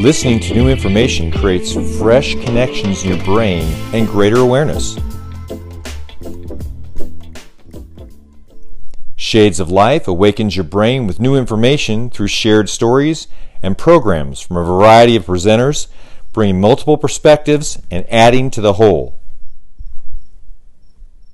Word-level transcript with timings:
Listening 0.00 0.40
to 0.40 0.54
new 0.54 0.66
information 0.66 1.30
creates 1.30 1.74
fresh 1.98 2.34
connections 2.36 3.04
in 3.04 3.10
your 3.10 3.22
brain 3.22 3.64
and 3.92 4.08
greater 4.08 4.38
awareness. 4.38 4.98
Shades 9.14 9.60
of 9.60 9.70
Life 9.70 10.08
awakens 10.08 10.56
your 10.56 10.64
brain 10.64 11.06
with 11.06 11.20
new 11.20 11.36
information 11.36 12.08
through 12.08 12.28
shared 12.28 12.70
stories 12.70 13.28
and 13.62 13.76
programs 13.76 14.40
from 14.40 14.56
a 14.56 14.64
variety 14.64 15.16
of 15.16 15.26
presenters, 15.26 15.88
bringing 16.32 16.62
multiple 16.62 16.96
perspectives 16.96 17.78
and 17.90 18.06
adding 18.10 18.50
to 18.52 18.62
the 18.62 18.72
whole. 18.72 19.20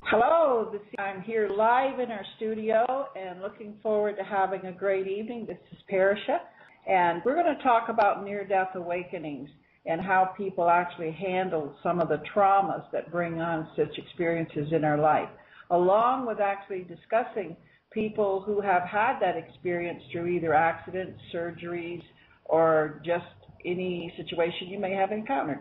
Hello, 0.01 0.77
I'm 0.99 1.23
here 1.23 1.49
live 1.49 2.01
in 2.01 2.11
our 2.11 2.27
studio 2.37 3.07
and 3.15 3.41
looking 3.41 3.75
forward 3.81 4.17
to 4.17 4.25
having 4.25 4.67
a 4.67 4.73
great 4.73 5.07
evening. 5.07 5.47
This 5.47 5.59
is 5.71 5.79
Parisha, 5.89 6.41
and 6.87 7.23
we're 7.25 7.35
going 7.35 7.57
to 7.57 7.63
talk 7.63 7.89
about 7.89 8.25
near 8.25 8.47
death 8.47 8.71
awakenings 8.75 9.49
and 9.87 10.01
how 10.01 10.33
people 10.37 10.69
actually 10.69 11.13
handle 11.13 11.75
some 11.83 12.01
of 12.01 12.09
the 12.09 12.21
traumas 12.35 12.85
that 12.93 13.11
bring 13.11 13.41
on 13.41 13.69
such 13.77 13.97
experiences 13.99 14.69
in 14.73 14.85
our 14.85 14.99
life, 14.99 15.29
along 15.71 16.27
with 16.27 16.41
actually 16.41 16.85
discussing 16.85 17.57
people 17.93 18.43
who 18.45 18.61
have 18.61 18.83
had 18.83 19.19
that 19.21 19.37
experience 19.37 20.03
through 20.13 20.27
either 20.27 20.53
accidents, 20.55 21.19
surgeries, 21.33 22.03
or 22.45 23.01
just 23.05 23.25
any 23.65 24.13
situation 24.17 24.69
you 24.69 24.79
may 24.79 24.93
have 24.93 25.13
encountered. 25.13 25.61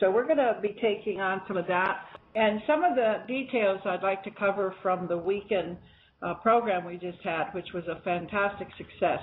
So 0.00 0.10
we're 0.10 0.26
going 0.26 0.38
to 0.38 0.58
be 0.62 0.76
taking 0.80 1.20
on 1.20 1.42
some 1.46 1.56
of 1.56 1.66
that 1.66 2.06
and 2.34 2.60
some 2.66 2.82
of 2.82 2.94
the 2.96 3.24
details 3.26 3.80
I'd 3.84 4.02
like 4.02 4.24
to 4.24 4.30
cover 4.30 4.74
from 4.82 5.06
the 5.06 5.16
weekend 5.16 5.76
uh, 6.22 6.34
program 6.34 6.84
we 6.84 6.96
just 6.96 7.18
had, 7.22 7.52
which 7.52 7.68
was 7.74 7.84
a 7.88 8.00
fantastic 8.02 8.68
success. 8.78 9.20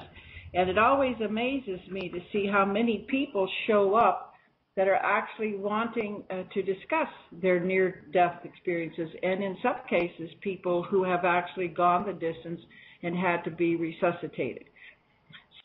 And 0.53 0.69
it 0.69 0.77
always 0.77 1.15
amazes 1.23 1.79
me 1.91 2.09
to 2.09 2.19
see 2.31 2.47
how 2.47 2.65
many 2.65 3.05
people 3.09 3.47
show 3.67 3.95
up 3.95 4.33
that 4.75 4.87
are 4.87 4.95
actually 4.95 5.57
wanting 5.57 6.23
uh, 6.29 6.43
to 6.53 6.61
discuss 6.61 7.09
their 7.41 7.59
near 7.59 8.05
death 8.13 8.39
experiences, 8.45 9.09
and 9.23 9.43
in 9.43 9.57
some 9.61 9.75
cases, 9.89 10.29
people 10.41 10.83
who 10.83 11.03
have 11.03 11.25
actually 11.25 11.67
gone 11.67 12.05
the 12.05 12.13
distance 12.13 12.61
and 13.03 13.15
had 13.15 13.43
to 13.43 13.51
be 13.51 13.75
resuscitated. 13.75 14.63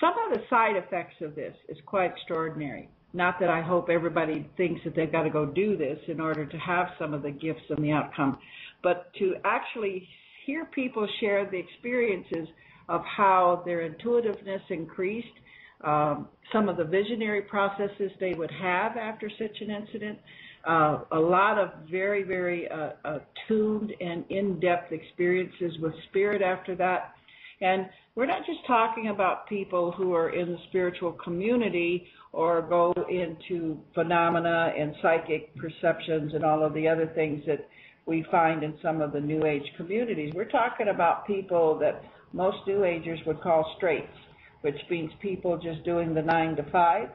Some 0.00 0.14
of 0.27 0.36
the 0.36 0.42
side 0.50 0.77
effects 0.77 1.14
of 1.20 1.34
this 1.34 1.55
is 1.68 1.78
quite 1.86 2.10
extraordinary. 2.10 2.88
Not 3.12 3.38
that 3.38 3.48
I 3.48 3.62
hope 3.62 3.88
everybody 3.88 4.50
thinks 4.56 4.80
that 4.84 4.96
they've 4.96 5.12
got 5.12 5.22
to 5.22 5.30
go 5.30 5.46
do 5.46 5.77
this 5.77 5.98
in 6.08 6.20
order 6.20 6.44
to 6.44 6.56
have 6.58 6.88
some 6.98 7.14
of 7.14 7.22
the 7.22 7.30
gifts 7.30 7.62
and 7.70 7.84
the 7.84 7.92
outcome, 7.92 8.38
but 8.82 9.14
to 9.20 9.36
actually 9.44 10.08
hear 10.44 10.64
people 10.64 11.06
share 11.20 11.48
the 11.48 11.56
experiences 11.58 12.48
of 12.88 13.04
how 13.04 13.62
their 13.64 13.82
intuitiveness 13.82 14.62
increased, 14.68 15.27
um, 15.82 16.28
some 16.52 16.68
of 16.68 16.77
the 16.77 16.84
visionary 16.84 17.42
processes 17.42 18.10
they 18.20 18.34
would 18.34 18.50
have 18.50 18.96
after 18.96 19.30
such 19.38 19.60
an 19.60 19.70
incident, 19.70 20.18
uh, 20.66 21.00
a 21.12 21.18
lot 21.18 21.58
of 21.58 21.70
very, 21.90 22.22
very 22.22 22.68
uh, 22.70 22.90
uh, 23.05 23.18
tuned 23.46 23.92
and 24.00 24.24
in-depth 24.30 24.92
experiences 24.92 25.78
with 25.80 25.92
spirit 26.08 26.40
after 26.40 26.74
that. 26.74 27.14
And 27.60 27.88
we're 28.14 28.27
not 28.27 28.46
just 28.46 28.64
talking 28.66 29.08
about 29.08 29.48
people 29.48 29.92
who 29.92 30.14
are 30.14 30.30
in 30.30 30.52
the 30.52 30.58
spiritual 30.68 31.12
community 31.12 32.06
or 32.32 32.62
go 32.62 32.92
into 33.10 33.78
phenomena 33.94 34.72
and 34.77 34.94
psychic 35.02 35.55
perceptions 35.56 36.34
and 36.34 36.44
all 36.44 36.64
of 36.64 36.74
the 36.74 36.88
other 36.88 37.06
things 37.14 37.42
that 37.46 37.68
we 38.06 38.24
find 38.30 38.62
in 38.62 38.74
some 38.82 39.00
of 39.00 39.12
the 39.12 39.20
New 39.20 39.44
Age 39.46 39.70
communities. 39.77 40.32
We're 40.34 40.44
talking 40.44 40.88
about 40.88 41.27
people 41.27 41.78
that 41.78 42.05
most 42.34 42.58
New 42.66 42.84
Agers 42.84 43.20
would 43.27 43.40
call 43.40 43.74
straights 43.78 44.18
which 44.64 44.78
means 44.88 45.10
people 45.20 45.58
just 45.58 45.84
doing 45.84 46.14
the 46.14 46.22
nine 46.22 46.56
to 46.56 46.62
five 46.72 47.10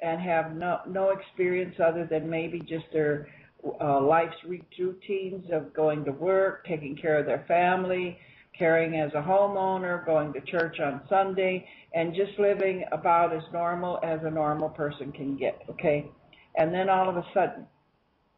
and 0.00 0.20
have 0.20 0.54
no 0.54 0.78
no 0.86 1.10
experience 1.10 1.74
other 1.84 2.06
than 2.08 2.30
maybe 2.30 2.60
just 2.60 2.84
their 2.92 3.26
uh, 3.80 4.00
life's 4.00 4.36
routines 4.46 5.44
of 5.52 5.74
going 5.74 6.04
to 6.04 6.12
work, 6.12 6.64
taking 6.68 6.94
care 6.94 7.18
of 7.18 7.26
their 7.26 7.44
family, 7.48 8.16
caring 8.56 8.94
as 9.00 9.10
a 9.14 9.20
homeowner, 9.20 10.06
going 10.06 10.32
to 10.34 10.40
church 10.42 10.78
on 10.78 11.00
Sunday, 11.08 11.66
and 11.94 12.14
just 12.14 12.38
living 12.38 12.84
about 12.92 13.34
as 13.34 13.42
normal 13.52 13.98
as 14.04 14.20
a 14.22 14.30
normal 14.30 14.68
person 14.68 15.10
can 15.10 15.36
get. 15.36 15.62
Okay, 15.68 16.06
and 16.54 16.72
then 16.72 16.88
all 16.88 17.08
of 17.08 17.16
a 17.16 17.26
sudden, 17.34 17.66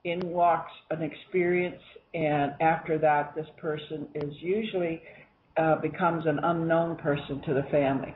in 0.04 0.20
walks 0.30 0.72
an 0.90 1.02
experience, 1.02 1.82
and 2.14 2.54
after 2.62 2.96
that, 2.96 3.34
this 3.34 3.48
person 3.58 4.08
is 4.14 4.32
usually 4.40 5.02
uh, 5.56 5.76
becomes 5.76 6.26
an 6.26 6.38
unknown 6.42 6.96
person 6.96 7.40
to 7.46 7.54
the 7.54 7.64
family. 7.70 8.14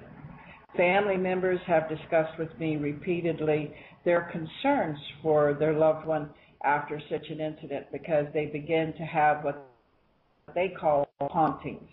Family 0.77 1.17
members 1.17 1.59
have 1.67 1.89
discussed 1.89 2.39
with 2.39 2.49
me 2.59 2.77
repeatedly 2.77 3.73
their 4.05 4.31
concerns 4.31 4.99
for 5.23 5.55
their 5.59 5.73
loved 5.73 6.06
one 6.06 6.31
after 6.65 7.00
such 7.11 7.27
an 7.31 7.41
incident 7.41 7.87
because 7.93 8.27
they 8.33 8.47
begin 8.47 8.93
to 8.97 9.03
have 9.03 9.43
what 9.43 9.67
they 10.55 10.69
call 10.69 11.09
hauntings, 11.21 11.89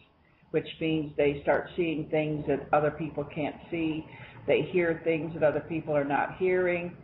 which 0.51 0.67
means 0.79 1.11
they 1.17 1.39
start 1.43 1.69
seeing 1.75 2.07
things 2.09 2.45
that 2.47 2.67
other 2.73 2.91
people 2.91 3.23
can't 3.33 3.55
see. 3.71 4.05
They 4.45 4.67
hear 4.71 5.01
things 5.03 5.33
that 5.33 5.43
other 5.43 5.61
people 5.61 5.95
are 5.95 6.05
not 6.05 6.37
hearing. 6.37 6.95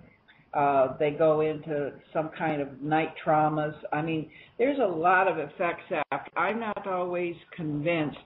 Uh, 0.53 0.95
they 0.99 1.11
go 1.11 1.41
into 1.41 1.91
some 2.13 2.29
kind 2.37 2.61
of 2.61 2.81
night 2.81 3.13
traumas. 3.25 3.73
I 3.91 4.01
mean, 4.01 4.29
there's 4.59 4.77
a 4.77 4.85
lot 4.85 5.27
of 5.27 5.39
effects 5.39 5.83
after. 6.11 6.37
I'm 6.37 6.59
not 6.59 6.85
always 6.85 7.35
convinced 7.55 8.17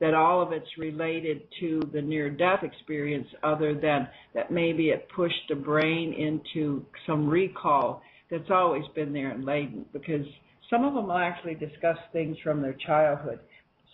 that 0.00 0.14
all 0.14 0.42
of 0.42 0.52
it's 0.52 0.68
related 0.78 1.42
to 1.60 1.80
the 1.92 2.02
near 2.02 2.30
death 2.30 2.62
experience 2.62 3.26
other 3.42 3.74
than 3.74 4.08
that 4.34 4.50
maybe 4.50 4.90
it 4.90 5.08
pushed 5.14 5.48
the 5.48 5.54
brain 5.54 6.12
into 6.12 6.84
some 7.06 7.28
recall 7.28 8.02
that's 8.30 8.50
always 8.50 8.84
been 8.94 9.12
there 9.12 9.30
and 9.30 9.44
latent 9.44 9.90
because 9.92 10.26
some 10.68 10.84
of 10.84 10.94
them 10.94 11.06
will 11.06 11.16
actually 11.16 11.54
discuss 11.54 11.96
things 12.12 12.36
from 12.42 12.60
their 12.60 12.76
childhood. 12.86 13.38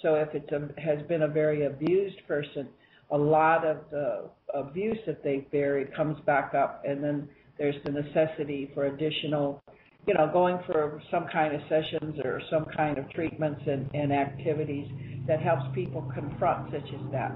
So 0.01 0.15
if 0.15 0.35
it 0.35 0.51
has 0.79 1.07
been 1.07 1.23
a 1.23 1.29
very 1.29 1.67
abused 1.67 2.27
person, 2.27 2.69
a 3.11 3.17
lot 3.17 3.65
of 3.65 3.79
the 3.91 4.31
abuse 4.55 4.99
that 5.07 5.23
they've 5.23 5.49
buried 5.53 5.95
comes 5.95 6.19
back 6.25 6.55
up 6.55 6.83
and 6.87 7.05
then 7.05 7.29
there's 7.59 7.77
the 7.85 7.93
necessity 7.93 8.71
for 8.75 8.87
additional 8.87 9.63
you 10.07 10.15
know, 10.15 10.29
going 10.33 10.59
for 10.67 11.01
some 11.11 11.27
kind 11.33 11.55
of 11.55 11.61
sessions 11.69 12.19
or 12.25 12.41
some 12.51 12.67
kind 12.77 12.99
of 12.99 13.09
treatments 13.11 13.61
and, 13.67 13.89
and 13.95 14.13
activities 14.13 14.89
that 15.27 15.41
helps 15.41 15.65
people 15.75 16.03
confront 16.15 16.71
such 16.71 16.89
as 16.93 17.13
that. 17.13 17.33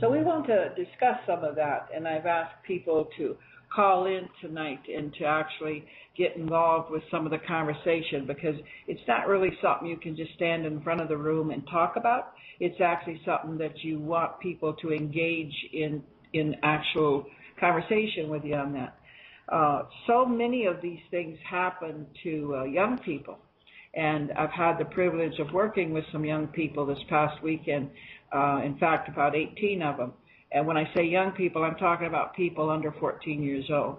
So 0.00 0.10
we 0.10 0.22
want 0.22 0.46
to 0.48 0.68
discuss 0.76 1.16
some 1.26 1.42
of 1.42 1.56
that, 1.56 1.88
and 1.94 2.06
I've 2.06 2.26
asked 2.26 2.62
people 2.66 3.08
to 3.16 3.36
call 3.74 4.06
in 4.06 4.28
tonight 4.40 4.80
and 4.94 5.12
to 5.14 5.24
actually 5.24 5.84
get 6.16 6.36
involved 6.36 6.90
with 6.90 7.02
some 7.10 7.24
of 7.24 7.32
the 7.32 7.38
conversation 7.46 8.26
because 8.26 8.54
it's 8.86 9.00
not 9.08 9.26
really 9.26 9.50
something 9.62 9.88
you 9.88 9.96
can 9.96 10.16
just 10.16 10.32
stand 10.34 10.64
in 10.64 10.80
front 10.82 11.00
of 11.00 11.08
the 11.08 11.16
room 11.16 11.50
and 11.50 11.66
talk 11.70 11.96
about. 11.96 12.32
It's 12.60 12.80
actually 12.80 13.20
something 13.24 13.58
that 13.58 13.82
you 13.82 13.98
want 13.98 14.38
people 14.40 14.74
to 14.74 14.92
engage 14.92 15.54
in 15.72 16.02
in 16.32 16.56
actual 16.62 17.26
conversation 17.58 18.28
with 18.28 18.44
you 18.44 18.54
on 18.54 18.72
that. 18.74 18.98
Uh, 19.48 19.84
so 20.06 20.26
many 20.26 20.66
of 20.66 20.82
these 20.82 21.00
things 21.10 21.38
happen 21.48 22.06
to 22.22 22.56
uh, 22.56 22.64
young 22.64 22.98
people. 22.98 23.38
And 23.96 24.30
I've 24.32 24.50
had 24.50 24.78
the 24.78 24.84
privilege 24.84 25.38
of 25.38 25.52
working 25.52 25.92
with 25.92 26.04
some 26.12 26.24
young 26.24 26.48
people 26.48 26.86
this 26.86 26.98
past 27.08 27.42
weekend, 27.42 27.90
uh, 28.32 28.60
in 28.64 28.76
fact, 28.78 29.08
about 29.08 29.34
18 29.34 29.82
of 29.82 29.96
them. 29.96 30.12
And 30.52 30.66
when 30.66 30.76
I 30.76 30.84
say 30.94 31.04
young 31.04 31.32
people, 31.32 31.64
I'm 31.64 31.76
talking 31.76 32.06
about 32.06 32.36
people 32.36 32.70
under 32.70 32.92
14 33.00 33.42
years 33.42 33.64
old 33.70 33.98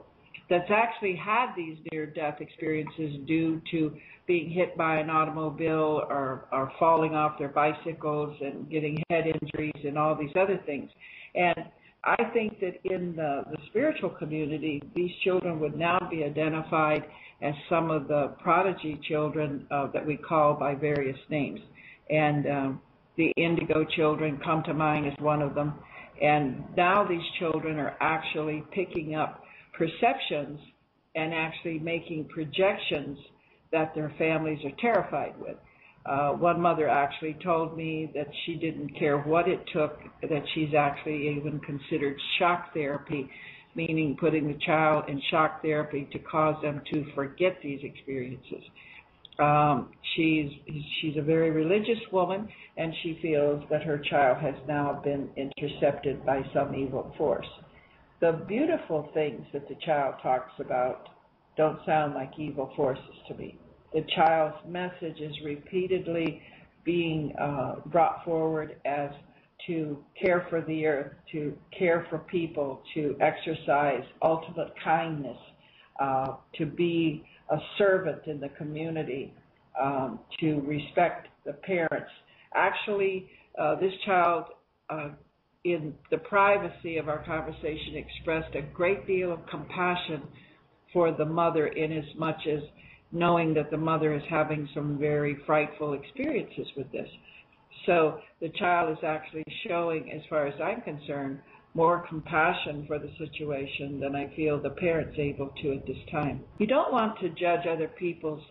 that's 0.49 0.69
actually 0.69 1.15
had 1.15 1.53
these 1.55 1.77
near 1.91 2.05
death 2.05 2.39
experiences 2.39 3.17
due 3.25 3.61
to 3.71 3.95
being 4.27 4.49
hit 4.49 4.77
by 4.77 4.97
an 4.97 5.09
automobile 5.09 6.05
or, 6.09 6.45
or 6.51 6.71
falling 6.79 7.15
off 7.15 7.37
their 7.37 7.49
bicycles 7.49 8.35
and 8.41 8.69
getting 8.69 8.97
head 9.09 9.25
injuries 9.41 9.83
and 9.83 9.97
all 9.97 10.15
these 10.15 10.31
other 10.39 10.59
things. 10.65 10.89
And 11.35 11.55
I 12.03 12.15
think 12.33 12.59
that 12.59 12.79
in 12.85 13.15
the, 13.15 13.43
the 13.51 13.57
spiritual 13.69 14.09
community, 14.09 14.81
these 14.95 15.11
children 15.23 15.59
would 15.59 15.77
now 15.77 15.99
be 16.09 16.23
identified 16.23 17.03
as 17.41 17.53
some 17.69 17.91
of 17.91 18.07
the 18.07 18.33
prodigy 18.41 18.99
children 19.07 19.67
uh, 19.69 19.87
that 19.93 20.05
we 20.05 20.17
call 20.17 20.53
by 20.53 20.75
various 20.75 21.17
names. 21.29 21.59
And 22.09 22.47
um, 22.47 22.81
the 23.15 23.31
indigo 23.37 23.83
children 23.83 24.39
come 24.43 24.63
to 24.63 24.73
mind 24.73 25.07
as 25.07 25.13
one 25.19 25.41
of 25.41 25.55
them. 25.55 25.73
And 26.21 26.63
now 26.75 27.03
these 27.03 27.21
children 27.39 27.77
are 27.77 27.95
actually 27.99 28.63
picking 28.71 29.15
up 29.15 29.43
perceptions 29.77 30.59
and 31.15 31.33
actually 31.33 31.79
making 31.79 32.25
projections 32.25 33.17
that 33.71 33.93
their 33.93 34.13
families 34.17 34.59
are 34.63 34.71
terrified 34.79 35.33
with. 35.39 35.57
Uh, 36.05 36.29
one 36.29 36.61
mother 36.61 36.87
actually 36.87 37.35
told 37.43 37.75
me 37.75 38.09
that 38.15 38.27
she 38.45 38.55
didn't 38.55 38.97
care 38.97 39.17
what 39.19 39.47
it 39.47 39.59
took, 39.73 39.99
that 40.21 40.43
she's 40.53 40.73
actually 40.73 41.35
even 41.37 41.59
considered 41.59 42.17
shock 42.39 42.73
therapy, 42.73 43.29
meaning 43.77 44.17
putting 44.19 44.47
the 44.47 44.59
child 44.65 45.05
in 45.07 45.21
shock 45.31 45.61
therapy 45.61 46.09
to 46.11 46.19
cause 46.19 46.61
them 46.61 46.81
to 46.91 47.05
forget 47.15 47.57
these 47.63 47.79
experiences. 47.83 48.63
Um, 49.39 49.91
she's 50.15 50.49
she's 50.99 51.15
a 51.15 51.21
very 51.21 51.51
religious 51.51 52.01
woman, 52.11 52.49
and 52.75 52.91
she 53.03 53.19
feels 53.21 53.63
that 53.69 53.83
her 53.83 53.99
child 54.09 54.39
has 54.39 54.55
now 54.67 54.99
been 55.03 55.29
intercepted 55.37 56.25
by 56.25 56.41
some 56.53 56.73
evil 56.75 57.13
force. 57.17 57.47
the 58.19 58.31
beautiful 58.47 59.09
things 59.13 59.45
that 59.53 59.67
the 59.69 59.75
child 59.85 60.15
talks 60.23 60.51
about 60.59 61.09
don't 61.55 61.79
sound 61.85 62.15
like 62.15 62.31
evil 62.39 62.71
forces 62.75 63.03
to 63.27 63.35
me. 63.35 63.57
The 63.93 64.03
child's 64.15 64.57
message 64.67 65.19
is 65.19 65.33
repeatedly 65.45 66.41
being 66.83 67.33
uh, 67.39 67.75
brought 67.87 68.23
forward 68.25 68.77
as 68.85 69.11
to 69.65 70.03
care 70.21 70.45
for 70.49 70.61
the 70.61 70.85
earth, 70.85 71.13
to 71.31 71.57
care 71.77 72.05
for 72.09 72.19
people, 72.19 72.81
to 72.93 73.15
exercise 73.19 74.03
ultimate 74.21 74.73
kindness, 74.83 75.37
uh, 75.99 76.35
to 76.57 76.65
be 76.65 77.23
a 77.49 77.57
servant 77.77 78.21
in 78.27 78.39
the 78.39 78.49
community, 78.49 79.33
um, 79.81 80.19
to 80.39 80.61
respect 80.61 81.27
the 81.45 81.53
parents. 81.53 82.11
Actually, 82.53 83.29
uh, 83.59 83.75
this 83.75 83.93
child, 84.05 84.45
uh, 84.89 85.09
in 85.63 85.93
the 86.11 86.17
privacy 86.17 86.97
of 86.97 87.09
our 87.09 87.23
conversation, 87.25 87.95
expressed 87.95 88.55
a 88.55 88.61
great 88.61 89.05
deal 89.07 89.33
of 89.33 89.39
compassion 89.47 90.21
for 90.93 91.11
the 91.11 91.25
mother 91.25 91.67
in 91.67 91.91
as 91.91 92.05
much 92.15 92.47
as 92.47 92.61
knowing 93.11 93.53
that 93.53 93.71
the 93.71 93.77
mother 93.77 94.13
is 94.15 94.23
having 94.29 94.67
some 94.73 94.97
very 94.97 95.37
frightful 95.45 95.93
experiences 95.93 96.67
with 96.75 96.91
this. 96.91 97.07
So 97.85 98.19
the 98.41 98.49
child 98.49 98.97
is 98.97 99.03
actually 99.03 99.43
showing, 99.67 100.11
as 100.11 100.21
far 100.29 100.47
as 100.47 100.53
I'm 100.61 100.81
concerned, 100.81 101.39
more 101.73 102.05
compassion 102.09 102.85
for 102.87 102.97
the 102.97 103.09
situation 103.17 103.99
than 103.99 104.15
I 104.15 104.33
feel 104.35 104.61
the 104.61 104.71
parent's 104.71 105.17
able 105.19 105.51
to 105.61 105.73
at 105.73 105.85
this 105.85 105.97
time. 106.11 106.41
You 106.57 106.67
don't 106.67 106.91
want 106.91 107.19
to 107.19 107.29
judge 107.29 107.67
other 107.69 107.87
people's 107.87 108.43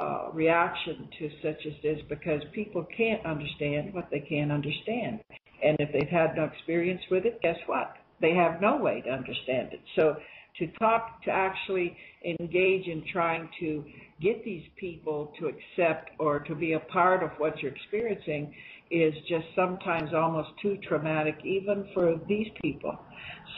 uh, 0.00 0.30
reaction 0.32 1.08
to 1.18 1.30
such 1.42 1.66
as 1.66 1.74
this 1.82 1.98
because 2.08 2.40
people 2.54 2.86
can't 2.96 3.24
understand 3.26 3.92
what 3.92 4.08
they 4.10 4.20
can't 4.20 4.50
understand. 4.50 5.20
And 5.62 5.76
if 5.78 5.92
they've 5.92 6.08
had 6.08 6.36
no 6.36 6.44
experience 6.44 7.02
with 7.10 7.26
it, 7.26 7.40
guess 7.42 7.58
what? 7.66 7.96
They 8.20 8.34
have 8.34 8.60
no 8.62 8.76
way 8.76 9.02
to 9.02 9.10
understand 9.10 9.72
it. 9.72 9.80
So 9.96 10.16
to 10.58 10.66
talk, 10.78 11.22
to 11.24 11.30
actually 11.30 11.96
engage 12.24 12.86
in 12.86 13.04
trying 13.12 13.48
to 13.60 13.84
get 14.20 14.44
these 14.44 14.64
people 14.76 15.32
to 15.38 15.48
accept 15.48 16.10
or 16.18 16.40
to 16.40 16.54
be 16.54 16.72
a 16.72 16.80
part 16.80 17.22
of 17.22 17.30
what 17.38 17.58
you're 17.60 17.72
experiencing 17.72 18.54
is 18.90 19.14
just 19.28 19.46
sometimes 19.54 20.10
almost 20.14 20.50
too 20.60 20.76
traumatic 20.86 21.36
even 21.44 21.88
for 21.94 22.16
these 22.28 22.48
people. 22.62 22.98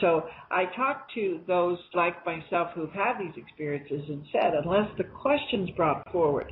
So 0.01 0.27
I 0.51 0.65
talked 0.75 1.13
to 1.15 1.41
those 1.47 1.77
like 1.93 2.25
myself 2.25 2.69
who've 2.75 2.91
had 2.91 3.17
these 3.19 3.33
experiences 3.35 4.03
and 4.09 4.23
said, 4.31 4.53
unless 4.63 4.89
the 4.97 5.05
question's 5.05 5.69
brought 5.71 6.11
forward, 6.11 6.51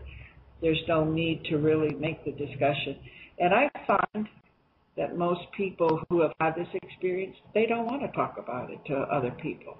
there's 0.61 0.81
no 0.87 1.03
need 1.03 1.43
to 1.45 1.57
really 1.57 1.93
make 1.95 2.23
the 2.23 2.31
discussion. 2.31 2.97
And 3.39 3.53
I 3.53 3.69
find 3.87 4.27
that 4.97 5.17
most 5.17 5.41
people 5.55 6.01
who 6.09 6.21
have 6.21 6.33
had 6.39 6.55
this 6.55 6.67
experience, 6.83 7.35
they 7.53 7.65
don't 7.65 7.85
want 7.85 8.01
to 8.01 8.11
talk 8.15 8.35
about 8.37 8.69
it 8.71 8.79
to 8.87 8.93
other 8.93 9.31
people. 9.41 9.77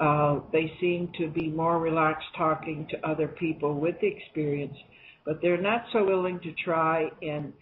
Uh, 0.00 0.40
they 0.52 0.72
seem 0.80 1.10
to 1.18 1.28
be 1.28 1.48
more 1.48 1.78
relaxed 1.78 2.26
talking 2.36 2.86
to 2.90 3.08
other 3.08 3.28
people 3.28 3.78
with 3.78 3.94
the 4.00 4.06
experience, 4.06 4.76
but 5.24 5.40
they're 5.42 5.60
not 5.60 5.84
so 5.92 6.04
willing 6.04 6.40
to 6.40 6.52
try 6.64 7.08
and 7.22 7.52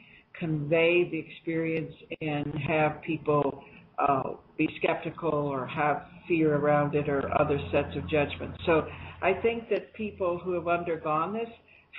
convey 0.41 1.09
the 1.11 1.19
experience 1.19 1.95
and 2.21 2.53
have 2.67 3.01
people 3.03 3.63
uh, 3.99 4.31
be 4.57 4.69
skeptical 4.83 5.33
or 5.33 5.67
have 5.67 6.07
fear 6.27 6.57
around 6.57 6.95
it 6.95 7.09
or 7.09 7.31
other 7.41 7.59
sets 7.71 7.95
of 7.97 8.09
judgments. 8.09 8.59
So 8.67 8.87
I 9.23 9.35
think 9.35 9.69
that 9.69 9.93
people 9.95 10.41
who 10.43 10.53
have 10.55 10.69
undergone 10.69 11.35
this 11.35 11.49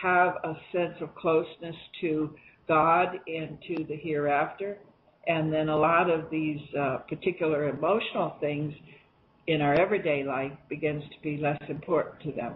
have 0.01 0.35
a 0.43 0.53
sense 0.71 0.95
of 1.01 1.13
closeness 1.15 1.75
to 2.01 2.33
God 2.67 3.19
and 3.27 3.57
to 3.67 3.83
the 3.83 3.95
hereafter. 3.95 4.79
And 5.27 5.53
then 5.53 5.69
a 5.69 5.77
lot 5.77 6.09
of 6.09 6.31
these 6.31 6.59
uh, 6.77 6.97
particular 7.07 7.69
emotional 7.69 8.35
things 8.39 8.73
in 9.47 9.61
our 9.61 9.79
everyday 9.79 10.23
life 10.23 10.53
begins 10.69 11.03
to 11.03 11.21
be 11.21 11.37
less 11.37 11.61
important 11.69 12.21
to 12.23 12.31
them. 12.31 12.53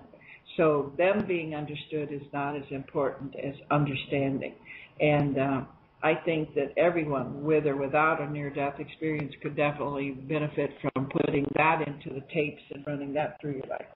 So 0.57 0.93
them 0.97 1.25
being 1.27 1.53
understood 1.53 2.11
is 2.11 2.21
not 2.31 2.55
as 2.55 2.63
important 2.71 3.35
as 3.35 3.53
understanding. 3.69 4.53
And 4.99 5.37
uh, 5.37 5.61
I 6.05 6.13
think 6.23 6.53
that 6.53 6.71
everyone, 6.77 7.43
with 7.43 7.65
or 7.65 7.75
without 7.75 8.21
a 8.21 8.29
near-death 8.29 8.79
experience, 8.79 9.33
could 9.41 9.55
definitely 9.55 10.11
benefit 10.11 10.69
from 10.79 11.09
putting 11.09 11.47
that 11.55 11.81
into 11.87 12.13
the 12.13 12.23
tapes 12.31 12.61
and 12.75 12.85
running 12.85 13.11
that 13.15 13.41
through 13.41 13.53
your 13.53 13.67
life. 13.67 13.87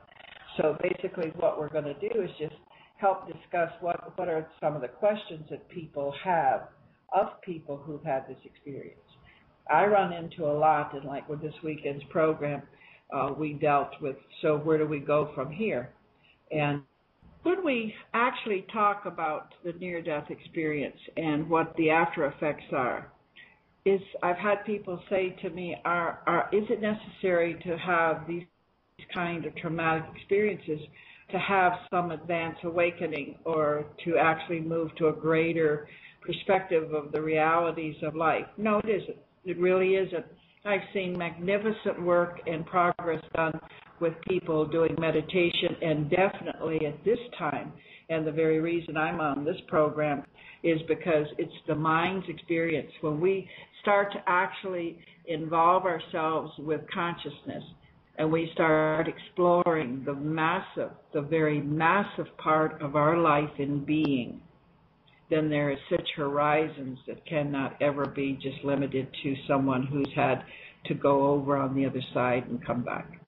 So 0.58 0.76
basically, 0.82 1.32
what 1.36 1.60
we're 1.60 1.70
going 1.70 1.84
to 1.84 1.94
do 1.94 2.24
is 2.24 2.32
just 2.40 2.56
help 2.98 3.28
discuss 3.28 3.70
what 3.82 4.18
what 4.18 4.28
are 4.28 4.48
some 4.60 4.76
of 4.76 4.82
the 4.82 4.88
questions 4.88 5.46
that 5.52 5.70
people 5.70 6.12
have 6.24 6.70
of 7.14 7.40
people 7.44 7.78
who've 7.78 8.04
had 8.04 8.28
this 8.28 8.40
experience. 8.44 8.98
I 9.70 9.86
run 9.86 10.12
into 10.12 10.46
a 10.46 10.56
lot, 10.58 10.96
and 10.96 11.06
like 11.06 11.30
with 11.30 11.44
this 11.44 11.54
weekend's 11.64 12.04
program, 12.10 12.64
uh, 13.14 13.34
we 13.38 13.54
dealt 13.54 13.92
with. 14.02 14.16
So 14.42 14.58
where 14.58 14.80
do 14.80 14.88
we 14.88 15.00
go 15.00 15.32
from 15.36 15.52
here? 15.52 15.94
And 16.50 16.82
when 17.44 17.64
we 17.64 17.94
actually 18.14 18.66
talk 18.74 19.06
about 19.06 19.54
the 19.64 19.74
near 19.74 20.02
death 20.02 20.30
experience 20.30 20.98
and 21.18 21.50
what 21.50 21.74
the 21.78 21.90
after 21.90 22.26
effects 22.26 22.66
are, 22.74 23.12
is 23.86 24.02
I've 24.22 24.38
had 24.38 24.66
people 24.66 25.02
say 25.10 25.36
to 25.42 25.50
me, 25.50 25.76
are, 25.86 26.20
are, 26.28 26.50
is 26.52 26.64
it 26.70 26.82
necessary 26.82 27.60
to 27.64 27.78
have 27.78 28.28
these 28.28 28.44
kind 29.14 29.46
of 29.46 29.56
traumatic 29.56 30.04
experiences 30.16 30.80
to 31.32 31.40
have 31.40 31.74
some 31.90 32.12
advanced 32.12 32.64
awakening 32.64 33.38
or 33.46 33.86
to 34.04 34.18
actually 34.18 34.60
move 34.60 34.94
to 34.98 35.08
a 35.08 35.14
greater 35.14 35.88
perspective 36.22 36.94
of 36.94 37.12
the 37.12 37.22
realities 37.22 37.96
of 38.04 38.16
life? 38.16 38.46
No, 38.58 38.80
it 38.80 38.90
isn't. 38.90 39.18
It 39.46 39.58
really 39.58 39.96
isn't. 39.96 40.26
I've 40.66 40.82
seen 40.94 41.18
magnificent 41.18 42.02
work 42.02 42.40
and 42.46 42.66
progress 42.66 43.24
done 43.34 43.60
with 44.02 44.14
people 44.28 44.66
doing 44.66 44.96
meditation, 45.00 45.76
and 45.82 46.10
definitely 46.10 46.86
at 46.86 47.04
this 47.06 47.20
time, 47.38 47.72
and 48.10 48.26
the 48.28 48.32
very 48.32 48.60
reason 48.60 48.98
I'm 48.98 49.22
on 49.22 49.46
this 49.46 49.60
program 49.68 50.24
is 50.64 50.80
because 50.88 51.28
it's 51.38 51.52
the 51.68 51.76
mind's 51.76 52.28
experience. 52.28 52.92
When 53.02 53.22
we 53.22 53.48
start 53.82 54.12
to 54.12 54.20
actually 54.28 55.00
involve 55.28 55.84
ourselves 55.86 56.52
with 56.60 56.82
consciousness 56.94 57.64
and 58.18 58.30
we 58.30 58.50
start 58.54 59.08
exploring 59.08 60.04
the 60.06 60.14
massive, 60.14 60.92
the 61.14 61.22
very 61.22 61.62
massive 61.62 62.26
part 62.38 62.82
of 62.82 62.98
our 62.98 63.18
life 63.18 63.50
in 63.60 63.86
being, 63.86 64.42
then 65.30 65.50
there 65.50 65.72
is 65.72 65.78
such 65.90 66.08
horizons 66.16 66.98
that 67.08 67.26
cannot 67.26 67.82
ever 67.82 68.06
be 68.06 68.40
just 68.42 68.64
limited 68.64 69.08
to 69.24 69.36
someone 69.48 69.86
who's 69.86 70.10
had 70.16 70.44
to 70.86 70.94
go 70.94 71.28
over 71.28 71.58
on 71.58 71.76
the 71.76 71.86
other 71.86 72.02
side 72.14 72.46
and 72.48 72.66
come 72.66 72.84
back. 72.84 73.20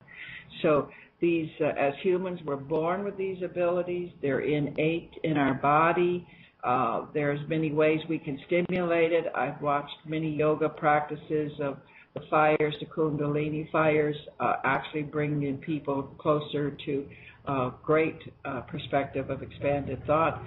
So 0.62 0.89
these, 1.20 1.50
uh, 1.62 1.67
as 1.79 1.93
humans, 2.01 2.39
we're 2.46 2.55
born 2.55 3.03
with 3.03 3.17
these 3.17 3.41
abilities. 3.43 4.12
They're 4.22 4.41
innate 4.41 5.12
in 5.24 5.38
our 5.38 5.53
body. 5.53 6.27
Uh, 6.63 7.05
there's 7.13 7.39
many 7.48 7.72
ways 7.72 8.00
we 8.10 8.20
can 8.20 8.39
stimulate 8.48 9.12
it. 9.12 9.25
I've 9.36 9.62
watched 9.62 9.96
many 10.05 10.29
yoga 10.36 10.70
practices 10.70 11.51
of 11.62 11.77
the 12.13 12.22
fires, 12.29 12.75
the 12.79 12.86
Kundalini 12.86 13.72
fires, 13.72 14.15
uh, 14.39 14.55
actually 14.63 15.03
bringing 15.03 15.58
people 15.58 16.03
closer 16.20 16.75
to 16.86 17.05
a 17.48 17.72
great 17.84 18.17
uh, 18.46 18.62
perspective 18.62 19.29
of 19.29 19.41
expanded 19.41 20.05
thought. 20.05 20.41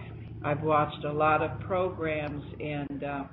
I've 0.44 0.62
watched 0.62 1.04
a 1.04 1.12
lot 1.12 1.42
of 1.42 1.58
programs, 1.60 2.44
and 2.60 3.02
uh, 3.02 3.24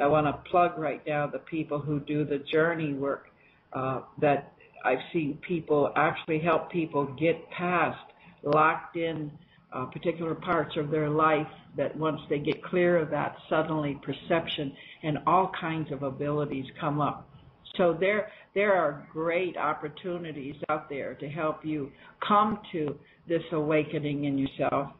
I 0.00 0.06
want 0.06 0.26
to 0.26 0.50
plug 0.50 0.78
right 0.78 1.04
now 1.04 1.26
the 1.26 1.40
people 1.40 1.80
who 1.80 1.98
do 1.98 2.24
the 2.24 2.38
journey 2.38 2.94
work 2.94 3.26
uh, 3.72 4.02
that 4.20 4.52
I've 4.84 5.00
seen 5.12 5.38
people 5.46 5.92
actually 5.96 6.38
help 6.38 6.70
people 6.70 7.06
get 7.18 7.50
past 7.50 7.98
locked 8.44 8.96
in 8.96 9.32
uh, 9.72 9.86
particular 9.86 10.34
parts 10.34 10.76
of 10.76 10.90
their 10.90 11.10
life 11.10 11.46
that 11.76 11.96
once 11.96 12.20
they 12.30 12.38
get 12.38 12.62
clear 12.62 12.96
of 12.98 13.10
that, 13.10 13.36
suddenly 13.48 13.98
perception 14.02 14.72
and 15.02 15.18
all 15.26 15.50
kinds 15.60 15.90
of 15.90 16.04
abilities 16.04 16.66
come 16.80 17.00
up. 17.00 17.28
So 17.76 17.96
there, 17.98 18.30
there 18.54 18.74
are 18.74 19.06
great 19.12 19.56
opportunities 19.56 20.56
out 20.68 20.88
there 20.88 21.14
to 21.14 21.28
help 21.28 21.64
you 21.64 21.90
come 22.26 22.60
to 22.72 22.96
this 23.28 23.42
awakening 23.52 24.24
in 24.24 24.38
yourself 24.38 24.92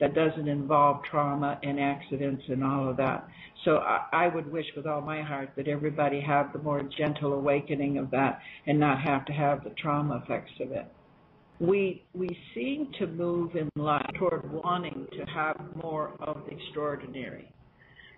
that 0.00 0.14
doesn't 0.14 0.48
involve 0.48 1.02
trauma 1.04 1.58
and 1.62 1.80
accidents 1.80 2.42
and 2.48 2.62
all 2.62 2.88
of 2.88 2.96
that. 2.98 3.26
So 3.64 3.78
I, 3.78 4.06
I 4.12 4.28
would 4.28 4.50
wish 4.50 4.66
with 4.76 4.86
all 4.86 5.00
my 5.00 5.22
heart 5.22 5.50
that 5.56 5.68
everybody 5.68 6.20
have 6.20 6.52
the 6.52 6.58
more 6.58 6.82
gentle 6.96 7.32
awakening 7.32 7.98
of 7.98 8.10
that 8.10 8.40
and 8.66 8.78
not 8.78 9.00
have 9.00 9.24
to 9.26 9.32
have 9.32 9.64
the 9.64 9.70
trauma 9.70 10.22
effects 10.22 10.52
of 10.60 10.72
it. 10.72 10.86
We 11.58 12.04
we 12.14 12.28
seem 12.54 12.92
to 12.98 13.06
move 13.06 13.56
in 13.56 13.70
life 13.76 14.06
toward 14.18 14.52
wanting 14.52 15.06
to 15.12 15.24
have 15.32 15.56
more 15.82 16.12
of 16.20 16.42
the 16.44 16.54
extraordinary. 16.54 17.50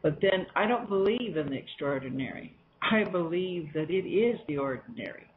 But 0.03 0.19
then 0.21 0.47
I 0.57 0.67
don't 0.67 0.89
believe 0.89 1.37
in 1.37 1.47
the 1.47 1.57
extraordinary. 1.57 2.57
I 2.83 3.05
believe 3.05 3.73
that 3.75 3.91
it 3.91 4.09
is 4.09 4.39
the 4.49 4.59
ordinary. 4.59 5.28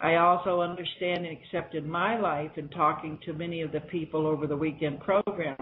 I 0.00 0.16
also 0.16 0.60
understand 0.60 1.26
and 1.26 1.36
accept 1.36 1.74
in 1.74 1.88
my 1.88 2.18
life 2.18 2.52
and 2.56 2.70
talking 2.70 3.18
to 3.24 3.32
many 3.32 3.62
of 3.62 3.72
the 3.72 3.80
people 3.80 4.26
over 4.26 4.46
the 4.46 4.56
weekend 4.56 5.00
program 5.00 5.56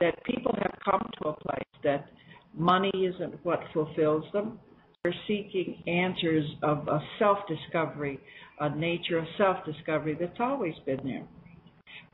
that 0.00 0.14
people 0.24 0.54
have 0.58 0.74
come 0.84 1.08
to 1.22 1.28
a 1.28 1.34
place 1.34 1.62
that 1.84 2.06
money 2.54 2.90
isn't 2.94 3.44
what 3.44 3.60
fulfills 3.72 4.24
them. 4.32 4.58
They're 5.02 5.14
seeking 5.26 5.82
answers 5.86 6.44
of 6.62 6.88
a 6.88 7.00
self 7.18 7.38
discovery 7.48 8.20
a 8.60 8.74
nature 8.76 9.18
of 9.18 9.24
self 9.36 9.56
discovery 9.64 10.16
that's 10.18 10.38
always 10.38 10.74
been 10.86 11.00
there. 11.04 11.26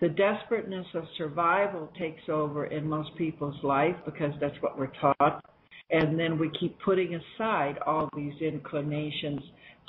The 0.00 0.08
desperateness 0.08 0.86
of 0.94 1.04
survival 1.18 1.90
takes 1.98 2.22
over 2.28 2.66
in 2.66 2.88
most 2.88 3.10
people's 3.16 3.62
life 3.62 3.96
because 4.04 4.32
that's 4.40 4.56
what 4.60 4.78
we're 4.78 4.92
taught. 5.00 5.44
And 5.90 6.18
then 6.18 6.38
we 6.38 6.50
keep 6.58 6.78
putting 6.80 7.14
aside 7.14 7.78
all 7.86 8.08
these 8.16 8.34
inclinations 8.40 9.40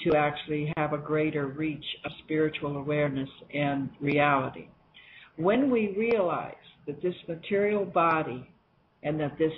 to 0.03 0.15
actually 0.15 0.73
have 0.77 0.93
a 0.93 0.97
greater 0.97 1.47
reach 1.47 1.85
of 2.05 2.11
spiritual 2.23 2.77
awareness 2.77 3.29
and 3.53 3.89
reality. 3.99 4.67
When 5.35 5.69
we 5.69 5.95
realize 5.97 6.53
that 6.87 7.01
this 7.01 7.15
material 7.27 7.85
body 7.85 8.49
and 9.03 9.19
that 9.19 9.37
this 9.37 9.51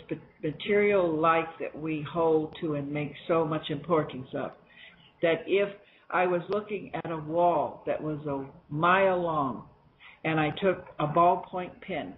material 0.43 1.12
life 1.12 1.48
that 1.60 1.75
we 1.77 2.05
hold 2.12 2.55
to 2.62 2.75
and 2.75 2.91
make 2.91 3.13
so 3.27 3.45
much 3.45 3.69
importance 3.69 4.27
of, 4.36 4.51
that 5.21 5.43
if 5.48 5.69
I 6.10 6.27
was 6.27 6.41
looking 6.50 6.91
at 6.93 7.12
a 7.12 7.17
wall 7.17 7.83
that 7.88 8.01
was 8.01 8.19
a 8.27 8.45
mile 8.74 9.21
long 9.21 9.63
and 10.24 10.39
I 10.39 10.51
took 10.62 10.86
a 11.00 11.07
ballpoint 11.07 11.81
pen 11.81 12.13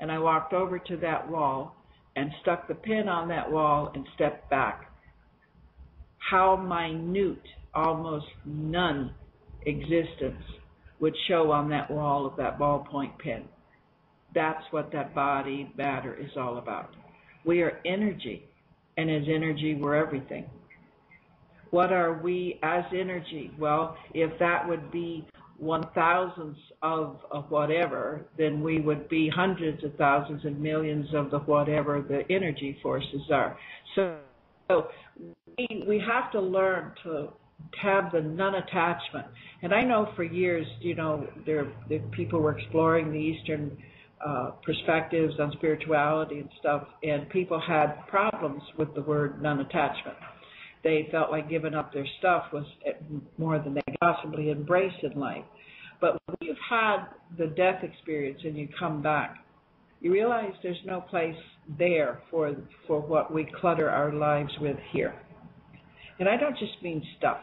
and 0.00 0.10
I 0.10 0.18
walked 0.18 0.52
over 0.52 0.78
to 0.78 0.96
that 0.98 1.30
wall 1.30 1.76
and 2.16 2.30
stuck 2.42 2.68
the 2.68 2.74
pin 2.74 3.08
on 3.08 3.28
that 3.28 3.50
wall 3.50 3.90
and 3.94 4.06
stepped 4.14 4.48
back, 4.50 4.90
how 6.30 6.56
minute, 6.56 7.42
almost 7.74 8.26
none 8.44 9.14
existence 9.66 10.42
would 11.00 11.14
show 11.28 11.50
on 11.50 11.68
that 11.70 11.90
wall 11.90 12.26
of 12.26 12.36
that 12.36 12.58
ballpoint 12.58 13.18
pen. 13.18 13.44
That's 14.34 14.62
what 14.70 14.92
that 14.92 15.14
body 15.14 15.72
matter 15.76 16.14
is 16.14 16.30
all 16.36 16.58
about. 16.58 16.94
We 17.44 17.62
are 17.62 17.80
energy, 17.84 18.48
and 18.96 19.10
as 19.10 19.24
energy, 19.28 19.74
we're 19.74 19.94
everything. 19.94 20.46
What 21.70 21.92
are 21.92 22.14
we 22.14 22.58
as 22.62 22.84
energy? 22.92 23.50
Well, 23.58 23.96
if 24.14 24.38
that 24.38 24.66
would 24.68 24.90
be 24.90 25.26
one 25.58 25.82
thousandths 25.94 26.60
of, 26.82 27.18
of 27.30 27.50
whatever, 27.50 28.26
then 28.36 28.62
we 28.62 28.80
would 28.80 29.08
be 29.08 29.28
hundreds 29.28 29.82
of 29.84 29.94
thousands 29.96 30.44
and 30.44 30.60
millions 30.60 31.06
of 31.14 31.30
the 31.30 31.38
whatever 31.38 32.02
the 32.02 32.22
energy 32.32 32.78
forces 32.82 33.22
are. 33.32 33.56
So, 33.94 34.16
so 34.68 34.88
we, 35.58 35.84
we 35.86 36.00
have 36.00 36.32
to 36.32 36.40
learn 36.40 36.92
to 37.04 37.28
have 37.80 38.12
the 38.12 38.20
non-attachment. 38.20 39.26
And 39.62 39.74
I 39.74 39.82
know 39.82 40.12
for 40.16 40.24
years, 40.24 40.66
you 40.80 40.94
know, 40.94 41.26
there, 41.46 41.66
people 42.12 42.40
were 42.40 42.56
exploring 42.58 43.12
the 43.12 43.18
Eastern 43.18 43.76
uh, 44.24 44.52
perspectives 44.64 45.34
on 45.38 45.52
spirituality 45.52 46.38
and 46.38 46.48
stuff, 46.58 46.86
and 47.02 47.28
people 47.30 47.60
had 47.60 48.06
problems 48.08 48.62
with 48.78 48.94
the 48.94 49.02
word 49.02 49.42
non-attachment. 49.42 50.16
They 50.82 51.08
felt 51.10 51.30
like 51.30 51.48
giving 51.48 51.74
up 51.74 51.92
their 51.92 52.06
stuff 52.18 52.44
was 52.52 52.64
more 53.38 53.58
than 53.58 53.74
they 53.74 53.82
possibly 54.00 54.50
embrace 54.50 54.92
in 55.02 55.18
life. 55.18 55.44
But 56.00 56.18
when 56.26 56.36
you've 56.40 56.56
had 56.68 57.06
the 57.38 57.46
death 57.46 57.82
experience 57.82 58.40
and 58.44 58.56
you 58.56 58.68
come 58.78 59.02
back, 59.02 59.38
you 60.00 60.12
realize 60.12 60.52
there's 60.62 60.76
no 60.84 61.00
place 61.00 61.36
there 61.78 62.20
for 62.30 62.54
for 62.86 63.00
what 63.00 63.32
we 63.32 63.50
clutter 63.60 63.88
our 63.88 64.12
lives 64.12 64.52
with 64.60 64.76
here. 64.92 65.14
And 66.18 66.28
I 66.28 66.36
don't 66.36 66.58
just 66.58 66.82
mean 66.82 67.02
stuff. 67.16 67.38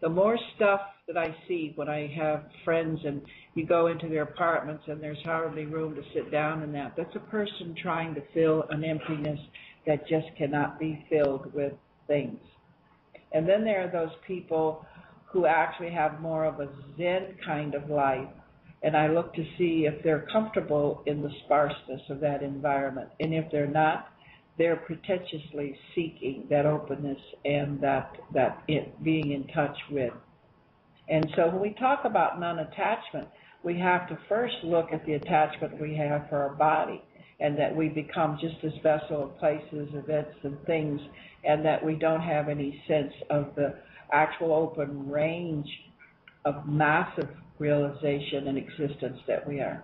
The 0.00 0.08
more 0.08 0.38
stuff 0.56 0.80
that 1.06 1.18
I 1.18 1.34
see 1.46 1.72
when 1.76 1.88
I 1.88 2.06
have 2.16 2.44
friends 2.64 3.00
and 3.04 3.20
you 3.54 3.66
go 3.66 3.88
into 3.88 4.08
their 4.08 4.22
apartments 4.22 4.84
and 4.86 5.02
there's 5.02 5.22
hardly 5.24 5.66
room 5.66 5.94
to 5.94 6.02
sit 6.14 6.30
down 6.30 6.62
in 6.62 6.72
that, 6.72 6.94
that's 6.96 7.14
a 7.16 7.30
person 7.30 7.74
trying 7.82 8.14
to 8.14 8.22
fill 8.32 8.64
an 8.70 8.84
emptiness 8.84 9.38
that 9.86 10.06
just 10.08 10.26
cannot 10.38 10.78
be 10.78 11.04
filled 11.10 11.52
with 11.52 11.72
things. 12.06 12.38
And 13.32 13.48
then 13.48 13.64
there 13.64 13.86
are 13.86 13.92
those 13.92 14.14
people 14.26 14.84
who 15.26 15.46
actually 15.46 15.90
have 15.90 16.20
more 16.20 16.44
of 16.44 16.60
a 16.60 16.68
Zen 16.96 17.36
kind 17.44 17.74
of 17.74 17.88
life. 17.88 18.28
And 18.82 18.96
I 18.96 19.08
look 19.08 19.34
to 19.34 19.44
see 19.58 19.86
if 19.86 20.02
they're 20.02 20.26
comfortable 20.32 21.02
in 21.06 21.22
the 21.22 21.30
sparseness 21.44 22.00
of 22.08 22.20
that 22.20 22.42
environment. 22.42 23.10
And 23.20 23.34
if 23.34 23.50
they're 23.52 23.66
not, 23.66 24.08
they're 24.60 24.76
pretentiously 24.76 25.74
seeking 25.94 26.44
that 26.50 26.66
openness 26.66 27.16
and 27.46 27.80
that 27.80 28.14
that 28.34 28.62
it, 28.68 29.02
being 29.02 29.32
in 29.32 29.46
touch 29.54 29.76
with. 29.90 30.12
And 31.08 31.26
so 31.34 31.46
when 31.46 31.62
we 31.62 31.74
talk 31.80 32.00
about 32.04 32.38
non-attachment, 32.38 33.26
we 33.64 33.78
have 33.78 34.06
to 34.10 34.18
first 34.28 34.56
look 34.62 34.88
at 34.92 35.04
the 35.06 35.14
attachment 35.14 35.80
we 35.80 35.96
have 35.96 36.28
for 36.28 36.42
our 36.42 36.54
body 36.54 37.02
and 37.40 37.58
that 37.58 37.74
we 37.74 37.88
become 37.88 38.38
just 38.38 38.56
this 38.62 38.74
vessel 38.82 39.24
of 39.24 39.38
places, 39.38 39.88
events, 39.94 40.36
and 40.42 40.62
things, 40.66 41.00
and 41.42 41.64
that 41.64 41.82
we 41.82 41.94
don't 41.94 42.20
have 42.20 42.50
any 42.50 42.82
sense 42.86 43.14
of 43.30 43.54
the 43.56 43.74
actual 44.12 44.52
open 44.52 45.08
range 45.08 45.68
of 46.44 46.66
massive 46.68 47.30
realization 47.58 48.46
and 48.46 48.58
existence 48.58 49.18
that 49.26 49.48
we 49.48 49.60
are. 49.60 49.82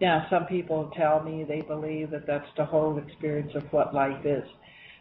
Now, 0.00 0.26
some 0.30 0.46
people 0.46 0.90
tell 0.96 1.22
me 1.22 1.44
they 1.44 1.60
believe 1.60 2.10
that 2.10 2.26
that's 2.26 2.48
the 2.56 2.64
whole 2.64 2.98
experience 2.98 3.52
of 3.54 3.64
what 3.70 3.94
life 3.94 4.24
is. 4.24 4.44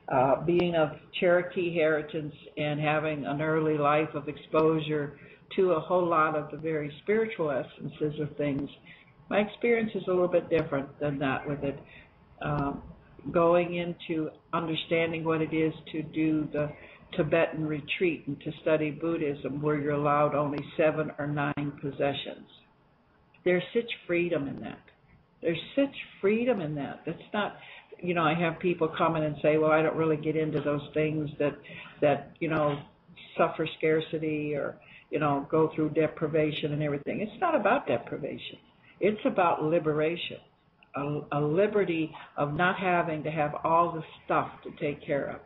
Uh, 0.10 0.44
being 0.44 0.76
of 0.76 0.90
Cherokee 1.20 1.74
heritage 1.74 2.34
and 2.58 2.80
having 2.80 3.26
an 3.26 3.42
early 3.42 3.78
life 3.78 4.10
of 4.14 4.28
exposure 4.28 5.18
to 5.56 5.72
a 5.72 5.80
whole 5.80 6.06
lot 6.06 6.36
of 6.36 6.52
the 6.52 6.58
very 6.58 6.92
spiritual 7.04 7.52
essences 7.52 8.20
of 8.20 8.36
things, 8.36 8.70
my 9.30 9.40
experience 9.40 9.92
is 9.96 10.04
a 10.08 10.10
little 10.10 10.28
bit 10.28 10.50
different 10.50 11.00
than 11.00 11.20
that 11.20 11.48
with 11.48 11.64
it. 11.64 11.80
Um, 12.42 12.82
going 13.32 13.76
into 13.76 14.30
understanding 14.54 15.24
what 15.24 15.42
it 15.42 15.54
is 15.54 15.74
to 15.92 16.02
do 16.02 16.48
the 16.52 16.72
Tibetan 17.16 17.66
retreat 17.66 18.26
and 18.28 18.40
to 18.42 18.52
study 18.62 18.92
Buddhism 18.92 19.62
where 19.62 19.80
you're 19.80 19.94
allowed 19.94 20.36
only 20.36 20.64
seven 20.78 21.12
or 21.18 21.28
nine 21.28 21.74
possessions. 21.82 22.48
There's 23.46 23.64
such 23.74 23.92
freedom 24.08 24.48
in 24.48 24.60
that. 24.62 24.80
There's 25.42 25.60
such 25.76 25.96
freedom 26.22 26.62
in 26.62 26.76
that. 26.76 27.02
That's 27.06 27.18
not, 27.34 27.58
you 28.02 28.14
know, 28.14 28.24
I 28.24 28.34
have 28.34 28.60
people 28.60 28.88
come 28.98 29.16
in 29.16 29.24
and 29.24 29.36
say, 29.42 29.58
well, 29.58 29.72
I 29.72 29.82
don't 29.82 29.96
really 29.96 30.18
get 30.18 30.36
into 30.36 30.60
those 30.60 30.88
things 30.94 31.30
that, 31.40 31.58
that, 32.02 32.32
you 32.40 32.50
know, 32.50 32.80
suffer 33.38 33.68
scarcity 33.78 34.56
or, 34.56 34.78
you 35.12 35.20
know, 35.20 35.48
go 35.50 35.72
through 35.76 35.90
deprivation 35.92 36.74
and 36.74 36.84
everything. 36.84 37.22
It's 37.22 37.40
not 37.40 37.56
about 37.56 37.88
deprivation. 37.88 38.58
It's 39.00 39.22
about 39.26 39.64
liberation. 39.64 40.38
A, 40.96 41.22
a 41.34 41.40
liberty 41.40 42.14
of 42.36 42.54
not 42.54 42.78
having 42.78 43.24
to 43.24 43.32
have 43.32 43.56
all 43.64 43.92
the 43.92 44.04
stuff 44.26 44.50
to 44.64 44.72
take 44.84 45.06
care 45.06 45.30
of 45.30 45.40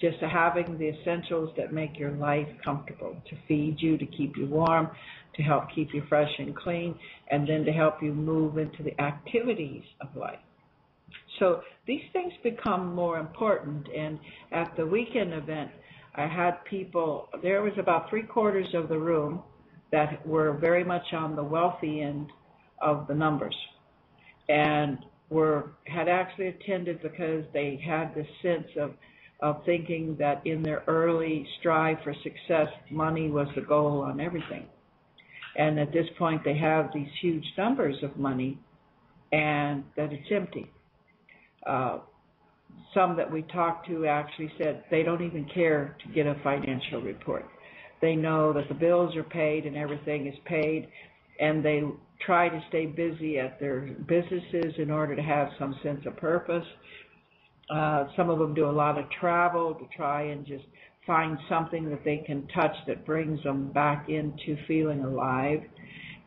just 0.00 0.18
having 0.20 0.78
the 0.78 0.88
essentials 0.88 1.50
that 1.56 1.72
make 1.72 1.98
your 1.98 2.12
life 2.12 2.48
comfortable 2.64 3.14
to 3.28 3.36
feed 3.46 3.76
you, 3.80 3.98
to 3.98 4.06
keep 4.06 4.36
you 4.36 4.46
warm, 4.46 4.90
to 5.36 5.42
help 5.42 5.64
keep 5.74 5.92
you 5.94 6.02
fresh 6.08 6.30
and 6.38 6.56
clean, 6.56 6.94
and 7.30 7.48
then 7.48 7.64
to 7.64 7.72
help 7.72 8.02
you 8.02 8.12
move 8.12 8.58
into 8.58 8.82
the 8.82 8.98
activities 9.00 9.82
of 10.00 10.14
life. 10.16 10.38
So 11.38 11.62
these 11.86 12.02
things 12.12 12.32
become 12.42 12.94
more 12.94 13.18
important. 13.18 13.86
And 13.96 14.18
at 14.52 14.76
the 14.76 14.86
weekend 14.86 15.32
event, 15.32 15.70
I 16.14 16.26
had 16.26 16.64
people, 16.68 17.28
there 17.42 17.62
was 17.62 17.72
about 17.78 18.10
three 18.10 18.24
quarters 18.24 18.66
of 18.74 18.88
the 18.88 18.98
room 18.98 19.42
that 19.92 20.26
were 20.26 20.52
very 20.52 20.84
much 20.84 21.12
on 21.12 21.36
the 21.36 21.42
wealthy 21.42 22.02
end 22.02 22.30
of 22.80 23.06
the 23.06 23.14
numbers 23.14 23.56
and 24.48 24.98
were 25.30 25.72
had 25.86 26.08
actually 26.08 26.48
attended 26.48 27.00
because 27.02 27.44
they 27.52 27.80
had 27.84 28.14
this 28.14 28.26
sense 28.42 28.66
of 28.78 28.92
of 29.40 29.64
thinking 29.64 30.16
that 30.18 30.42
in 30.46 30.62
their 30.62 30.82
early 30.86 31.46
strive 31.58 31.96
for 32.04 32.14
success, 32.22 32.68
money 32.90 33.30
was 33.30 33.48
the 33.54 33.62
goal 33.62 34.02
on 34.02 34.20
everything. 34.20 34.66
And 35.56 35.78
at 35.78 35.92
this 35.92 36.06
point, 36.18 36.42
they 36.44 36.56
have 36.58 36.90
these 36.94 37.08
huge 37.20 37.44
numbers 37.58 37.96
of 38.02 38.16
money 38.16 38.58
and 39.32 39.84
that 39.96 40.12
it's 40.12 40.28
empty. 40.30 40.70
Uh, 41.66 41.98
some 42.94 43.16
that 43.16 43.30
we 43.30 43.42
talked 43.42 43.86
to 43.88 44.06
actually 44.06 44.52
said 44.58 44.84
they 44.90 45.02
don't 45.02 45.22
even 45.22 45.48
care 45.52 45.96
to 46.04 46.12
get 46.12 46.26
a 46.26 46.34
financial 46.42 47.00
report. 47.02 47.46
They 48.00 48.16
know 48.16 48.52
that 48.52 48.68
the 48.68 48.74
bills 48.74 49.14
are 49.16 49.24
paid 49.24 49.66
and 49.66 49.76
everything 49.76 50.26
is 50.26 50.34
paid, 50.46 50.88
and 51.38 51.64
they 51.64 51.82
try 52.24 52.48
to 52.48 52.62
stay 52.68 52.86
busy 52.86 53.38
at 53.38 53.60
their 53.60 53.80
businesses 54.08 54.74
in 54.78 54.90
order 54.90 55.14
to 55.14 55.22
have 55.22 55.48
some 55.58 55.78
sense 55.82 56.00
of 56.06 56.16
purpose 56.16 56.66
uh, 57.70 58.06
some 58.16 58.30
of 58.30 58.38
them 58.38 58.52
do 58.52 58.68
a 58.68 58.70
lot 58.70 58.98
of 58.98 59.04
travel 59.10 59.74
to 59.74 59.86
try 59.96 60.22
and 60.22 60.44
just 60.44 60.64
find 61.06 61.38
something 61.48 61.88
that 61.90 62.04
they 62.04 62.18
can 62.18 62.46
touch 62.48 62.74
that 62.86 63.04
brings 63.06 63.42
them 63.42 63.72
back 63.72 64.08
into 64.08 64.56
feeling 64.66 65.02
alive. 65.02 65.60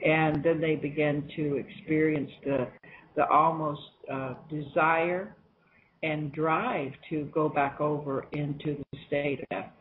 And 0.06 0.44
then 0.44 0.60
they 0.60 0.76
begin 0.76 1.30
to 1.36 1.56
experience 1.56 2.32
the, 2.44 2.68
the 3.16 3.28
almost 3.28 3.82
uh, 4.12 4.34
desire 4.50 5.36
and 6.02 6.34
drive 6.34 6.92
to 7.10 7.30
go 7.34 7.48
back 7.48 7.80
over 7.80 8.26
into 8.34 8.84
the 8.92 8.98
state 9.08 9.40
of 9.42 9.50
death. 9.50 9.72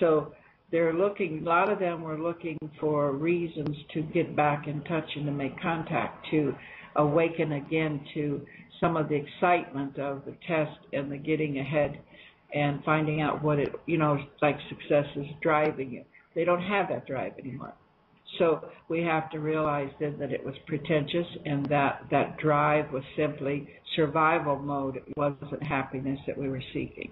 So 0.00 0.32
they're 0.72 0.94
looking, 0.94 1.42
a 1.42 1.48
lot 1.48 1.70
of 1.70 1.78
them 1.78 2.02
were 2.02 2.18
looking 2.18 2.58
for 2.80 3.12
reasons 3.12 3.76
to 3.92 4.02
get 4.02 4.34
back 4.34 4.66
in 4.66 4.82
touch 4.84 5.08
and 5.14 5.26
to 5.26 5.32
make 5.32 5.60
contact, 5.60 6.26
to 6.30 6.54
awaken 6.96 7.52
again 7.52 8.00
to 8.14 8.40
some 8.80 8.96
of 8.96 9.08
the 9.08 9.14
excitement 9.14 9.98
of 9.98 10.24
the 10.24 10.34
test 10.46 10.78
and 10.92 11.10
the 11.10 11.16
getting 11.16 11.58
ahead 11.58 11.98
and 12.54 12.82
finding 12.84 13.20
out 13.20 13.42
what 13.42 13.58
it, 13.58 13.74
you 13.86 13.98
know, 13.98 14.18
like 14.42 14.56
success 14.68 15.06
is 15.16 15.26
driving 15.42 15.90
you. 15.90 16.04
they 16.34 16.44
don't 16.44 16.62
have 16.62 16.88
that 16.88 17.06
drive 17.06 17.32
anymore. 17.38 17.74
So 18.38 18.68
we 18.88 19.02
have 19.02 19.30
to 19.30 19.38
realize 19.38 19.90
then 20.00 20.16
that 20.18 20.32
it 20.32 20.44
was 20.44 20.54
pretentious 20.66 21.26
and 21.44 21.64
that 21.66 22.06
that 22.10 22.38
drive 22.38 22.92
was 22.92 23.02
simply 23.16 23.68
survival 23.94 24.58
mode. 24.58 24.96
It 24.96 25.16
wasn't 25.16 25.62
happiness 25.62 26.18
that 26.26 26.36
we 26.36 26.48
were 26.48 26.62
seeking. 26.72 27.10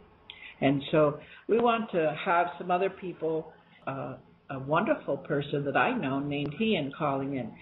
And 0.60 0.82
so 0.90 1.18
we 1.48 1.58
want 1.58 1.90
to 1.92 2.16
have 2.24 2.48
some 2.58 2.70
other 2.70 2.90
people, 2.90 3.52
uh, 3.86 4.16
a 4.50 4.58
wonderful 4.58 5.16
person 5.16 5.64
that 5.64 5.76
I 5.76 5.96
know 5.96 6.20
named 6.20 6.54
Ian 6.60 6.92
calling 6.96 7.36
in. 7.36 7.52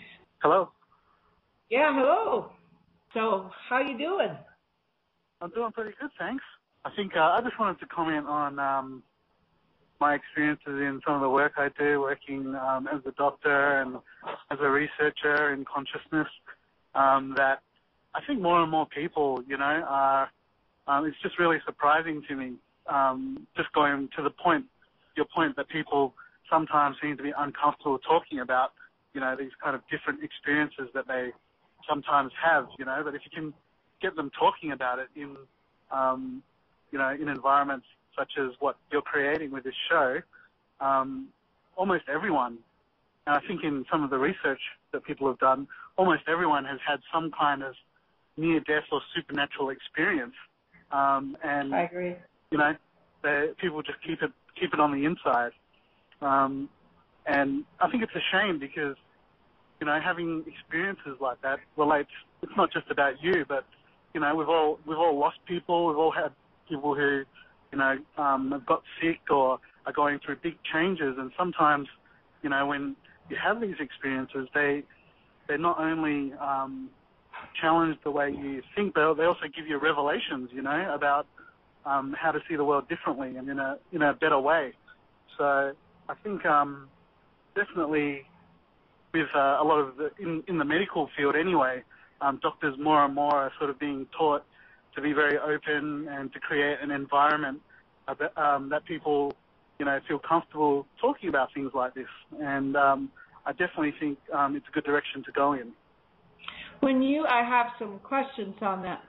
Hello. 0.42 0.70
Yeah, 1.70 1.94
hello. 1.94 2.50
So 3.14 3.50
how 3.68 3.80
you 3.80 3.96
doing? 3.96 4.36
I'm 5.40 5.50
doing 5.50 5.72
pretty 5.72 5.92
good, 6.00 6.10
thanks. 6.18 6.44
I 6.84 6.90
think 6.96 7.16
uh, 7.16 7.20
I 7.20 7.40
just 7.42 7.58
wanted 7.58 7.78
to 7.80 7.86
comment 7.86 8.26
on 8.26 8.58
um, 8.58 9.02
my 10.00 10.14
experiences 10.14 10.66
in 10.66 11.00
some 11.06 11.14
of 11.14 11.20
the 11.20 11.28
work 11.28 11.52
I 11.56 11.68
do, 11.78 12.00
working 12.00 12.56
um, 12.56 12.88
as 12.92 13.00
a 13.06 13.12
doctor 13.12 13.80
and 13.80 13.96
as 14.50 14.58
a 14.60 14.68
researcher 14.68 15.52
in 15.52 15.64
consciousness. 15.64 16.28
Um, 16.94 17.34
that 17.36 17.60
I 18.14 18.20
think 18.26 18.40
more 18.40 18.60
and 18.60 18.70
more 18.70 18.86
people, 18.86 19.42
you 19.46 19.56
know, 19.56 19.84
are. 19.88 20.30
Um, 20.88 21.06
it's 21.06 21.16
just 21.22 21.38
really 21.38 21.58
surprising 21.64 22.22
to 22.28 22.34
me. 22.34 22.54
Um, 22.88 23.46
just 23.56 23.72
going 23.72 24.08
to 24.16 24.22
the 24.22 24.30
point, 24.30 24.64
your 25.16 25.26
point 25.32 25.54
that 25.56 25.68
people 25.68 26.14
sometimes 26.50 26.96
seem 27.00 27.16
to 27.16 27.22
be 27.22 27.32
uncomfortable 27.38 27.98
talking 27.98 28.40
about, 28.40 28.72
you 29.14 29.20
know, 29.20 29.36
these 29.38 29.52
kind 29.62 29.76
of 29.76 29.82
different 29.88 30.24
experiences 30.24 30.88
that 30.94 31.06
they 31.06 31.30
sometimes 31.88 32.32
have, 32.42 32.66
you 32.78 32.84
know. 32.84 33.00
But 33.04 33.14
if 33.14 33.22
you 33.24 33.30
can 33.32 33.54
get 34.02 34.16
them 34.16 34.30
talking 34.36 34.72
about 34.72 34.98
it 34.98 35.08
in, 35.14 35.36
um, 35.92 36.42
you 36.92 36.98
know, 36.98 37.10
in 37.10 37.28
environments 37.28 37.86
such 38.16 38.32
as 38.38 38.50
what 38.60 38.76
you're 38.90 39.02
creating 39.02 39.50
with 39.50 39.64
this 39.64 39.74
show, 39.90 40.20
um, 40.80 41.28
almost 41.76 42.04
everyone, 42.12 42.58
and 43.26 43.36
I 43.36 43.40
think 43.46 43.64
in 43.64 43.84
some 43.90 44.02
of 44.04 44.10
the 44.10 44.18
research 44.18 44.60
that 44.92 45.04
people 45.04 45.26
have 45.28 45.38
done, 45.38 45.66
almost 45.96 46.22
everyone 46.28 46.64
has 46.64 46.78
had 46.86 47.00
some 47.12 47.30
kind 47.30 47.62
of 47.62 47.74
near-death 48.36 48.84
or 48.90 49.00
supernatural 49.14 49.70
experience. 49.70 50.34
Um, 50.90 51.36
and 51.42 51.74
I 51.74 51.82
agree. 51.82 52.14
You 52.50 52.58
know, 52.58 52.74
people 53.58 53.82
just 53.82 53.98
keep 54.06 54.22
it 54.22 54.30
keep 54.60 54.74
it 54.74 54.80
on 54.80 54.92
the 54.92 55.04
inside. 55.06 55.52
Um, 56.20 56.68
and 57.26 57.64
I 57.80 57.90
think 57.90 58.02
it's 58.02 58.14
a 58.14 58.20
shame 58.30 58.58
because, 58.58 58.96
you 59.80 59.86
know, 59.86 59.98
having 60.00 60.44
experiences 60.46 61.16
like 61.20 61.40
that 61.42 61.60
relates. 61.76 62.10
It's 62.42 62.52
not 62.56 62.72
just 62.72 62.90
about 62.90 63.22
you, 63.22 63.44
but 63.48 63.64
you 64.12 64.20
know, 64.20 64.34
we've 64.34 64.48
all 64.48 64.78
we've 64.86 64.98
all 64.98 65.18
lost 65.18 65.38
people. 65.46 65.86
We've 65.86 65.96
all 65.96 66.10
had 66.10 66.32
people 66.74 66.94
who 66.94 67.24
you 67.72 67.78
know, 67.78 67.96
um, 68.18 68.52
have 68.52 68.66
got 68.66 68.82
sick 69.00 69.20
or 69.30 69.58
are 69.86 69.92
going 69.92 70.20
through 70.24 70.36
big 70.42 70.56
changes. 70.72 71.16
And 71.18 71.32
sometimes, 71.36 71.88
you 72.42 72.50
know, 72.50 72.66
when 72.66 72.94
you 73.30 73.36
have 73.42 73.60
these 73.60 73.76
experiences, 73.80 74.48
they 74.54 74.84
they 75.48 75.56
not 75.56 75.80
only 75.80 76.32
um, 76.34 76.90
challenge 77.60 77.96
the 78.04 78.10
way 78.10 78.30
you 78.30 78.62
think, 78.76 78.94
but 78.94 79.14
they 79.14 79.24
also 79.24 79.46
give 79.54 79.66
you 79.66 79.78
revelations, 79.78 80.50
you 80.52 80.62
know, 80.62 80.94
about 80.94 81.26
um, 81.84 82.14
how 82.16 82.30
to 82.30 82.38
see 82.48 82.54
the 82.54 82.64
world 82.64 82.88
differently 82.88 83.36
and 83.36 83.48
in 83.48 83.58
a 83.58 83.78
in 83.92 84.02
a 84.02 84.12
better 84.12 84.38
way. 84.38 84.72
So 85.38 85.72
I 86.08 86.14
think 86.22 86.44
um, 86.44 86.88
definitely 87.56 88.22
with 89.14 89.28
uh, 89.34 89.58
a 89.60 89.64
lot 89.64 89.78
of 89.78 89.96
the 89.96 90.10
in 90.20 90.44
in 90.46 90.58
the 90.58 90.64
medical 90.64 91.08
field 91.16 91.36
anyway, 91.36 91.82
um, 92.20 92.38
doctors 92.42 92.76
more 92.78 93.02
and 93.04 93.14
more 93.14 93.34
are 93.34 93.52
sort 93.58 93.70
of 93.70 93.78
being 93.78 94.06
taught 94.16 94.44
to 94.94 95.00
be 95.00 95.12
very 95.12 95.38
open 95.38 96.08
and 96.08 96.32
to 96.32 96.40
create 96.40 96.78
an 96.82 96.90
environment 96.90 97.60
um, 98.36 98.68
that 98.70 98.84
people, 98.84 99.32
you 99.78 99.86
know, 99.86 99.98
feel 100.08 100.18
comfortable 100.18 100.86
talking 101.00 101.28
about 101.28 101.48
things 101.54 101.70
like 101.74 101.94
this. 101.94 102.06
And 102.40 102.76
um, 102.76 103.10
I 103.46 103.52
definitely 103.52 103.94
think 103.98 104.18
um, 104.34 104.56
it's 104.56 104.66
a 104.68 104.72
good 104.72 104.84
direction 104.84 105.22
to 105.24 105.32
go 105.32 105.54
in. 105.54 105.72
When 106.80 107.00
you, 107.02 107.24
I 107.28 107.44
have 107.44 107.66
some 107.78 108.00
questions 108.00 108.54
on 108.60 108.82
that, 108.82 109.02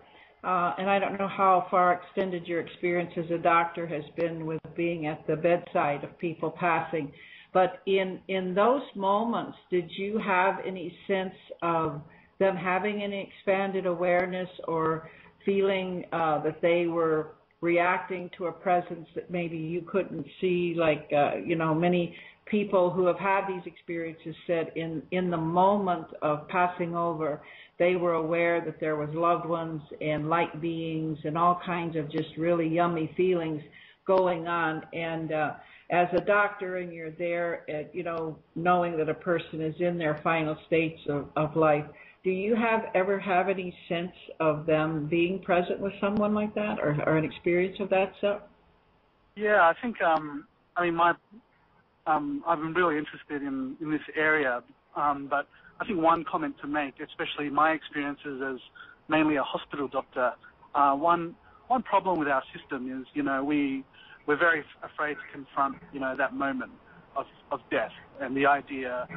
uh, 0.43 0.75
and 0.77 0.89
I 0.89 0.99
don't 0.99 1.17
know 1.17 1.27
how 1.27 1.67
far 1.71 1.93
extended 1.93 2.45
your 2.47 2.59
experience 2.59 3.11
as 3.17 3.29
a 3.31 3.37
doctor 3.37 3.87
has 3.87 4.03
been 4.17 4.45
with 4.45 4.59
being 4.75 5.07
at 5.07 5.25
the 5.25 5.35
bedside 5.35 6.03
of 6.03 6.17
people 6.19 6.51
passing. 6.51 7.11
But 7.53 7.81
in 7.85 8.19
in 8.27 8.53
those 8.53 8.81
moments, 8.95 9.57
did 9.69 9.89
you 9.95 10.19
have 10.19 10.55
any 10.65 10.95
sense 11.07 11.35
of 11.61 12.01
them 12.39 12.57
having 12.57 13.01
any 13.01 13.31
expanded 13.31 13.85
awareness 13.85 14.49
or 14.67 15.09
feeling 15.45 16.05
uh, 16.11 16.41
that 16.43 16.61
they 16.61 16.87
were 16.87 17.31
reacting 17.61 18.29
to 18.37 18.47
a 18.47 18.51
presence 18.51 19.07
that 19.15 19.31
maybe 19.31 19.57
you 19.57 19.81
couldn't 19.81 20.25
see 20.41 20.75
like 20.77 21.09
uh, 21.15 21.35
you 21.37 21.55
know 21.55 21.73
many 21.73 22.15
people 22.45 22.89
who 22.89 23.05
have 23.05 23.17
had 23.17 23.47
these 23.47 23.61
experiences 23.65 24.35
said 24.45 24.71
in 24.75 25.01
in 25.11 25.29
the 25.29 25.37
moment 25.37 26.07
of 26.21 26.45
passing 26.49 26.93
over 26.95 27.41
they 27.79 27.95
were 27.95 28.13
aware 28.13 28.61
that 28.63 28.79
there 28.79 28.95
was 28.95 29.09
loved 29.13 29.45
ones 29.45 29.81
and 30.01 30.29
light 30.29 30.61
beings 30.61 31.17
and 31.23 31.37
all 31.37 31.59
kinds 31.65 31.95
of 31.95 32.11
just 32.11 32.29
really 32.37 32.67
yummy 32.67 33.11
feelings 33.17 33.61
going 34.05 34.47
on. 34.47 34.83
And 34.93 35.31
uh 35.31 35.51
as 35.91 36.07
a 36.17 36.21
doctor 36.21 36.77
and 36.77 36.91
you're 36.91 37.11
there 37.11 37.69
at, 37.69 37.93
you 37.93 38.03
know 38.03 38.37
knowing 38.55 38.97
that 38.97 39.09
a 39.09 39.13
person 39.13 39.61
is 39.61 39.75
in 39.79 39.97
their 39.97 40.19
final 40.23 40.57
states 40.67 40.99
of, 41.09 41.27
of 41.35 41.55
life 41.55 41.85
do 42.23 42.31
you 42.31 42.55
have 42.55 42.85
ever 42.95 43.19
have 43.19 43.49
any 43.49 43.75
sense 43.89 44.13
of 44.39 44.65
them 44.65 45.07
being 45.07 45.39
present 45.39 45.79
with 45.79 45.93
someone 45.99 46.33
like 46.33 46.55
that, 46.55 46.79
or, 46.79 46.97
or 47.05 47.17
an 47.17 47.25
experience 47.25 47.77
of 47.79 47.89
that 47.89 48.13
sort? 48.21 48.41
Yeah, 49.35 49.61
I 49.61 49.73
think. 49.81 50.01
Um, 50.01 50.47
I 50.77 50.85
mean, 50.85 50.95
my 50.95 51.13
um, 52.07 52.43
I've 52.47 52.59
been 52.59 52.73
really 52.73 52.97
interested 52.97 53.41
in 53.41 53.75
in 53.81 53.91
this 53.91 54.01
area, 54.15 54.63
um, 54.95 55.27
but 55.29 55.47
I 55.81 55.85
think 55.85 55.99
one 55.99 56.23
comment 56.23 56.55
to 56.61 56.67
make, 56.67 56.95
especially 56.99 57.49
my 57.49 57.71
experiences 57.71 58.41
as 58.41 58.59
mainly 59.09 59.35
a 59.35 59.43
hospital 59.43 59.87
doctor, 59.87 60.33
uh, 60.75 60.95
one 60.95 61.35
one 61.67 61.83
problem 61.83 62.19
with 62.19 62.27
our 62.27 62.43
system 62.57 63.01
is, 63.01 63.07
you 63.13 63.23
know, 63.23 63.43
we 63.43 63.83
we're 64.27 64.37
very 64.37 64.63
afraid 64.83 65.15
to 65.15 65.37
confront, 65.37 65.75
you 65.91 65.99
know, 65.99 66.15
that 66.17 66.33
moment 66.33 66.71
of 67.17 67.25
of 67.51 67.59
death 67.69 67.91
and 68.21 68.37
the 68.37 68.45
idea 68.45 69.07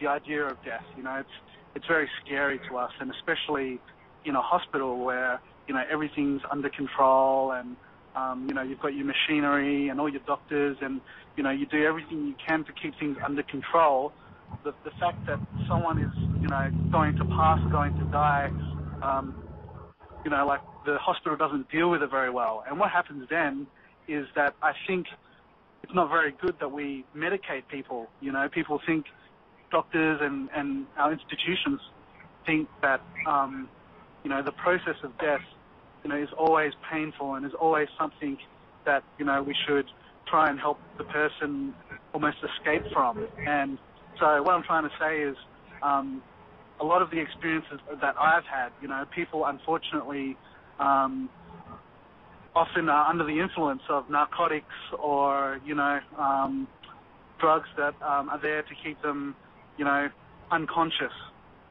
the 0.00 0.08
idea 0.08 0.44
of 0.44 0.56
death. 0.64 0.84
You 0.96 1.04
know, 1.04 1.16
it's 1.16 1.28
it's 1.74 1.86
very 1.86 2.08
scary 2.24 2.60
to 2.68 2.76
us, 2.78 2.92
and 3.00 3.10
especially 3.10 3.80
in 4.24 4.34
a 4.34 4.42
hospital 4.42 5.04
where 5.04 5.40
you 5.66 5.74
know 5.74 5.82
everything's 5.90 6.42
under 6.50 6.68
control 6.68 7.52
and 7.52 7.76
um, 8.16 8.46
you 8.48 8.54
know 8.54 8.62
you've 8.62 8.80
got 8.80 8.94
your 8.94 9.06
machinery 9.06 9.88
and 9.88 10.00
all 10.00 10.08
your 10.08 10.22
doctors 10.26 10.76
and 10.80 11.00
you 11.36 11.42
know 11.42 11.50
you 11.50 11.66
do 11.66 11.84
everything 11.84 12.26
you 12.26 12.34
can 12.44 12.64
to 12.64 12.72
keep 12.72 12.98
things 12.98 13.16
under 13.24 13.42
control. 13.42 14.12
The, 14.64 14.72
the 14.82 14.90
fact 14.98 15.26
that 15.26 15.38
someone 15.68 15.98
is 15.98 16.10
you 16.40 16.48
know 16.48 16.70
going 16.90 17.16
to 17.16 17.24
pass, 17.24 17.60
going 17.70 17.96
to 17.98 18.04
die, 18.06 18.50
um, 19.02 19.42
you 20.24 20.30
know 20.30 20.46
like 20.46 20.60
the 20.84 20.98
hospital 20.98 21.36
doesn't 21.36 21.70
deal 21.70 21.90
with 21.90 22.02
it 22.02 22.10
very 22.10 22.30
well. 22.30 22.64
And 22.68 22.78
what 22.78 22.90
happens 22.90 23.28
then 23.28 23.66
is 24.08 24.26
that 24.34 24.54
I 24.62 24.72
think 24.86 25.06
it's 25.82 25.94
not 25.94 26.10
very 26.10 26.34
good 26.40 26.56
that 26.60 26.72
we 26.72 27.04
medicate 27.16 27.68
people. 27.70 28.08
You 28.20 28.32
know, 28.32 28.48
people 28.48 28.80
think 28.86 29.06
doctors 29.70 30.20
and, 30.22 30.48
and 30.54 30.86
our 30.96 31.12
institutions 31.12 31.80
think 32.46 32.68
that 32.82 33.00
um, 33.26 33.68
you 34.24 34.30
know 34.30 34.42
the 34.42 34.52
process 34.52 34.96
of 35.02 35.16
death 35.18 35.42
you 36.02 36.10
know 36.10 36.16
is 36.16 36.28
always 36.36 36.72
painful 36.90 37.34
and 37.34 37.44
is 37.44 37.52
always 37.60 37.88
something 37.98 38.38
that 38.84 39.02
you 39.18 39.24
know 39.24 39.42
we 39.42 39.54
should 39.66 39.86
try 40.26 40.48
and 40.48 40.58
help 40.58 40.78
the 40.98 41.04
person 41.04 41.74
almost 42.12 42.36
escape 42.42 42.82
from. 42.92 43.28
And 43.46 43.78
so 44.18 44.42
what 44.42 44.54
I'm 44.54 44.62
trying 44.62 44.84
to 44.84 44.94
say 45.00 45.20
is 45.20 45.36
um, 45.82 46.22
a 46.80 46.84
lot 46.84 47.02
of 47.02 47.10
the 47.10 47.18
experiences 47.18 47.80
that 48.00 48.14
I've 48.20 48.44
had, 48.44 48.70
you 48.80 48.88
know, 48.88 49.04
people 49.14 49.46
unfortunately 49.46 50.36
um, 50.78 51.28
often 52.54 52.88
are 52.88 53.06
under 53.08 53.24
the 53.24 53.38
influence 53.40 53.82
of 53.88 54.08
narcotics 54.10 54.66
or 54.98 55.60
you 55.64 55.74
know 55.74 56.00
um, 56.18 56.68
drugs 57.38 57.68
that 57.76 57.94
um, 58.02 58.28
are 58.28 58.40
there 58.40 58.62
to 58.62 58.74
keep 58.82 59.00
them 59.02 59.36
you 59.78 59.84
know, 59.84 60.08
unconscious 60.50 61.12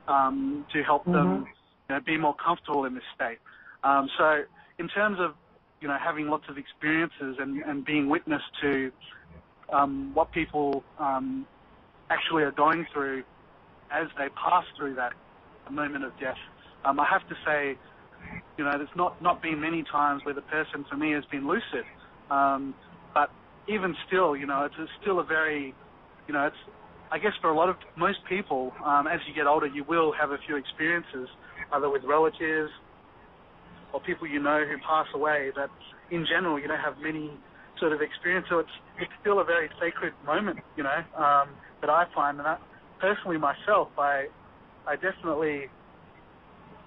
um, 0.07 0.65
to 0.73 0.83
help 0.83 1.03
mm-hmm. 1.03 1.13
them 1.13 1.47
you 1.89 1.95
know, 1.95 2.01
be 2.01 2.17
more 2.17 2.35
comfortable 2.35 2.85
in 2.85 2.95
this 2.95 3.03
state. 3.15 3.39
Um, 3.83 4.09
so, 4.17 4.43
in 4.79 4.87
terms 4.89 5.17
of 5.19 5.33
you 5.81 5.87
know 5.87 5.97
having 6.03 6.27
lots 6.27 6.45
of 6.49 6.57
experiences 6.57 7.37
and, 7.39 7.61
and 7.63 7.85
being 7.85 8.09
witness 8.09 8.41
to 8.61 8.91
um, 9.71 10.11
what 10.13 10.31
people 10.31 10.83
um, 10.99 11.45
actually 12.09 12.43
are 12.43 12.51
going 12.51 12.85
through 12.93 13.23
as 13.91 14.07
they 14.17 14.27
pass 14.29 14.65
through 14.77 14.95
that 14.95 15.13
moment 15.69 16.03
of 16.03 16.17
death, 16.19 16.37
um, 16.85 16.99
I 16.99 17.05
have 17.05 17.27
to 17.29 17.35
say, 17.45 17.77
you 18.57 18.63
know, 18.63 18.77
there's 18.77 18.95
not 18.95 19.21
not 19.21 19.41
been 19.41 19.59
many 19.59 19.83
times 19.83 20.25
where 20.25 20.33
the 20.33 20.41
person 20.41 20.85
for 20.89 20.97
me 20.97 21.11
has 21.11 21.25
been 21.25 21.47
lucid, 21.47 21.85
um, 22.31 22.73
but 23.13 23.29
even 23.67 23.95
still, 24.07 24.35
you 24.35 24.45
know, 24.45 24.65
it's, 24.65 24.75
it's 24.79 24.91
still 25.01 25.19
a 25.19 25.23
very, 25.23 25.73
you 26.27 26.33
know, 26.33 26.47
it's 26.47 26.57
I 27.11 27.19
guess 27.19 27.33
for 27.41 27.49
a 27.49 27.55
lot 27.55 27.69
of 27.69 27.77
most 27.97 28.19
people, 28.29 28.73
um, 28.83 29.07
as 29.07 29.19
you 29.27 29.33
get 29.33 29.47
older, 29.47 29.67
you 29.67 29.83
will 29.83 30.13
have 30.13 30.31
a 30.31 30.37
few 30.45 30.57
experiences, 30.57 31.29
either 31.71 31.89
with 31.89 32.03
relatives 32.03 32.71
or 33.93 34.01
people 34.01 34.27
you 34.27 34.41
know 34.41 34.65
who 34.65 34.77
pass 34.79 35.07
away. 35.13 35.51
That 35.55 35.69
in 36.11 36.25
general, 36.25 36.59
you 36.59 36.67
don't 36.67 36.79
have 36.79 36.97
many 36.99 37.31
sort 37.79 37.93
of 37.93 38.01
experience. 38.01 38.47
So 38.49 38.59
it's 38.59 38.75
it's 38.99 39.11
still 39.21 39.39
a 39.39 39.45
very 39.45 39.69
sacred 39.79 40.13
moment, 40.25 40.59
you 40.75 40.83
know, 40.83 41.03
um, 41.15 41.49
that 41.81 41.89
I 41.89 42.05
find. 42.13 42.39
And 42.39 42.47
I, 42.47 42.57
personally, 42.99 43.37
myself, 43.37 43.89
I 43.97 44.27
I 44.87 44.95
definitely, 44.95 45.69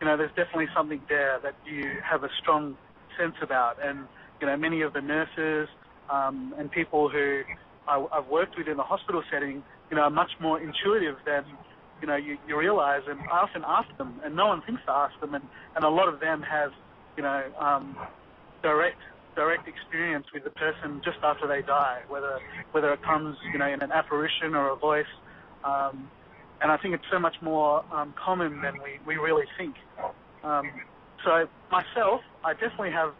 you 0.00 0.06
know, 0.06 0.16
there's 0.16 0.34
definitely 0.36 0.68
something 0.76 1.00
there 1.08 1.40
that 1.42 1.54
you 1.66 1.92
have 2.08 2.24
a 2.24 2.30
strong 2.40 2.76
sense 3.18 3.36
about. 3.42 3.76
And 3.84 4.06
you 4.40 4.46
know, 4.46 4.56
many 4.56 4.82
of 4.82 4.92
the 4.92 5.00
nurses 5.02 5.68
um, 6.10 6.54
and 6.58 6.70
people 6.70 7.08
who 7.08 7.42
I, 7.88 8.04
I've 8.12 8.26
worked 8.28 8.56
with 8.58 8.68
in 8.68 8.76
the 8.76 8.82
hospital 8.84 9.22
setting, 9.32 9.62
you 9.90 9.96
know, 9.96 10.08
much 10.10 10.32
more 10.40 10.60
intuitive 10.60 11.16
than 11.26 11.44
you 12.00 12.06
know 12.06 12.16
you, 12.16 12.38
you 12.46 12.58
realize. 12.58 13.02
And 13.08 13.20
I 13.30 13.38
often 13.38 13.62
ask 13.66 13.88
them, 13.98 14.20
and 14.24 14.34
no 14.36 14.46
one 14.46 14.62
thinks 14.62 14.82
to 14.86 14.92
ask 14.92 15.18
them, 15.20 15.34
and 15.34 15.48
and 15.76 15.84
a 15.84 15.88
lot 15.88 16.08
of 16.08 16.20
them 16.20 16.42
have, 16.42 16.70
you 17.16 17.22
know, 17.22 17.50
um, 17.60 17.96
direct 18.62 19.00
direct 19.36 19.68
experience 19.68 20.26
with 20.34 20.44
the 20.44 20.50
person 20.50 21.00
just 21.04 21.18
after 21.22 21.46
they 21.46 21.62
die, 21.62 22.00
whether 22.08 22.38
whether 22.72 22.92
it 22.92 23.02
comes 23.02 23.36
you 23.52 23.58
know 23.58 23.66
in 23.68 23.82
an 23.82 23.92
apparition 23.92 24.54
or 24.54 24.70
a 24.70 24.76
voice. 24.76 25.06
Um, 25.64 26.10
and 26.62 26.70
I 26.70 26.76
think 26.76 26.94
it's 26.94 27.04
so 27.10 27.18
much 27.18 27.36
more 27.40 27.84
um, 27.92 28.14
common 28.22 28.60
than 28.60 28.74
we, 28.82 29.00
we 29.06 29.16
really 29.16 29.46
think. 29.56 29.76
Um, 30.42 30.70
so 31.24 31.48
myself, 31.70 32.20
I 32.44 32.52
definitely 32.52 32.92
have, 32.92 33.14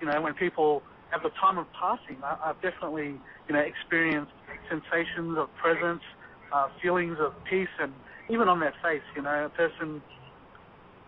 you 0.00 0.06
know, 0.06 0.20
when 0.20 0.34
people 0.34 0.82
at 1.12 1.22
the 1.22 1.30
time 1.40 1.58
of 1.58 1.66
passing, 1.72 2.22
I, 2.22 2.36
I've 2.44 2.60
definitely, 2.60 3.20
you 3.48 3.54
know, 3.54 3.60
experienced 3.60 4.32
sensations 4.68 5.38
of 5.38 5.48
presence, 5.54 6.02
uh, 6.52 6.68
feelings 6.82 7.16
of 7.20 7.32
peace, 7.50 7.72
and 7.80 7.94
even 8.30 8.48
on 8.48 8.60
their 8.60 8.74
face, 8.82 9.02
you 9.16 9.22
know, 9.22 9.46
a 9.46 9.50
person, 9.50 10.02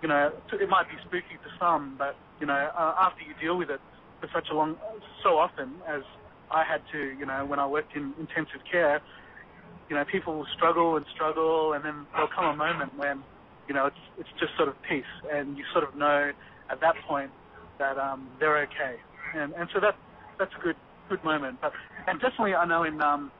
you 0.03 0.09
know, 0.09 0.33
it 0.53 0.69
might 0.69 0.89
be 0.89 0.97
spooky 1.07 1.37
to 1.43 1.51
some, 1.61 1.97
but 1.99 2.17
you 2.41 2.47
know, 2.47 2.71
uh, 2.79 2.95
after 3.01 3.25
you 3.25 3.35
deal 3.41 3.57
with 3.59 3.71
it, 3.71 3.81
for 4.21 4.29
such 4.35 4.49
a 4.51 4.55
long, 4.55 4.77
so 5.23 5.39
often 5.39 5.81
as 5.89 6.03
I 6.51 6.65
had 6.65 6.83
to, 6.93 6.99
you 7.19 7.27
know, 7.27 7.45
when 7.47 7.59
I 7.59 7.67
worked 7.67 7.95
in 7.97 8.15
intensive 8.19 8.61
care, 8.71 9.03
you 9.89 9.97
know, 9.97 10.05
people 10.11 10.37
will 10.37 10.47
struggle 10.57 10.97
and 10.97 11.07
struggle, 11.15 11.73
and 11.75 11.85
then 11.85 12.07
there'll 12.13 12.29
come 12.35 12.47
a 12.47 12.57
moment 12.57 12.95
when, 12.97 13.25
you 13.69 13.75
know, 13.75 13.87
it's 13.87 13.97
it's 14.19 14.31
just 14.41 14.57
sort 14.57 14.69
of 14.69 14.77
peace, 14.89 15.05
and 15.33 15.57
you 15.57 15.65
sort 15.73 15.85
of 15.85 15.95
know 15.95 16.33
at 16.71 16.81
that 16.81 16.95
point 17.09 17.33
that 17.79 17.99
um, 17.99 18.31
they're 18.41 18.59
okay, 18.65 18.97
and 19.35 19.53
and 19.55 19.69
so 19.75 19.81
that 19.81 19.97
that's 20.39 20.53
a 20.59 20.63
good 20.63 20.77
good 21.09 21.23
moment. 21.25 21.59
But 21.61 21.73
and 22.07 22.21
definitely, 22.21 22.55
I 22.55 22.65
know 22.67 22.85
in 22.85 23.01
um, 23.03 23.33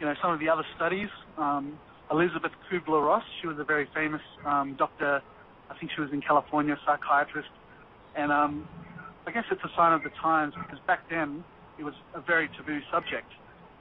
you 0.00 0.06
know 0.06 0.14
some 0.20 0.32
of 0.32 0.40
the 0.40 0.48
other 0.48 0.64
studies, 0.76 1.08
um, 1.38 1.78
Elizabeth 2.10 2.52
Kubler 2.70 3.04
Ross, 3.04 3.24
she 3.40 3.46
was 3.46 3.58
a 3.58 3.64
very 3.64 3.88
famous 3.94 4.22
um, 4.44 4.74
doctor. 4.78 5.22
I 5.70 5.78
think 5.78 5.90
she 5.94 6.00
was 6.00 6.10
in 6.12 6.20
California, 6.20 6.78
psychiatrist, 6.86 7.48
and 8.14 8.30
um, 8.30 8.68
I 9.26 9.32
guess 9.32 9.44
it's 9.50 9.62
a 9.64 9.70
sign 9.76 9.92
of 9.92 10.02
the 10.02 10.10
times 10.22 10.54
because 10.54 10.78
back 10.86 11.08
then 11.10 11.44
it 11.78 11.84
was 11.84 11.94
a 12.14 12.20
very 12.20 12.48
taboo 12.56 12.80
subject. 12.92 13.30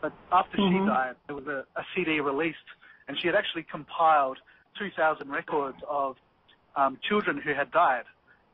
But 0.01 0.13
after 0.32 0.58
mm-hmm. 0.58 0.86
she 0.86 0.88
died, 0.88 1.15
there 1.28 1.36
was 1.36 1.47
a, 1.47 1.65
a 1.75 1.84
CD 1.95 2.19
released, 2.19 2.58
and 3.08 3.17
she 3.19 3.28
had 3.28 3.36
actually 3.36 3.63
compiled 3.63 4.38
2,000 4.78 5.30
records 5.30 5.78
of 5.89 6.15
um, 6.75 6.97
children 7.08 7.39
who 7.43 7.54
had 7.54 7.71
died 7.71 8.04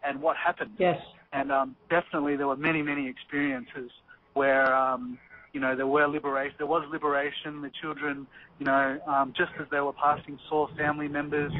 and 0.03 0.21
what 0.21 0.37
happened. 0.37 0.71
Yes. 0.77 1.01
And 1.33 1.51
um, 1.51 1.75
definitely 1.89 2.35
there 2.35 2.47
were 2.47 2.57
many, 2.57 2.81
many 2.81 3.07
experiences 3.07 3.91
where, 4.33 4.75
um, 4.75 5.17
you 5.53 5.59
know, 5.59 5.75
there 5.75 5.87
were 5.87 6.07
liberation, 6.07 6.55
there 6.57 6.67
was 6.67 6.87
liberation. 6.91 7.61
The 7.61 7.71
children, 7.81 8.27
you 8.59 8.65
know, 8.65 8.99
um, 9.07 9.33
just 9.35 9.51
as 9.59 9.67
they 9.71 9.79
were 9.79 9.93
passing, 9.93 10.39
saw 10.49 10.67
family 10.77 11.07
members 11.07 11.51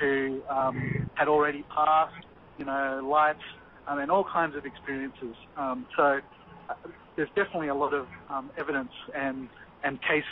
who 0.00 0.42
um, 0.50 1.06
had 1.14 1.28
already 1.28 1.64
passed, 1.74 2.26
you 2.58 2.64
know, 2.64 3.06
lights 3.08 3.40
I 3.86 3.96
mean, 3.96 4.10
all 4.10 4.24
kinds 4.24 4.56
of 4.56 4.64
experiences. 4.64 5.36
Um, 5.56 5.86
so 5.96 6.20
uh, 6.68 6.74
there's 7.16 7.28
definitely 7.36 7.68
a 7.68 7.74
lot 7.74 7.94
of 7.94 8.06
um, 8.28 8.50
evidence 8.58 8.90
and 9.14 9.48
and 9.84 10.00
case 10.02 10.24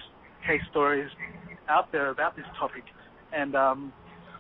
case 0.47 0.61
stories 0.71 1.09
out 1.69 1.93
there 1.93 2.11
about 2.11 2.37
this 2.37 2.45
topic, 2.59 2.83
and 3.33 3.55
um, 3.55 3.93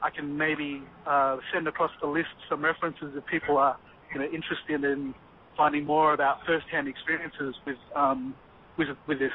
I 0.02 0.10
can 0.10 0.36
maybe 0.36 0.82
uh, 1.06 1.38
send 1.52 1.68
across 1.68 1.92
the 2.00 2.08
list 2.08 2.34
some 2.50 2.64
references 2.64 3.12
if 3.14 3.24
people 3.26 3.56
are 3.56 3.76
you 4.12 4.20
know 4.20 4.26
interested 4.26 4.84
in 4.84 5.14
finding 5.56 5.84
more 5.84 6.14
about 6.14 6.38
first-hand 6.44 6.88
experiences 6.88 7.54
with 7.64 7.76
um, 7.94 8.34
with 8.78 8.88
with 9.06 9.18
this. 9.18 9.32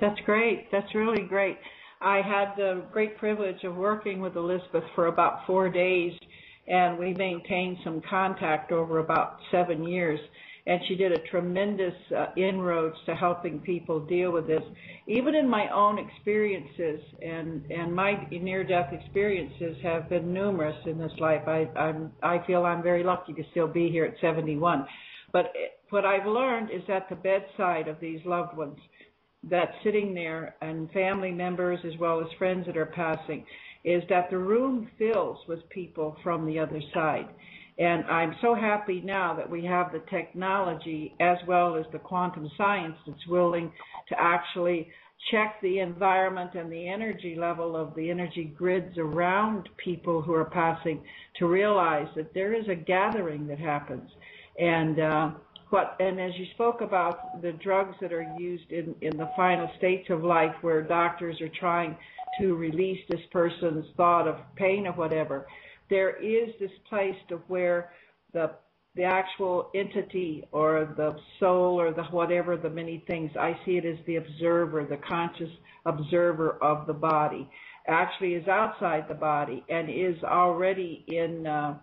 That's 0.00 0.18
great. 0.26 0.70
That's 0.72 0.94
really 0.94 1.22
great. 1.22 1.58
I 2.00 2.16
had 2.16 2.54
the 2.56 2.82
great 2.92 3.16
privilege 3.16 3.64
of 3.64 3.76
working 3.76 4.20
with 4.20 4.36
Elisabeth 4.36 4.84
for 4.94 5.06
about 5.06 5.46
four 5.46 5.70
days 5.70 6.12
and 6.66 6.98
we 6.98 7.12
maintained 7.14 7.78
some 7.84 8.00
contact 8.08 8.72
over 8.72 8.98
about 8.98 9.38
seven 9.50 9.84
years. 9.84 10.20
And 10.66 10.80
she 10.88 10.96
did 10.96 11.12
a 11.12 11.18
tremendous 11.30 11.92
uh, 12.16 12.26
inroads 12.38 12.96
to 13.04 13.14
helping 13.14 13.60
people 13.60 14.00
deal 14.00 14.32
with 14.32 14.46
this. 14.46 14.62
Even 15.06 15.34
in 15.34 15.46
my 15.46 15.68
own 15.68 15.98
experiences, 15.98 17.00
and 17.20 17.70
and 17.70 17.94
my 17.94 18.26
near-death 18.30 18.90
experiences 18.94 19.76
have 19.82 20.08
been 20.08 20.32
numerous 20.32 20.76
in 20.86 20.96
this 20.96 21.12
life. 21.18 21.42
I 21.46 21.68
I'm, 21.78 22.12
I 22.22 22.42
feel 22.46 22.64
I'm 22.64 22.82
very 22.82 23.04
lucky 23.04 23.34
to 23.34 23.42
still 23.50 23.68
be 23.68 23.90
here 23.90 24.06
at 24.06 24.14
71. 24.22 24.86
But 25.34 25.52
what 25.94 26.04
I've 26.04 26.26
learned 26.26 26.70
is 26.72 26.82
at 26.88 27.08
the 27.08 27.14
bedside 27.14 27.86
of 27.86 28.00
these 28.00 28.18
loved 28.26 28.56
ones, 28.56 28.78
that 29.48 29.70
sitting 29.84 30.12
there 30.12 30.56
and 30.60 30.90
family 30.90 31.30
members 31.30 31.78
as 31.84 31.96
well 32.00 32.20
as 32.20 32.26
friends 32.36 32.66
that 32.66 32.76
are 32.76 32.86
passing, 32.86 33.46
is 33.84 34.02
that 34.08 34.28
the 34.28 34.36
room 34.36 34.90
fills 34.98 35.38
with 35.46 35.60
people 35.68 36.16
from 36.24 36.46
the 36.46 36.58
other 36.58 36.80
side. 36.92 37.28
And 37.78 38.04
I'm 38.06 38.34
so 38.42 38.56
happy 38.56 39.02
now 39.04 39.36
that 39.36 39.48
we 39.48 39.64
have 39.66 39.92
the 39.92 40.02
technology 40.10 41.14
as 41.20 41.38
well 41.46 41.76
as 41.76 41.84
the 41.92 42.00
quantum 42.00 42.50
science 42.56 42.96
that's 43.06 43.26
willing 43.28 43.70
to 44.08 44.20
actually 44.20 44.88
check 45.30 45.60
the 45.62 45.78
environment 45.78 46.54
and 46.54 46.72
the 46.72 46.88
energy 46.88 47.36
level 47.38 47.76
of 47.76 47.94
the 47.94 48.10
energy 48.10 48.52
grids 48.58 48.98
around 48.98 49.68
people 49.76 50.20
who 50.20 50.34
are 50.34 50.44
passing 50.44 51.04
to 51.38 51.46
realize 51.46 52.08
that 52.16 52.34
there 52.34 52.52
is 52.52 52.66
a 52.68 52.74
gathering 52.74 53.46
that 53.46 53.60
happens. 53.60 54.10
And 54.58 54.98
uh, 55.00 55.30
what 55.74 55.96
and 55.98 56.20
as 56.20 56.30
you 56.36 56.46
spoke 56.54 56.82
about 56.82 57.42
the 57.42 57.50
drugs 57.50 57.96
that 58.00 58.12
are 58.12 58.32
used 58.38 58.70
in, 58.70 58.94
in 59.00 59.16
the 59.16 59.28
final 59.34 59.68
states 59.76 60.08
of 60.08 60.22
life 60.22 60.54
where 60.60 60.80
doctors 60.82 61.40
are 61.40 61.50
trying 61.58 61.96
to 62.38 62.54
release 62.54 63.00
this 63.10 63.20
person's 63.32 63.84
thought 63.96 64.28
of 64.28 64.36
pain 64.54 64.86
or 64.86 64.92
whatever, 64.92 65.48
there 65.90 66.14
is 66.22 66.50
this 66.60 66.70
place 66.88 67.16
to 67.28 67.38
where 67.48 67.90
the 68.32 68.52
the 68.94 69.02
actual 69.02 69.70
entity 69.74 70.44
or 70.52 70.94
the 70.96 71.16
soul 71.40 71.80
or 71.80 71.92
the 71.92 72.04
whatever 72.04 72.56
the 72.56 72.70
many 72.70 73.02
things 73.08 73.32
I 73.36 73.58
see 73.64 73.76
it 73.76 73.84
as 73.84 73.98
the 74.06 74.14
observer, 74.14 74.86
the 74.88 74.98
conscious 74.98 75.50
observer 75.86 76.56
of 76.62 76.86
the 76.86 76.92
body, 76.92 77.50
actually 77.88 78.34
is 78.34 78.46
outside 78.46 79.06
the 79.08 79.14
body 79.14 79.64
and 79.68 79.90
is 79.90 80.22
already 80.22 81.04
in 81.08 81.48
uh, 81.48 81.76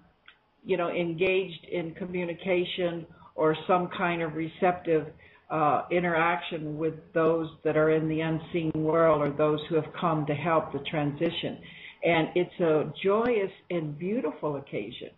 you 0.64 0.78
know 0.78 0.90
engaged 0.90 1.66
in 1.70 1.94
communication 1.96 3.06
or 3.42 3.58
some 3.66 3.90
kind 3.98 4.22
of 4.22 4.36
receptive 4.36 5.08
uh, 5.50 5.82
interaction 5.90 6.78
with 6.78 6.94
those 7.16 7.50
that 7.64 7.76
are 7.76 7.90
in 7.90 8.08
the 8.08 8.22
unseen 8.22 8.72
world 8.76 9.20
or 9.20 9.32
those 9.36 9.60
who 9.68 9.74
have 9.74 9.92
come 10.00 10.28
to 10.28 10.34
help 10.36 10.72
the 10.72 10.78
transition. 10.92 11.58
And 12.04 12.28
it's 12.36 12.60
a 12.60 12.94
joyous 13.04 13.50
and 13.72 13.98
beautiful 13.98 14.58
occasion. 14.58 15.10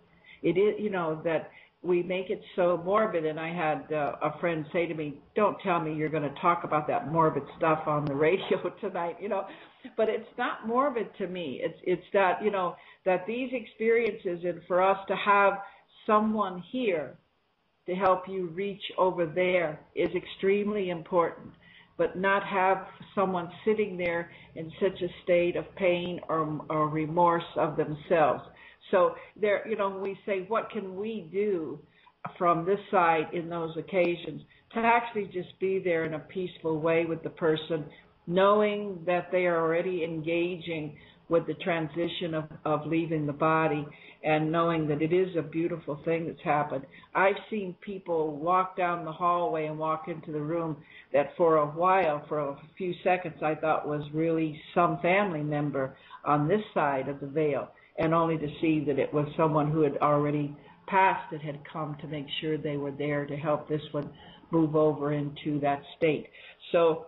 It 0.41 0.57
is, 0.57 0.75
you 0.79 0.89
know, 0.89 1.21
that 1.25 1.49
we 1.81 2.01
make 2.01 2.29
it 2.29 2.41
so 2.55 2.81
morbid. 2.85 3.25
And 3.25 3.37
I 3.37 3.53
had 3.53 3.91
uh, 3.91 4.13
a 4.21 4.39
friend 4.39 4.65
say 4.71 4.85
to 4.85 4.93
me, 4.93 5.15
"Don't 5.35 5.57
tell 5.59 5.81
me 5.81 5.93
you're 5.93 6.07
going 6.07 6.23
to 6.23 6.41
talk 6.41 6.63
about 6.63 6.87
that 6.87 7.11
morbid 7.11 7.43
stuff 7.57 7.79
on 7.87 8.05
the 8.05 8.15
radio 8.27 8.69
tonight," 8.79 9.17
you 9.19 9.27
know. 9.27 9.45
But 9.97 10.07
it's 10.07 10.37
not 10.37 10.65
morbid 10.65 11.09
to 11.17 11.27
me. 11.27 11.59
It's 11.61 11.79
it's 11.83 12.07
that 12.13 12.41
you 12.41 12.51
know 12.51 12.77
that 13.03 13.27
these 13.27 13.49
experiences 13.51 14.45
and 14.45 14.61
for 14.65 14.81
us 14.81 14.97
to 15.09 15.15
have 15.17 15.55
someone 16.05 16.63
here 16.71 17.17
to 17.85 17.95
help 17.95 18.23
you 18.27 18.47
reach 18.47 18.81
over 18.97 19.25
there 19.25 19.79
is 19.95 20.09
extremely 20.15 20.89
important. 20.89 21.51
But 21.97 22.17
not 22.17 22.43
have 22.43 22.87
someone 23.13 23.49
sitting 23.65 23.97
there 23.97 24.31
in 24.55 24.71
such 24.81 24.99
a 25.01 25.07
state 25.23 25.55
of 25.55 25.65
pain 25.75 26.19
or, 26.27 26.59
or 26.69 26.89
remorse 26.89 27.43
of 27.55 27.77
themselves. 27.77 28.41
So 28.89 29.15
there, 29.39 29.67
you 29.67 29.75
know, 29.75 29.89
we 29.89 30.17
say, 30.25 30.45
what 30.47 30.71
can 30.71 30.95
we 30.95 31.29
do 31.31 31.79
from 32.37 32.65
this 32.65 32.79
side 32.89 33.27
in 33.33 33.49
those 33.49 33.75
occasions 33.77 34.41
to 34.73 34.79
actually 34.79 35.25
just 35.25 35.59
be 35.59 35.79
there 35.79 36.05
in 36.05 36.15
a 36.15 36.19
peaceful 36.19 36.79
way 36.79 37.05
with 37.05 37.21
the 37.21 37.29
person, 37.29 37.85
knowing 38.27 39.03
that 39.05 39.29
they 39.31 39.45
are 39.45 39.59
already 39.59 40.03
engaging 40.03 40.97
with 41.29 41.47
the 41.47 41.53
transition 41.55 42.33
of, 42.33 42.45
of 42.65 42.85
leaving 42.85 43.25
the 43.25 43.33
body 43.33 43.85
and 44.23 44.51
knowing 44.51 44.87
that 44.87 45.01
it 45.01 45.11
is 45.11 45.35
a 45.35 45.41
beautiful 45.41 45.99
thing 46.05 46.27
that's 46.27 46.41
happened. 46.43 46.85
I've 47.13 47.35
seen 47.49 47.75
people 47.81 48.37
walk 48.37 48.77
down 48.77 49.03
the 49.03 49.11
hallway 49.11 49.65
and 49.65 49.77
walk 49.77 50.07
into 50.07 50.31
the 50.31 50.41
room 50.41 50.77
that 51.11 51.35
for 51.35 51.57
a 51.57 51.65
while, 51.65 52.25
for 52.27 52.39
a 52.39 52.57
few 52.77 52.93
seconds, 53.03 53.35
I 53.41 53.55
thought 53.55 53.87
was 53.87 54.03
really 54.13 54.59
some 54.73 54.99
family 55.01 55.43
member 55.43 55.95
on 56.23 56.47
this 56.47 56.61
side 56.73 57.09
of 57.09 57.19
the 57.19 57.27
veil, 57.27 57.69
and 57.97 58.13
only 58.13 58.37
to 58.37 58.47
see 58.61 58.83
that 58.85 58.99
it 58.99 59.13
was 59.13 59.27
someone 59.35 59.69
who 59.69 59.81
had 59.81 59.97
already 59.97 60.55
passed 60.87 61.31
that 61.31 61.41
had 61.41 61.59
come 61.71 61.97
to 62.01 62.07
make 62.07 62.27
sure 62.39 62.57
they 62.57 62.77
were 62.77 62.91
there 62.91 63.25
to 63.25 63.35
help 63.35 63.67
this 63.67 63.81
one 63.91 64.09
move 64.51 64.75
over 64.75 65.13
into 65.13 65.59
that 65.59 65.81
state. 65.97 66.27
So 66.71 67.07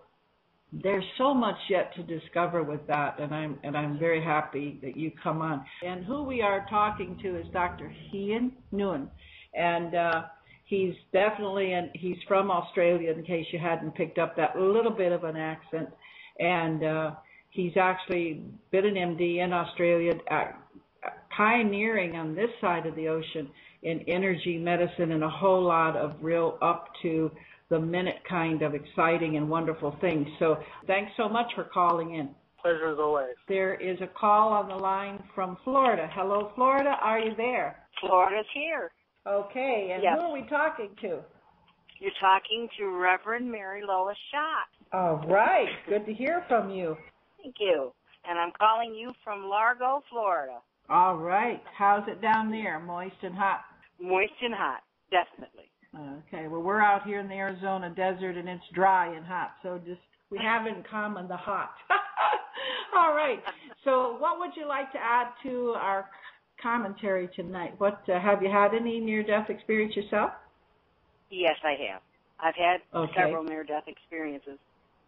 there's 0.71 1.05
so 1.17 1.33
much 1.33 1.57
yet 1.69 1.93
to 1.95 2.03
discover 2.03 2.63
with 2.63 2.85
that, 2.87 3.19
and 3.19 3.33
I'm 3.33 3.59
and 3.63 3.77
I'm 3.77 3.97
very 3.97 4.23
happy 4.23 4.79
that 4.81 4.97
you 4.97 5.11
come 5.23 5.41
on. 5.41 5.65
And 5.85 6.03
who 6.05 6.23
we 6.23 6.41
are 6.41 6.65
talking 6.69 7.17
to 7.21 7.39
is 7.39 7.45
Dr. 7.53 7.93
Ian 8.13 8.51
Nguyen, 8.73 9.07
and 9.53 9.95
uh, 9.95 10.23
he's 10.65 10.95
definitely 11.13 11.73
and 11.73 11.89
he's 11.93 12.17
from 12.27 12.51
Australia. 12.51 13.11
In 13.11 13.23
case 13.23 13.45
you 13.51 13.59
hadn't 13.59 13.95
picked 13.95 14.17
up 14.17 14.35
that 14.37 14.59
little 14.59 14.91
bit 14.91 15.11
of 15.11 15.23
an 15.23 15.37
accent, 15.37 15.89
and 16.39 16.83
uh, 16.83 17.11
he's 17.51 17.77
actually 17.77 18.43
been 18.71 18.85
an 18.85 18.95
MD 18.95 19.43
in 19.43 19.53
Australia, 19.53 20.13
uh, 20.29 20.45
pioneering 21.35 22.15
on 22.15 22.35
this 22.35 22.49
side 22.59 22.85
of 22.85 22.95
the 22.95 23.07
ocean 23.07 23.49
in 23.83 24.01
energy 24.07 24.57
medicine 24.57 25.11
and 25.11 25.23
a 25.23 25.29
whole 25.29 25.63
lot 25.63 25.95
of 25.95 26.15
real 26.19 26.57
up 26.61 26.87
to 27.03 27.31
the 27.69 27.79
minute 27.79 28.17
kind 28.29 28.61
of 28.61 28.73
exciting 28.75 29.37
and 29.37 29.49
wonderful 29.49 29.95
things. 30.01 30.27
So 30.39 30.57
thanks 30.87 31.11
so 31.17 31.27
much 31.27 31.47
for 31.55 31.63
calling 31.65 32.15
in. 32.15 32.29
Pleasure 32.61 32.91
as 32.91 32.97
always. 32.99 33.35
There 33.47 33.75
is 33.75 33.99
a 34.01 34.07
call 34.07 34.49
on 34.53 34.67
the 34.69 34.75
line 34.75 35.23
from 35.33 35.57
Florida. 35.63 36.09
Hello, 36.13 36.51
Florida. 36.55 36.95
Are 37.01 37.19
you 37.19 37.35
there? 37.37 37.77
Florida's 37.99 38.45
here. 38.53 38.91
Okay. 39.27 39.91
And 39.93 40.03
Yes. 40.03 40.17
who 40.19 40.25
are 40.27 40.33
we 40.33 40.43
talking 40.49 40.95
to? 41.01 41.23
You're 41.99 42.11
talking 42.19 42.67
to 42.77 42.89
Reverend 42.99 43.49
Mary 43.51 43.81
Lois 43.85 44.17
Schott. 44.31 44.67
All 44.93 45.17
right. 45.27 45.69
Good 45.87 46.05
to 46.05 46.13
hear 46.13 46.43
from 46.47 46.69
you. 46.69 46.97
Thank 47.41 47.55
you. 47.59 47.93
And 48.27 48.37
I'm 48.39 48.51
calling 48.57 48.93
you 48.93 49.11
from 49.23 49.45
Largo, 49.45 50.03
Florida. 50.09 50.59
All 50.89 51.15
right. 51.15 51.61
How's 51.77 52.07
it 52.07 52.21
down 52.21 52.51
there? 52.51 52.79
Moist 52.79 53.15
and 53.23 53.35
hot? 53.35 53.61
Moist 53.99 54.33
and 54.41 54.53
hot, 54.53 54.81
definitely. 55.09 55.69
Okay. 55.97 56.47
Well, 56.47 56.61
we're 56.61 56.81
out 56.81 57.05
here 57.05 57.19
in 57.19 57.27
the 57.27 57.35
Arizona 57.35 57.89
desert 57.95 58.37
and 58.37 58.49
it's 58.49 58.63
dry 58.73 59.15
and 59.15 59.25
hot. 59.25 59.51
So 59.63 59.79
just 59.85 60.01
we 60.29 60.39
have 60.39 60.67
in 60.67 60.83
common 60.89 61.27
the 61.27 61.37
hot. 61.37 61.73
All 62.97 63.13
right. 63.13 63.39
So 63.83 64.17
what 64.19 64.39
would 64.39 64.51
you 64.55 64.67
like 64.67 64.91
to 64.91 64.97
add 64.97 65.27
to 65.43 65.69
our 65.77 66.09
commentary 66.61 67.29
tonight? 67.35 67.75
What 67.77 68.01
uh, 68.09 68.19
have 68.19 68.41
you 68.41 68.49
had 68.49 68.73
any 68.73 68.99
near-death 68.99 69.49
experience 69.49 69.95
yourself? 69.95 70.31
Yes, 71.29 71.55
I 71.63 71.75
have. 71.91 72.01
I've 72.39 72.55
had 72.55 72.81
Okay. 72.93 73.13
several 73.25 73.43
near-death 73.43 73.83
experiences. 73.87 74.59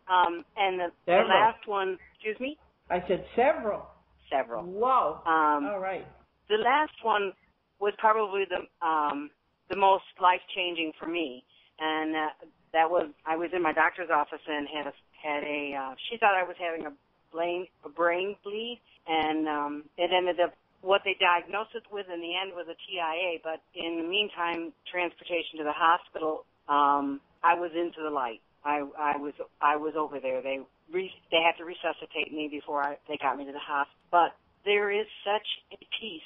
Um, 0.10 0.46
and 0.56 0.80
the, 0.80 0.88
the 1.06 1.14
last 1.28 1.68
one, 1.68 1.98
excuse 2.14 2.40
me, 2.40 2.58
I 2.90 3.04
said 3.08 3.26
several. 3.36 3.88
several. 4.32 4.64
Whoa. 4.64 5.22
Um, 5.26 5.68
All 5.70 5.80
right. 5.80 6.08
the 6.50 6.56
last 6.64 6.94
one 7.04 7.34
was 7.80 7.94
probably 8.00 8.44
the 8.50 8.86
um 8.86 9.30
the 9.70 9.76
most 9.76 10.06
life 10.22 10.42
changing 10.56 10.92
for 11.00 11.08
me 11.08 11.44
and 11.80 12.16
uh, 12.16 12.30
that 12.74 12.90
was 12.90 13.10
I 13.26 13.36
was 13.36 13.50
in 13.54 13.62
my 13.62 13.74
doctor's 13.74 14.10
office 14.10 14.42
and 14.48 14.68
had 14.68 14.88
a 14.88 14.94
had 15.22 15.44
a 15.44 15.74
uh, 15.76 15.96
she 16.10 16.18
thought 16.18 16.36
I 16.36 16.44
was 16.44 16.56
having 16.60 16.86
a 16.86 16.94
brain 17.32 17.68
a 17.86 17.90
brain 17.90 18.36
bleed 18.44 18.82
and 19.08 19.48
um 19.48 19.84
it 19.98 20.12
ended 20.14 20.40
up 20.40 20.54
what 20.82 21.02
they 21.04 21.16
diagnosed 21.20 21.72
it 21.76 21.84
with 21.92 22.06
in 22.14 22.22
the 22.22 22.34
end 22.38 22.54
was 22.56 22.68
a 22.70 22.78
TIA 22.88 23.40
but 23.44 23.62
in 23.74 23.98
the 23.98 24.08
meantime 24.08 24.74
transportation 24.90 25.58
to 25.60 25.64
the 25.64 25.76
hospital 25.76 26.46
um 26.70 27.20
I 27.44 27.56
was 27.56 27.72
into 27.76 28.02
the 28.04 28.14
light 28.14 28.42
I 28.64 28.84
I 28.98 29.18
was 29.18 29.34
I 29.62 29.76
was 29.76 29.94
over 29.98 30.20
there 30.20 30.42
they 30.42 30.60
re, 30.92 31.12
they 31.32 31.42
had 31.44 31.58
to 31.58 31.66
resuscitate 31.66 32.32
me 32.32 32.48
before 32.50 32.84
I 32.84 32.98
they 33.08 33.18
got 33.18 33.38
me 33.38 33.46
to 33.46 33.52
the 33.52 33.60
hospital 33.60 33.98
but 34.12 34.36
there 34.66 34.92
is 34.92 35.08
such 35.24 35.48
a 35.74 35.78
peace 36.00 36.22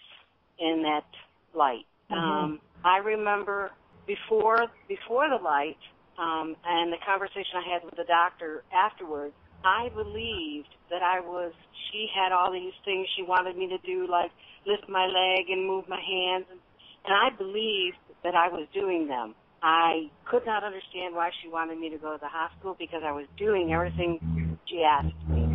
in 0.60 0.84
that 0.84 1.06
light. 1.54 1.86
Mhm. 2.10 2.18
Um, 2.18 2.62
I 2.84 2.98
remember 3.00 3.72
before 4.08 4.68
before 4.88 5.30
the 5.30 5.42
light 5.44 5.80
um, 6.18 6.56
and 6.66 6.92
the 6.94 7.02
conversation 7.06 7.58
I 7.58 7.74
had 7.74 7.84
with 7.86 7.96
the 7.96 8.06
doctor 8.08 8.64
afterwards. 8.74 9.36
I 9.64 9.90
believed 9.96 10.70
that 10.90 11.04
I 11.04 11.20
was. 11.22 11.54
She 11.92 12.08
had 12.16 12.32
all 12.32 12.52
these 12.52 12.74
things 12.86 13.08
she 13.16 13.24
wanted 13.24 13.58
me 13.58 13.68
to 13.70 13.80
do, 13.86 14.08
like 14.10 14.32
lift 14.66 14.90
my 14.90 15.06
leg 15.08 15.50
and 15.50 15.68
move 15.68 15.86
my 15.90 16.02
hands, 16.02 16.46
and, 16.52 16.60
and 17.06 17.14
I 17.14 17.36
believed 17.38 17.98
that 18.24 18.36
I 18.36 18.50
was 18.50 18.68
doing 18.74 19.08
them. 19.08 19.36
I 19.62 20.12
could 20.26 20.46
not 20.46 20.64
understand 20.64 21.16
why 21.16 21.32
she 21.42 21.50
wanted 21.50 21.80
me 21.80 21.90
to 21.92 21.98
go 22.00 22.14
to 22.14 22.20
the 22.22 22.30
hospital 22.30 22.76
because 22.80 23.02
I 23.06 23.12
was 23.12 23.28
doing 23.38 23.72
everything 23.74 24.20
she 24.68 24.84
asked 24.84 25.08
me. 25.30 25.52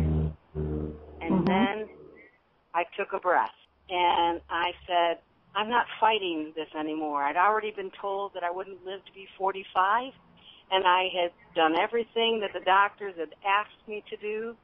And 1.21 1.45
Mhm. 1.45 1.47
then 1.47 1.89
I 2.73 2.83
took 2.97 3.13
a 3.13 3.19
breath 3.19 3.55
and 3.89 4.41
I 4.49 4.71
said, 4.87 5.19
I'm 5.57 5.69
not 5.69 5.87
fighting 5.99 6.53
this 6.55 6.67
anymore. 6.79 7.23
I'd 7.23 7.35
already 7.35 7.71
been 7.71 7.89
told 7.99 8.35
that 8.35 8.43
I 8.43 8.51
wouldn't 8.51 8.85
live 8.85 9.03
to 9.05 9.11
be 9.11 9.27
45, 9.39 10.13
and 10.69 10.85
I 10.85 11.07
had 11.11 11.31
done 11.55 11.73
everything 11.79 12.41
that 12.41 12.51
the 12.53 12.63
doctors 12.63 13.15
had 13.17 13.33
asked 13.43 13.81
me 13.87 14.03
to 14.11 14.17
do. 14.17 14.55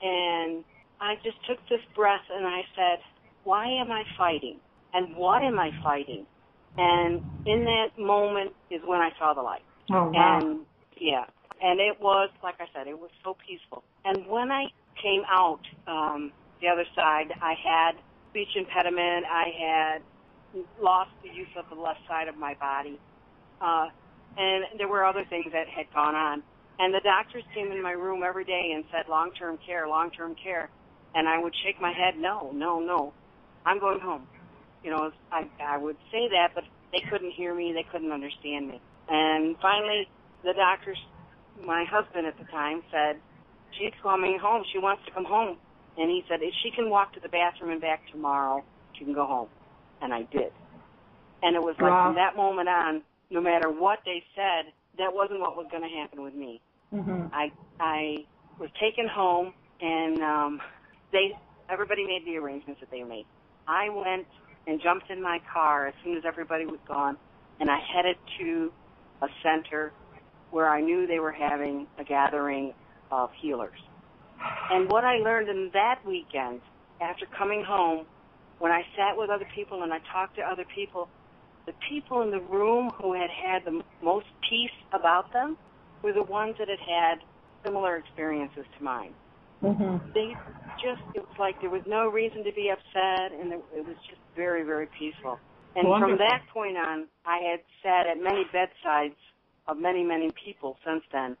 And 0.00 0.62
I 1.00 1.16
just 1.24 1.36
took 1.48 1.58
this 1.68 1.80
breath 1.96 2.22
and 2.32 2.46
I 2.46 2.60
said, 2.76 2.98
Why 3.42 3.66
am 3.66 3.90
I 3.90 4.04
fighting? 4.16 4.60
And 4.94 5.16
what 5.16 5.42
am 5.42 5.58
I 5.58 5.70
fighting? 5.82 6.26
And 6.78 7.22
in 7.44 7.64
that 7.64 7.98
moment 7.98 8.52
is 8.70 8.80
when 8.86 9.00
I 9.00 9.10
saw 9.18 9.34
the 9.34 9.42
light. 9.42 9.64
Oh 9.90 10.10
wow. 10.10 10.38
And 10.38 10.60
yeah, 10.96 11.24
and 11.60 11.80
it 11.80 12.00
was 12.00 12.30
like 12.44 12.56
I 12.60 12.66
said, 12.72 12.86
it 12.86 12.98
was 12.98 13.10
so 13.24 13.36
peaceful. 13.46 13.82
And 14.04 14.28
when 14.28 14.52
I 14.52 14.66
came 15.02 15.22
out 15.28 15.60
um, 15.88 16.30
the 16.60 16.68
other 16.68 16.84
side, 16.94 17.32
I 17.42 17.54
had 17.54 17.92
speech 18.30 18.54
impediment. 18.54 19.24
I 19.26 19.44
had 19.58 20.02
lost 20.80 21.10
the 21.22 21.28
use 21.28 21.48
of 21.56 21.64
the 21.68 21.80
left 21.80 22.00
side 22.08 22.28
of 22.28 22.36
my 22.36 22.54
body, 22.54 22.98
uh, 23.60 23.88
and 24.36 24.64
there 24.78 24.88
were 24.88 25.04
other 25.04 25.24
things 25.24 25.52
that 25.52 25.68
had 25.68 25.86
gone 25.94 26.14
on. 26.14 26.42
And 26.78 26.92
the 26.92 27.00
doctors 27.00 27.42
came 27.54 27.72
in 27.72 27.82
my 27.82 27.92
room 27.92 28.22
every 28.22 28.44
day 28.44 28.72
and 28.74 28.84
said, 28.90 29.08
"Long-term 29.08 29.58
care, 29.64 29.88
long-term 29.88 30.34
care," 30.34 30.68
and 31.14 31.28
I 31.28 31.38
would 31.38 31.54
shake 31.64 31.80
my 31.80 31.92
head, 31.92 32.18
"No, 32.18 32.50
no, 32.52 32.80
no, 32.80 33.12
I'm 33.64 33.78
going 33.78 34.00
home." 34.00 34.26
You 34.82 34.90
know, 34.90 35.12
I 35.32 35.46
I 35.58 35.78
would 35.78 35.96
say 36.12 36.28
that, 36.28 36.52
but 36.54 36.64
they 36.92 37.00
couldn't 37.00 37.30
hear 37.30 37.54
me. 37.54 37.72
They 37.72 37.82
couldn't 37.82 38.12
understand 38.12 38.68
me. 38.68 38.80
And 39.08 39.56
finally, 39.60 40.08
the 40.42 40.52
doctors, 40.52 40.98
my 41.64 41.84
husband 41.84 42.26
at 42.26 42.36
the 42.38 42.44
time, 42.44 42.82
said, 42.90 43.20
"She's 43.72 43.94
coming 44.02 44.38
home. 44.38 44.64
She 44.72 44.78
wants 44.78 45.04
to 45.06 45.10
come 45.12 45.24
home." 45.24 45.56
And 45.96 46.10
he 46.10 46.24
said, 46.28 46.42
"If 46.42 46.52
she 46.62 46.70
can 46.70 46.90
walk 46.90 47.14
to 47.14 47.20
the 47.20 47.30
bathroom 47.30 47.70
and 47.70 47.80
back 47.80 48.06
tomorrow, 48.10 48.64
she 48.92 49.04
can 49.04 49.14
go 49.14 49.24
home." 49.24 49.48
And 50.00 50.12
I 50.12 50.22
did. 50.24 50.52
And 51.42 51.56
it 51.56 51.62
was 51.62 51.76
like 51.80 51.90
Wow. 51.92 52.04
from 52.06 52.14
that 52.16 52.36
moment 52.36 52.68
on, 52.68 53.02
no 53.30 53.40
matter 53.40 53.70
what 53.70 54.00
they 54.04 54.22
said, 54.34 54.72
that 54.98 55.12
wasn't 55.12 55.40
what 55.40 55.56
was 55.56 55.66
going 55.70 55.82
to 55.82 55.88
happen 55.88 56.22
with 56.22 56.34
me. 56.34 56.60
Mhm. 56.92 57.30
I 57.32 57.52
I 57.80 58.26
was 58.58 58.70
taken 58.80 59.06
home, 59.08 59.52
and 59.80 60.22
um, 60.22 60.62
they 61.12 61.36
everybody 61.68 62.06
made 62.06 62.24
the 62.24 62.36
arrangements 62.38 62.80
that 62.80 62.90
they 62.90 63.02
made. 63.02 63.26
I 63.68 63.88
went 63.90 64.26
and 64.66 64.80
jumped 64.80 65.10
in 65.10 65.20
my 65.22 65.40
car 65.52 65.86
as 65.88 65.94
soon 66.04 66.16
as 66.16 66.24
everybody 66.24 66.64
was 66.66 66.80
gone, 66.88 67.18
and 67.60 67.70
I 67.70 67.78
headed 67.78 68.16
to 68.38 68.72
a 69.22 69.28
center 69.42 69.92
where 70.50 70.68
I 70.68 70.80
knew 70.80 71.06
they 71.06 71.20
were 71.20 71.32
having 71.32 71.86
a 71.98 72.04
gathering 72.04 72.74
of 73.10 73.30
healers. 73.40 73.78
And 74.70 74.90
what 74.90 75.04
I 75.04 75.18
learned 75.18 75.48
in 75.48 75.70
that 75.74 76.04
weekend, 76.06 76.60
after 77.00 77.26
coming 77.26 77.64
home, 77.64 78.06
when 78.58 78.72
I 78.72 78.82
sat 78.96 79.16
with 79.16 79.30
other 79.30 79.46
people 79.54 79.82
and 79.82 79.92
I 79.92 79.98
talked 80.12 80.36
to 80.36 80.42
other 80.42 80.64
people, 80.74 81.08
the 81.66 81.74
people 81.88 82.22
in 82.22 82.30
the 82.30 82.40
room 82.40 82.90
who 83.00 83.12
had 83.12 83.30
had 83.30 83.64
the 83.64 83.82
most 84.02 84.26
peace 84.48 84.70
about 84.92 85.32
them 85.32 85.56
were 86.02 86.12
the 86.12 86.22
ones 86.22 86.56
that 86.58 86.68
had 86.68 86.78
had 86.80 87.18
similar 87.64 87.96
experiences 87.96 88.64
to 88.78 88.84
mine. 88.84 89.14
Mhm. 89.62 90.00
They 90.14 90.38
just, 90.78 91.02
it 91.14 91.20
was 91.20 91.38
like 91.38 91.60
there 91.60 91.70
was 91.70 91.82
no 91.86 92.08
reason 92.08 92.44
to 92.44 92.52
be 92.52 92.70
upset 92.70 93.32
and 93.32 93.52
it, 93.52 93.86
was 93.86 93.96
just 94.08 94.20
very, 94.34 94.62
very 94.62 94.86
peaceful. 94.86 95.40
And 95.74 95.88
Wonderful. 95.88 96.16
from 96.16 96.18
that 96.18 96.42
point 96.52 96.76
on, 96.76 97.08
I 97.24 97.38
had 97.38 97.60
sat 97.82 98.06
at 98.06 98.18
many 98.22 98.44
bedsides 98.52 99.18
of 99.66 99.78
many, 99.78 100.04
many 100.04 100.30
people 100.32 100.78
since 100.84 101.02
then 101.12 101.36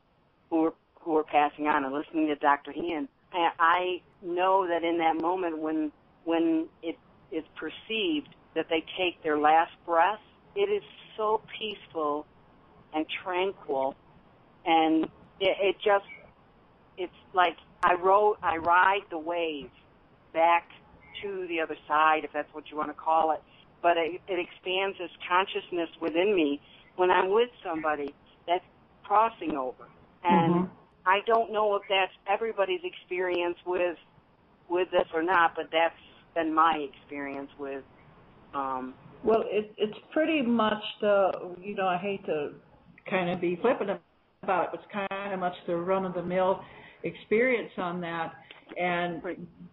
who 0.50 0.62
were, 0.62 0.74
who 1.00 1.12
were 1.12 1.24
passing 1.24 1.68
on 1.68 1.84
and 1.84 1.94
listening 1.94 2.26
to 2.28 2.34
Dr. 2.36 2.72
Ian. 2.72 3.08
I, 3.32 3.50
I 3.58 4.02
know 4.22 4.66
that 4.66 4.82
in 4.84 4.98
that 4.98 5.20
moment 5.20 5.58
when, 5.58 5.92
when 6.24 6.68
it 6.82 6.98
is 7.32 7.44
perceived 7.56 8.34
that 8.54 8.66
they 8.70 8.84
take 8.98 9.22
their 9.22 9.38
last 9.38 9.72
breath, 9.86 10.20
it 10.54 10.70
is 10.70 10.82
so 11.16 11.42
peaceful 11.58 12.26
and 12.94 13.06
tranquil. 13.24 13.94
And 14.66 15.04
it, 15.40 15.56
it 15.60 15.76
just 15.84 16.06
it's 16.96 17.12
like 17.34 17.56
I 17.82 17.94
rode 17.94 18.36
I 18.42 18.56
ride 18.56 19.02
the 19.10 19.18
wave 19.18 19.70
back 20.32 20.68
to 21.22 21.46
the 21.48 21.60
other 21.60 21.76
side 21.88 22.24
if 22.24 22.32
that's 22.32 22.52
what 22.54 22.70
you 22.70 22.76
want 22.76 22.88
to 22.88 22.94
call 22.94 23.32
it. 23.32 23.42
But 23.82 23.96
it, 23.98 24.20
it 24.28 24.38
expands 24.38 24.98
this 24.98 25.10
consciousness 25.28 25.90
within 26.00 26.34
me 26.34 26.60
when 26.96 27.10
I'm 27.10 27.30
with 27.30 27.50
somebody 27.64 28.14
that's 28.46 28.64
crossing 29.04 29.56
over. 29.56 29.84
And 30.24 30.62
Mhm. 30.62 30.70
I 31.06 31.20
don't 31.26 31.52
know 31.52 31.76
if 31.76 31.82
that's 31.88 32.12
everybody's 32.28 32.82
experience 32.84 33.58
with 33.66 33.98
with 34.68 34.90
this 34.90 35.06
or 35.14 35.22
not 35.22 35.54
but 35.56 35.68
that's 35.72 35.94
been 36.36 36.54
my 36.54 36.86
experience 36.88 37.50
with 37.58 37.82
um 38.54 38.94
Well, 39.24 39.42
it, 39.46 39.72
it's 39.76 39.98
pretty 40.12 40.42
much 40.42 40.82
the, 41.00 41.32
you 41.60 41.74
know, 41.74 41.88
I 41.88 41.98
hate 41.98 42.24
to 42.26 42.52
kind 43.10 43.28
of 43.30 43.40
be 43.40 43.58
flippant 43.60 43.90
about 43.90 44.00
it, 44.64 44.70
but 44.70 44.70
it's 44.74 45.08
kind 45.10 45.32
of 45.32 45.40
much 45.40 45.54
the 45.66 45.74
run 45.74 46.04
of 46.04 46.14
the 46.14 46.22
mill 46.22 46.60
experience 47.02 47.72
on 47.76 48.00
that. 48.02 48.32
And 48.78 49.22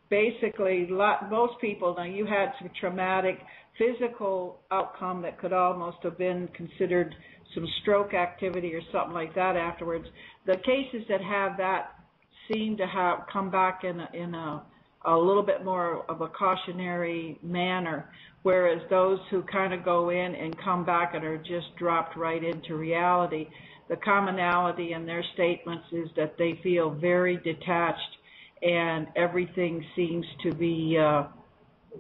basically, 0.10 0.88
lot, 0.90 1.30
most 1.30 1.54
people, 1.62 1.94
now 1.98 2.04
you 2.04 2.26
had 2.26 2.54
some 2.60 2.70
traumatic 2.80 3.38
physical 3.78 4.60
outcome 4.72 5.22
that 5.24 5.40
could 5.40 5.54
almost 5.54 5.98
have 6.04 6.18
been 6.18 6.48
considered 6.56 7.14
some 7.54 7.68
stroke 7.82 8.14
activity 8.14 8.74
or 8.74 8.82
something 8.92 9.14
like 9.14 9.34
that 9.36 9.56
afterwards. 9.56 10.06
The 10.46 10.58
cases 10.58 11.04
that 11.10 11.22
have 11.22 11.58
that 11.58 11.92
seem 12.52 12.78
to 12.78 12.88
have 12.88 13.20
come 13.32 13.50
back 13.52 13.84
in 13.84 14.00
a, 14.00 14.10
in 14.14 14.36
a 14.36 14.64
a 15.06 15.16
little 15.16 15.44
bit 15.44 15.66
more 15.66 16.10
of 16.10 16.22
a 16.22 16.28
cautionary 16.28 17.38
manner, 17.44 18.10
whereas 18.44 18.82
those 18.90 19.20
who 19.30 19.42
kind 19.44 19.74
of 19.74 19.84
go 19.84 20.10
in 20.10 20.36
and 20.36 20.58
come 20.64 20.86
back 20.86 21.14
and 21.14 21.24
are 21.24 21.38
just 21.38 21.76
dropped 21.78 22.16
right 22.16 22.44
into 22.44 22.76
reality, 22.76 23.48
the 23.90 23.98
commonality 23.98 24.94
in 24.94 25.06
their 25.06 25.24
statements 25.34 25.86
is 25.92 26.08
that 26.16 26.38
they 26.38 26.60
feel 26.64 26.90
very 26.90 27.38
detached 27.38 28.00
and 28.62 29.08
everything 29.16 29.84
seems 29.96 30.26
to 30.42 30.54
be, 30.54 30.98
uh, 30.98 31.24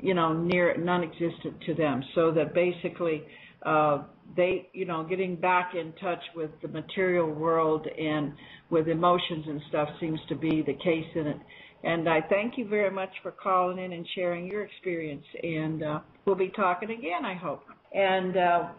you 0.01 0.13
know, 0.13 0.31
near 0.31 0.75
non-existent 0.77 1.59
to 1.65 1.73
them. 1.73 2.01
So 2.15 2.31
that 2.31 2.53
basically, 2.53 3.23
uh, 3.63 4.03
they, 4.35 4.69
you 4.73 4.85
know, 4.85 5.03
getting 5.03 5.35
back 5.35 5.73
in 5.75 5.93
touch 6.01 6.21
with 6.35 6.51
the 6.61 6.69
material 6.69 7.29
world 7.29 7.85
and 7.85 8.33
with 8.69 8.87
emotions 8.87 9.45
and 9.47 9.61
stuff 9.69 9.89
seems 9.99 10.19
to 10.29 10.35
be 10.35 10.61
the 10.61 10.73
case 10.73 11.05
in 11.15 11.27
it. 11.27 11.37
And 11.83 12.07
I 12.07 12.21
thank 12.21 12.57
you 12.57 12.67
very 12.67 12.91
much 12.91 13.09
for 13.21 13.31
calling 13.31 13.77
in 13.77 13.91
and 13.91 14.07
sharing 14.15 14.47
your 14.47 14.63
experience. 14.63 15.25
And 15.41 15.83
uh, 15.83 15.99
we'll 16.25 16.35
be 16.35 16.51
talking 16.55 16.91
again, 16.91 17.25
I 17.25 17.35
hope. 17.35 17.63
And 17.93 18.37
uh, 18.37 18.69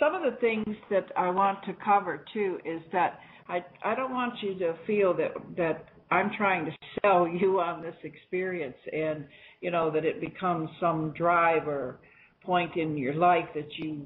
some 0.00 0.14
of 0.14 0.22
the 0.22 0.38
things 0.40 0.76
that 0.90 1.06
I 1.16 1.30
want 1.30 1.62
to 1.64 1.74
cover 1.84 2.24
too 2.32 2.58
is 2.64 2.80
that 2.92 3.20
I 3.48 3.64
I 3.84 3.94
don't 3.94 4.12
want 4.12 4.34
you 4.42 4.58
to 4.58 4.74
feel 4.86 5.14
that 5.14 5.32
that 5.56 5.86
I'm 6.10 6.30
trying 6.36 6.64
to 6.64 6.72
sell 7.02 7.28
you 7.40 7.60
on 7.60 7.82
this 7.82 7.94
experience 8.02 8.76
and 8.92 9.26
you 9.60 9.70
know 9.70 9.90
that 9.90 10.04
it 10.04 10.20
becomes 10.20 10.70
some 10.80 11.12
drive 11.16 11.68
or 11.68 11.98
point 12.42 12.76
in 12.76 12.96
your 12.96 13.14
life 13.14 13.46
that 13.54 13.68
you 13.78 14.02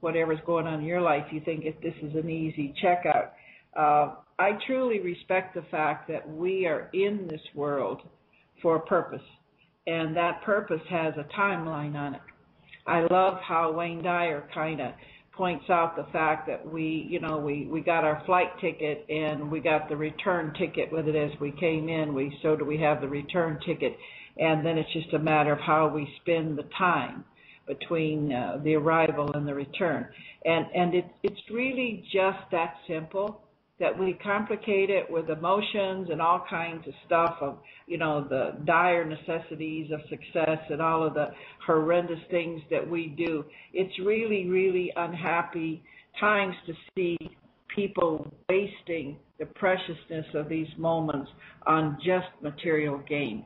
whatever's 0.00 0.38
going 0.46 0.66
on 0.66 0.80
in 0.80 0.86
your 0.86 1.00
life 1.00 1.24
you 1.30 1.40
think 1.40 1.64
if 1.64 1.80
this 1.80 1.94
is 2.02 2.14
an 2.14 2.28
easy 2.28 2.74
checkout. 2.82 3.30
Uh, 3.76 4.16
I 4.42 4.58
truly 4.66 4.98
respect 4.98 5.54
the 5.54 5.62
fact 5.70 6.08
that 6.08 6.28
we 6.28 6.66
are 6.66 6.90
in 6.92 7.28
this 7.30 7.40
world 7.54 8.02
for 8.60 8.74
a 8.74 8.80
purpose, 8.80 9.22
and 9.86 10.16
that 10.16 10.42
purpose 10.42 10.80
has 10.90 11.14
a 11.16 11.40
timeline 11.40 11.94
on 11.94 12.16
it. 12.16 12.20
I 12.84 13.02
love 13.02 13.38
how 13.40 13.70
Wayne 13.70 14.02
Dyer 14.02 14.42
kind 14.52 14.80
of 14.80 14.94
points 15.30 15.70
out 15.70 15.94
the 15.94 16.10
fact 16.12 16.48
that 16.48 16.68
we, 16.68 17.06
you 17.08 17.20
know, 17.20 17.38
we 17.38 17.68
we 17.70 17.82
got 17.82 18.02
our 18.02 18.20
flight 18.26 18.48
ticket 18.60 19.06
and 19.08 19.48
we 19.48 19.60
got 19.60 19.88
the 19.88 19.96
return 19.96 20.52
ticket 20.58 20.90
with 20.90 21.06
it 21.06 21.14
as 21.14 21.30
we 21.40 21.52
came 21.52 21.88
in. 21.88 22.12
We 22.12 22.36
so 22.42 22.56
do 22.56 22.64
we 22.64 22.78
have 22.78 23.00
the 23.00 23.08
return 23.08 23.60
ticket, 23.64 23.96
and 24.38 24.66
then 24.66 24.76
it's 24.76 24.92
just 24.92 25.14
a 25.14 25.20
matter 25.20 25.52
of 25.52 25.60
how 25.60 25.86
we 25.86 26.12
spend 26.20 26.58
the 26.58 26.68
time 26.76 27.24
between 27.68 28.32
uh, 28.32 28.58
the 28.64 28.74
arrival 28.74 29.30
and 29.34 29.46
the 29.46 29.54
return. 29.54 30.08
And 30.44 30.66
and 30.74 30.94
it, 30.96 31.06
it's 31.22 31.40
really 31.48 32.02
just 32.12 32.40
that 32.50 32.74
simple 32.88 33.40
that 33.82 33.98
we 33.98 34.16
complicate 34.22 34.90
it 34.90 35.10
with 35.10 35.28
emotions 35.28 36.08
and 36.08 36.22
all 36.22 36.44
kinds 36.48 36.86
of 36.86 36.94
stuff 37.04 37.34
of 37.40 37.58
you 37.88 37.98
know 37.98 38.24
the 38.28 38.52
dire 38.64 39.04
necessities 39.04 39.90
of 39.90 40.00
success 40.08 40.58
and 40.70 40.80
all 40.80 41.04
of 41.04 41.14
the 41.14 41.26
horrendous 41.66 42.20
things 42.30 42.62
that 42.70 42.88
we 42.88 43.08
do. 43.08 43.44
It's 43.74 43.92
really 43.98 44.46
really 44.48 44.92
unhappy 44.94 45.82
times 46.20 46.54
to 46.66 46.72
see 46.94 47.18
people 47.74 48.32
wasting 48.48 49.16
the 49.40 49.46
preciousness 49.46 50.26
of 50.34 50.48
these 50.48 50.68
moments 50.78 51.28
on 51.66 51.98
just 52.04 52.28
material 52.40 53.02
gain. 53.08 53.44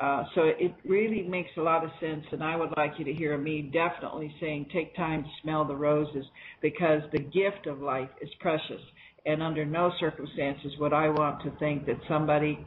Uh, 0.00 0.24
so 0.34 0.42
it 0.44 0.72
really 0.84 1.22
makes 1.22 1.50
a 1.56 1.60
lot 1.60 1.84
of 1.84 1.90
sense, 2.00 2.24
and 2.32 2.42
I 2.42 2.56
would 2.56 2.70
like 2.76 2.92
you 2.98 3.04
to 3.04 3.12
hear 3.12 3.38
me 3.38 3.70
definitely 3.72 4.34
saying, 4.40 4.66
take 4.72 4.94
time 4.96 5.22
to 5.22 5.28
smell 5.40 5.64
the 5.64 5.76
roses, 5.76 6.24
because 6.60 7.00
the 7.12 7.20
gift 7.20 7.68
of 7.68 7.80
life 7.80 8.08
is 8.20 8.28
precious 8.40 8.80
and 9.26 9.42
under 9.42 9.64
no 9.64 9.92
circumstances 9.98 10.72
would 10.78 10.92
I 10.92 11.08
want 11.08 11.42
to 11.44 11.50
think 11.58 11.86
that 11.86 11.96
somebody 12.08 12.64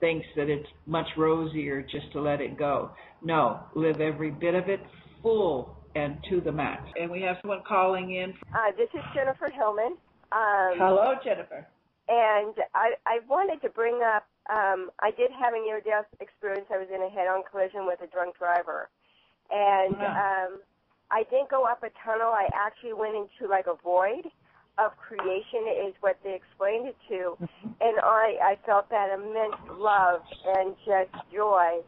thinks 0.00 0.26
that 0.36 0.48
it's 0.48 0.66
much 0.86 1.06
rosier 1.16 1.82
just 1.82 2.10
to 2.12 2.20
let 2.20 2.40
it 2.40 2.58
go. 2.58 2.90
No, 3.22 3.60
live 3.74 4.00
every 4.00 4.30
bit 4.30 4.54
of 4.54 4.68
it 4.68 4.80
full 5.22 5.76
and 5.94 6.16
to 6.28 6.40
the 6.40 6.50
max. 6.50 6.82
And 7.00 7.10
we 7.10 7.22
have 7.22 7.36
someone 7.40 7.62
calling 7.66 8.14
in. 8.14 8.34
Uh, 8.52 8.72
this 8.76 8.88
is 8.94 9.00
Jennifer 9.14 9.48
Hillman. 9.54 9.96
Um, 10.32 10.74
Hello, 10.76 11.14
Jennifer. 11.22 11.66
And 12.08 12.54
I, 12.74 12.94
I 13.06 13.20
wanted 13.28 13.62
to 13.62 13.70
bring 13.70 14.00
up, 14.02 14.26
um, 14.50 14.90
I 14.98 15.12
did 15.16 15.30
have 15.30 15.54
a 15.54 15.60
near-death 15.62 16.06
experience. 16.18 16.66
I 16.74 16.78
was 16.78 16.88
in 16.92 17.00
a 17.00 17.08
head-on 17.08 17.44
collision 17.48 17.86
with 17.86 18.00
a 18.02 18.08
drunk 18.08 18.36
driver. 18.38 18.88
And 19.50 19.94
um, 19.94 20.60
I 21.12 21.22
didn't 21.30 21.50
go 21.50 21.64
up 21.64 21.84
a 21.84 21.90
tunnel. 22.04 22.32
I 22.32 22.48
actually 22.54 22.94
went 22.94 23.14
into 23.14 23.48
like 23.48 23.66
a 23.66 23.76
void 23.84 24.26
of 24.78 24.96
creation 24.96 25.68
is 25.86 25.94
what 26.00 26.18
they 26.24 26.34
explained 26.34 26.88
it 26.88 26.96
to. 27.08 27.36
And 27.62 27.98
I, 28.02 28.36
I 28.42 28.58
felt 28.64 28.88
that 28.90 29.12
immense 29.12 29.56
love 29.78 30.22
and 30.46 30.74
just 30.84 31.12
joy. 31.32 31.80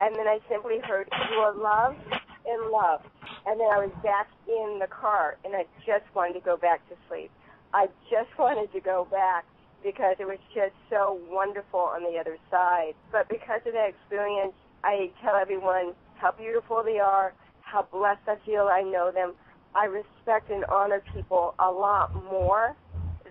And 0.00 0.16
then 0.16 0.26
I 0.26 0.38
simply 0.48 0.78
heard, 0.80 1.08
you 1.30 1.38
are 1.38 1.54
loved 1.54 2.00
and 2.46 2.70
loved. 2.70 3.06
And 3.46 3.60
then 3.60 3.68
I 3.68 3.78
was 3.84 3.92
back 4.02 4.28
in 4.48 4.78
the 4.80 4.88
car 4.88 5.36
and 5.44 5.54
I 5.54 5.64
just 5.86 6.04
wanted 6.14 6.34
to 6.34 6.40
go 6.40 6.56
back 6.56 6.86
to 6.88 6.96
sleep. 7.08 7.30
I 7.74 7.86
just 8.10 8.30
wanted 8.38 8.72
to 8.72 8.80
go 8.80 9.06
back 9.10 9.44
because 9.84 10.16
it 10.20 10.26
was 10.26 10.38
just 10.54 10.74
so 10.90 11.20
wonderful 11.28 11.80
on 11.80 12.02
the 12.02 12.18
other 12.18 12.36
side. 12.50 12.94
But 13.10 13.28
because 13.28 13.60
of 13.66 13.72
that 13.72 13.90
experience, 13.90 14.54
I 14.84 15.10
tell 15.22 15.36
everyone 15.36 15.94
how 16.14 16.32
beautiful 16.32 16.82
they 16.84 16.98
are, 16.98 17.34
how 17.60 17.86
blessed 17.90 18.22
I 18.28 18.36
feel 18.46 18.68
I 18.70 18.82
know 18.82 19.10
them, 19.10 19.34
I 19.74 19.86
respect 19.86 20.50
and 20.50 20.64
honor 20.66 21.02
people 21.14 21.54
a 21.58 21.70
lot 21.70 22.14
more 22.30 22.76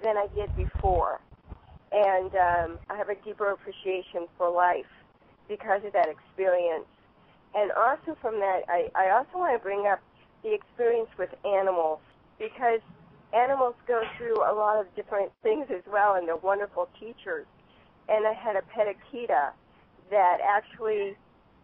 than 0.03 0.17
I 0.17 0.27
did 0.35 0.55
before. 0.55 1.19
And 1.91 2.33
um, 2.35 2.79
I 2.89 2.97
have 2.97 3.09
a 3.09 3.15
deeper 3.15 3.51
appreciation 3.51 4.27
for 4.37 4.49
life 4.49 4.89
because 5.47 5.83
of 5.85 5.93
that 5.93 6.07
experience. 6.09 6.85
And 7.53 7.71
also 7.73 8.17
from 8.21 8.39
that, 8.39 8.61
I, 8.69 8.89
I 8.95 9.11
also 9.11 9.37
want 9.37 9.59
to 9.59 9.63
bring 9.63 9.85
up 9.87 9.99
the 10.43 10.53
experience 10.53 11.09
with 11.19 11.29
animals 11.45 11.99
because 12.39 12.79
animals 13.33 13.75
go 13.87 14.01
through 14.17 14.37
a 14.37 14.53
lot 14.53 14.79
of 14.79 14.87
different 14.95 15.31
things 15.43 15.67
as 15.69 15.83
well, 15.91 16.15
and 16.15 16.27
they're 16.27 16.37
wonderful 16.37 16.89
teachers. 16.99 17.45
And 18.09 18.25
I 18.25 18.33
had 18.33 18.55
a 18.55 18.61
pet 18.73 18.87
Akita 18.87 19.51
that 20.09 20.37
actually 20.43 21.15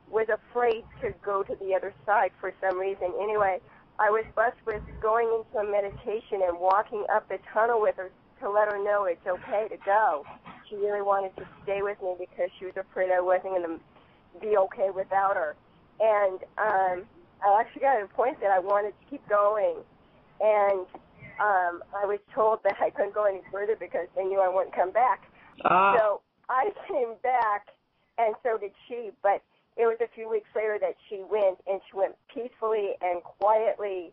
was 0.10 0.28
afraid 0.30 0.84
to 1.02 1.14
go 1.24 1.44
to 1.44 1.56
the 1.56 1.74
other 1.76 1.94
side 2.06 2.32
for 2.40 2.54
some 2.62 2.80
reason. 2.80 3.12
Anyway, 3.22 3.60
I 4.00 4.10
was 4.10 4.26
blessed 4.36 4.58
with 4.66 4.82
going 5.02 5.28
into 5.28 5.58
a 5.58 5.72
meditation 5.72 6.42
and 6.48 6.60
walking 6.60 7.06
up 7.14 7.28
the 7.30 7.40
tunnel 7.54 7.82
with 7.82 7.96
her 7.98 8.12
to 8.42 8.50
let 8.50 8.72
her 8.72 8.78
know 8.84 9.06
it's 9.06 9.26
okay 9.26 9.68
to 9.70 9.78
go. 9.86 10.24
She 10.70 10.76
really 10.76 11.02
wanted 11.02 11.36
to 11.38 11.48
stay 11.64 11.82
with 11.82 11.98
me 12.02 12.16
because 12.20 12.50
she 12.60 12.66
was 12.66 12.76
afraid 12.78 13.10
I 13.12 13.22
wasn't 13.22 13.56
going 13.56 13.64
to 13.64 13.80
be 14.40 14.58
okay 14.58 14.90
without 14.94 15.36
her. 15.36 15.56
And 16.00 16.40
um, 16.58 17.06
I 17.42 17.60
actually 17.60 17.82
got 17.82 17.96
to 17.96 18.08
the 18.08 18.14
point 18.14 18.40
that 18.42 18.52
I 18.52 18.60
wanted 18.60 18.94
to 19.00 19.10
keep 19.10 19.28
going. 19.28 19.78
And 20.40 20.86
um, 21.40 21.82
I 21.96 22.06
was 22.06 22.20
told 22.34 22.60
that 22.64 22.78
I 22.80 22.92
couldn't 22.92 23.16
go 23.16 23.26
any 23.26 23.42
further 23.52 23.76
because 23.80 24.08
they 24.16 24.24
knew 24.24 24.40
I 24.40 24.50
wouldn't 24.50 24.76
come 24.76 24.92
back. 24.92 25.24
Ah. 25.66 25.96
So 25.98 26.22
I 26.50 26.70
came 26.88 27.14
back, 27.24 27.68
and 28.20 28.36
so 28.44 28.58
did 28.58 28.72
she. 28.88 29.10
But 29.24 29.42
it 29.78 29.86
was 29.86 29.98
a 30.02 30.10
few 30.16 30.30
weeks 30.30 30.50
later 30.56 30.78
that 30.82 30.96
she 31.10 31.24
went, 31.30 31.60
and 31.68 31.80
she 31.90 31.98
went 31.98 32.16
peacefully 32.34 32.94
and 33.02 33.22
quietly. 33.24 34.12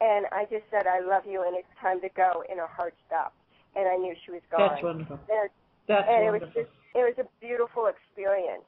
And 0.00 0.26
I 0.30 0.44
just 0.44 0.64
said, 0.70 0.86
I 0.86 1.00
love 1.00 1.22
you, 1.26 1.42
and 1.46 1.56
it's 1.56 1.68
time 1.80 2.00
to 2.02 2.08
go, 2.14 2.44
and 2.50 2.58
her 2.60 2.66
heart 2.68 2.94
stopped. 3.06 3.36
And 3.74 3.88
I 3.88 3.96
knew 3.96 4.14
she 4.24 4.32
was 4.32 4.42
gone. 4.50 4.68
That's 4.70 4.82
wonderful. 4.82 5.18
And, 5.28 5.48
That's 5.88 6.06
and 6.08 6.24
wonderful. 6.24 6.48
it 6.48 6.56
was 6.56 6.66
just, 6.68 6.72
it 6.94 7.04
was 7.04 7.16
a 7.24 7.28
beautiful 7.44 7.88
experience. 7.88 8.64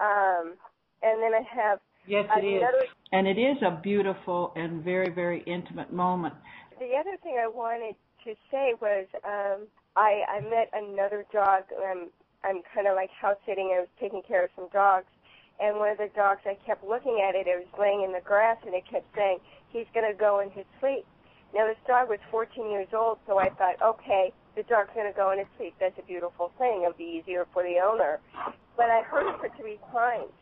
Um, 0.00 0.54
and 1.02 1.22
then 1.22 1.34
I 1.34 1.42
have 1.54 1.78
yes, 2.06 2.26
it 2.36 2.44
is. 2.44 2.62
another, 2.62 2.84
And 3.12 3.26
it 3.26 3.38
is 3.38 3.58
a 3.62 3.80
beautiful 3.82 4.52
and 4.56 4.82
very, 4.82 5.10
very 5.10 5.42
intimate 5.46 5.92
moment. 5.92 6.34
the 6.78 6.94
other 6.98 7.16
thing 7.22 7.38
I 7.42 7.46
wanted 7.48 7.94
to 8.24 8.34
say 8.50 8.74
was 8.80 9.06
um, 9.24 9.66
I, 9.96 10.22
I 10.28 10.40
met 10.40 10.70
another 10.72 11.24
dog. 11.32 11.64
Um, 11.78 12.08
I'm 12.44 12.62
kind 12.74 12.86
of 12.86 12.94
like 12.96 13.10
house 13.10 13.36
sitting. 13.46 13.74
I 13.76 13.80
was 13.80 13.88
taking 14.00 14.22
care 14.26 14.44
of 14.44 14.50
some 14.56 14.68
dogs, 14.72 15.06
and 15.60 15.76
one 15.78 15.90
of 15.90 15.98
the 15.98 16.10
dogs, 16.14 16.40
I 16.44 16.54
kept 16.66 16.84
looking 16.84 17.20
at 17.26 17.34
it. 17.34 17.46
It 17.46 17.58
was 17.58 17.72
laying 17.78 18.02
in 18.02 18.12
the 18.12 18.20
grass, 18.20 18.56
and 18.64 18.74
it 18.74 18.84
kept 18.90 19.06
saying, 19.14 19.38
"He's 19.68 19.86
going 19.94 20.10
to 20.10 20.16
go 20.16 20.40
in 20.40 20.50
his 20.50 20.66
sleep." 20.80 21.06
Now 21.54 21.66
this 21.66 21.76
dog 21.86 22.08
was 22.08 22.18
14 22.30 22.70
years 22.70 22.88
old, 22.94 23.18
so 23.26 23.38
I 23.38 23.50
thought, 23.50 23.76
okay, 23.82 24.32
the 24.56 24.62
dog's 24.64 24.88
going 24.94 25.10
to 25.10 25.16
go 25.16 25.32
in 25.32 25.38
his 25.38 25.48
sleep. 25.58 25.74
That's 25.78 25.98
a 25.98 26.02
beautiful 26.02 26.50
thing. 26.58 26.80
It'll 26.82 26.96
be 26.96 27.20
easier 27.20 27.46
for 27.52 27.62
the 27.62 27.76
owner. 27.78 28.20
But 28.76 28.88
I 28.88 29.02
heard 29.02 29.28
it 29.28 29.38
for 29.38 29.50
three 29.60 29.78
times, 29.92 30.32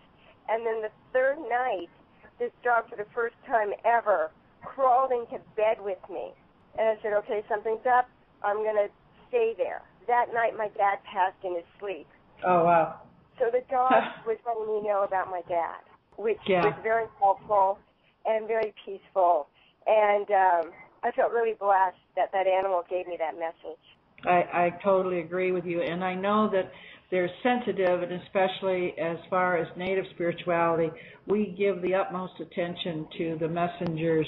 and 0.49 0.65
then 0.65 0.83
the 0.83 0.91
third 1.13 1.39
night, 1.51 1.91
this 2.39 2.53
dog, 2.63 2.89
for 2.89 2.97
the 2.97 3.07
first 3.13 3.35
time 3.47 3.71
ever, 3.85 4.31
crawled 4.63 5.11
into 5.11 5.43
bed 5.57 5.79
with 5.81 5.99
me. 6.09 6.33
And 6.79 6.89
I 6.89 7.03
said, 7.03 7.13
okay, 7.13 7.43
something's 7.49 7.85
up. 7.87 8.09
I'm 8.43 8.63
going 8.63 8.77
to 8.77 8.89
stay 9.29 9.55
there. 9.57 9.83
That 10.07 10.33
night, 10.33 10.57
my 10.57 10.69
dad 10.69 10.99
passed 11.05 11.37
in 11.45 11.57
his 11.57 11.65
sleep. 11.79 12.07
Oh, 12.47 12.65
wow. 12.65 13.01
So 13.41 13.47
the 13.51 13.65
dog 13.71 14.05
was 14.27 14.37
letting 14.47 14.69
me 14.69 14.87
know 14.87 15.03
about 15.03 15.31
my 15.31 15.43
dad, 15.49 15.81
which 16.17 16.39
Yeah. 16.47 16.63
was 16.63 16.75
very 16.83 17.07
helpful 17.19 17.79
and 18.27 18.47
very 18.47 18.73
peaceful. 18.85 19.49
And 19.87 20.31
um, 20.31 20.73
I 21.03 21.11
felt 21.13 21.33
really 21.33 21.55
blessed 21.59 21.97
that 22.17 22.31
that 22.33 22.47
animal 22.47 22.85
gave 22.89 23.09
me 23.09 23.17
that 23.19 23.35
message. 23.35 23.81
I, 24.27 24.67
I 24.67 24.81
totally 24.85 25.21
agree 25.21 25.51
with 25.51 25.65
you, 25.65 25.81
and 25.81 26.05
I 26.05 26.15
know 26.15 26.51
that 26.51 26.71
they're 27.11 27.31
sensitive, 27.43 28.03
and 28.03 28.13
especially 28.23 28.95
as 28.99 29.17
far 29.31 29.57
as 29.57 29.67
native 29.77 30.05
spirituality, 30.15 30.91
we 31.27 31.55
give 31.59 31.83
the 31.83 31.95
utmost 31.95 32.35
attention 32.39 33.09
to 33.17 33.37
the 33.41 33.49
messengers 33.49 34.27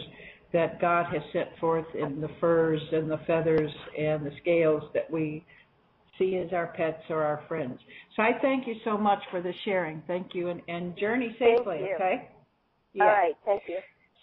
that 0.52 0.80
God 0.80 1.06
has 1.12 1.22
set 1.32 1.58
forth 1.58 1.86
in 1.94 2.20
the 2.20 2.28
furs 2.40 2.80
and 2.92 3.10
the 3.10 3.18
feathers 3.26 3.70
and 3.98 4.24
the 4.24 4.32
scales 4.40 4.82
that 4.94 5.10
we 5.10 5.44
see 6.18 6.36
as 6.36 6.52
our 6.52 6.68
pets 6.68 7.02
or 7.08 7.22
our 7.22 7.42
friends. 7.48 7.78
So 8.16 8.22
I 8.22 8.32
thank 8.40 8.66
you 8.66 8.74
so 8.84 8.96
much 8.96 9.20
for 9.30 9.40
the 9.40 9.52
sharing. 9.64 10.02
Thank 10.06 10.34
you, 10.34 10.48
and, 10.48 10.60
and 10.68 10.96
journey 10.98 11.34
safely, 11.38 11.80
okay? 11.94 12.28
All 13.00 13.06
right, 13.06 13.34
thank 13.44 13.62
you. 13.68 13.78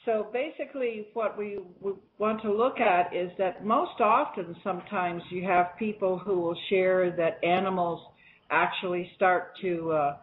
So 0.06 0.28
basically, 0.32 1.08
what 1.14 1.38
we, 1.38 1.60
we 1.82 1.94
want 2.18 2.42
to 2.44 2.52
look 2.52 2.80
at 2.80 3.14
is 3.16 3.32
that 3.38 3.66
most 3.66 4.00
often, 4.00 4.56
sometimes 4.64 5.22
you 5.30 5.44
have 5.44 5.78
people 5.78 6.18
who 6.18 6.40
will 6.40 6.58
share 6.70 7.12
that 7.18 7.44
animals 7.44 8.02
actually 8.50 9.12
start 9.16 9.52
to 9.62 9.92
uh, 9.92 10.18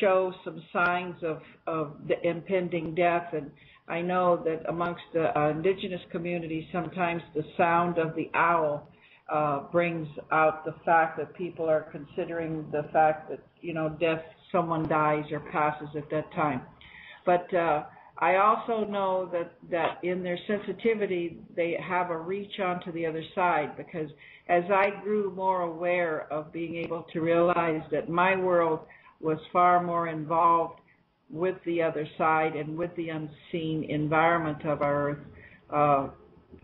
show 0.00 0.32
some 0.44 0.62
signs 0.72 1.16
of, 1.22 1.40
of 1.66 1.96
the 2.08 2.26
impending 2.26 2.94
death. 2.94 3.26
And 3.32 3.50
I 3.86 4.00
know 4.00 4.42
that 4.44 4.68
amongst 4.68 5.02
the 5.12 5.38
uh, 5.38 5.50
indigenous 5.50 6.00
community, 6.10 6.68
sometimes 6.72 7.22
the 7.34 7.44
sound 7.56 7.98
of 7.98 8.14
the 8.16 8.30
owl 8.34 8.88
uh, 9.28 9.60
brings 9.70 10.08
out 10.32 10.64
the 10.64 10.74
fact 10.84 11.18
that 11.18 11.34
people 11.34 11.68
are 11.68 11.86
considering 11.92 12.66
the 12.72 12.84
fact 12.92 13.30
that 13.30 13.40
you 13.60 13.74
know 13.74 13.90
death, 14.00 14.22
someone 14.50 14.88
dies 14.88 15.24
or 15.30 15.40
passes 15.52 15.88
at 15.96 16.08
that 16.10 16.32
time. 16.32 16.62
But 17.26 17.52
uh, 17.54 17.84
I 18.18 18.36
also 18.36 18.84
know 18.84 19.28
that 19.32 19.52
that 19.70 19.98
in 20.02 20.22
their 20.22 20.38
sensitivity, 20.46 21.40
they 21.54 21.76
have 21.82 22.10
a 22.10 22.16
reach 22.16 22.58
onto 22.58 22.90
the 22.92 23.06
other 23.06 23.22
side 23.34 23.76
because 23.76 24.10
as 24.48 24.64
I 24.72 24.90
grew 25.02 25.30
more 25.34 25.62
aware 25.62 26.26
of 26.32 26.52
being 26.52 26.76
able 26.76 27.04
to 27.12 27.20
realize 27.20 27.82
that 27.92 28.08
my 28.08 28.34
world 28.34 28.80
was 29.20 29.38
far 29.52 29.82
more 29.82 30.08
involved 30.08 30.80
with 31.30 31.56
the 31.66 31.82
other 31.82 32.08
side 32.16 32.56
and 32.56 32.76
with 32.76 32.94
the 32.96 33.10
unseen 33.10 33.84
environment 33.88 34.64
of 34.64 34.80
our 34.80 35.10
earth, 35.10 35.18
uh, 35.70 36.08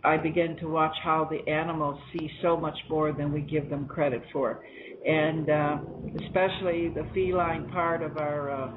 I 0.04 0.16
began 0.18 0.56
to 0.58 0.68
watch 0.68 0.94
how 1.02 1.28
the 1.30 1.50
animals 1.50 1.98
see 2.12 2.30
so 2.42 2.56
much 2.56 2.76
more 2.90 3.12
than 3.12 3.32
we 3.32 3.40
give 3.40 3.70
them 3.70 3.86
credit 3.86 4.22
for. 4.32 4.60
And 5.06 5.48
uh, 5.48 5.78
especially 6.26 6.88
the 6.88 7.06
feline 7.14 7.66
part 7.66 8.02
of 8.02 8.16
our 8.16 8.50
uh, 8.50 8.70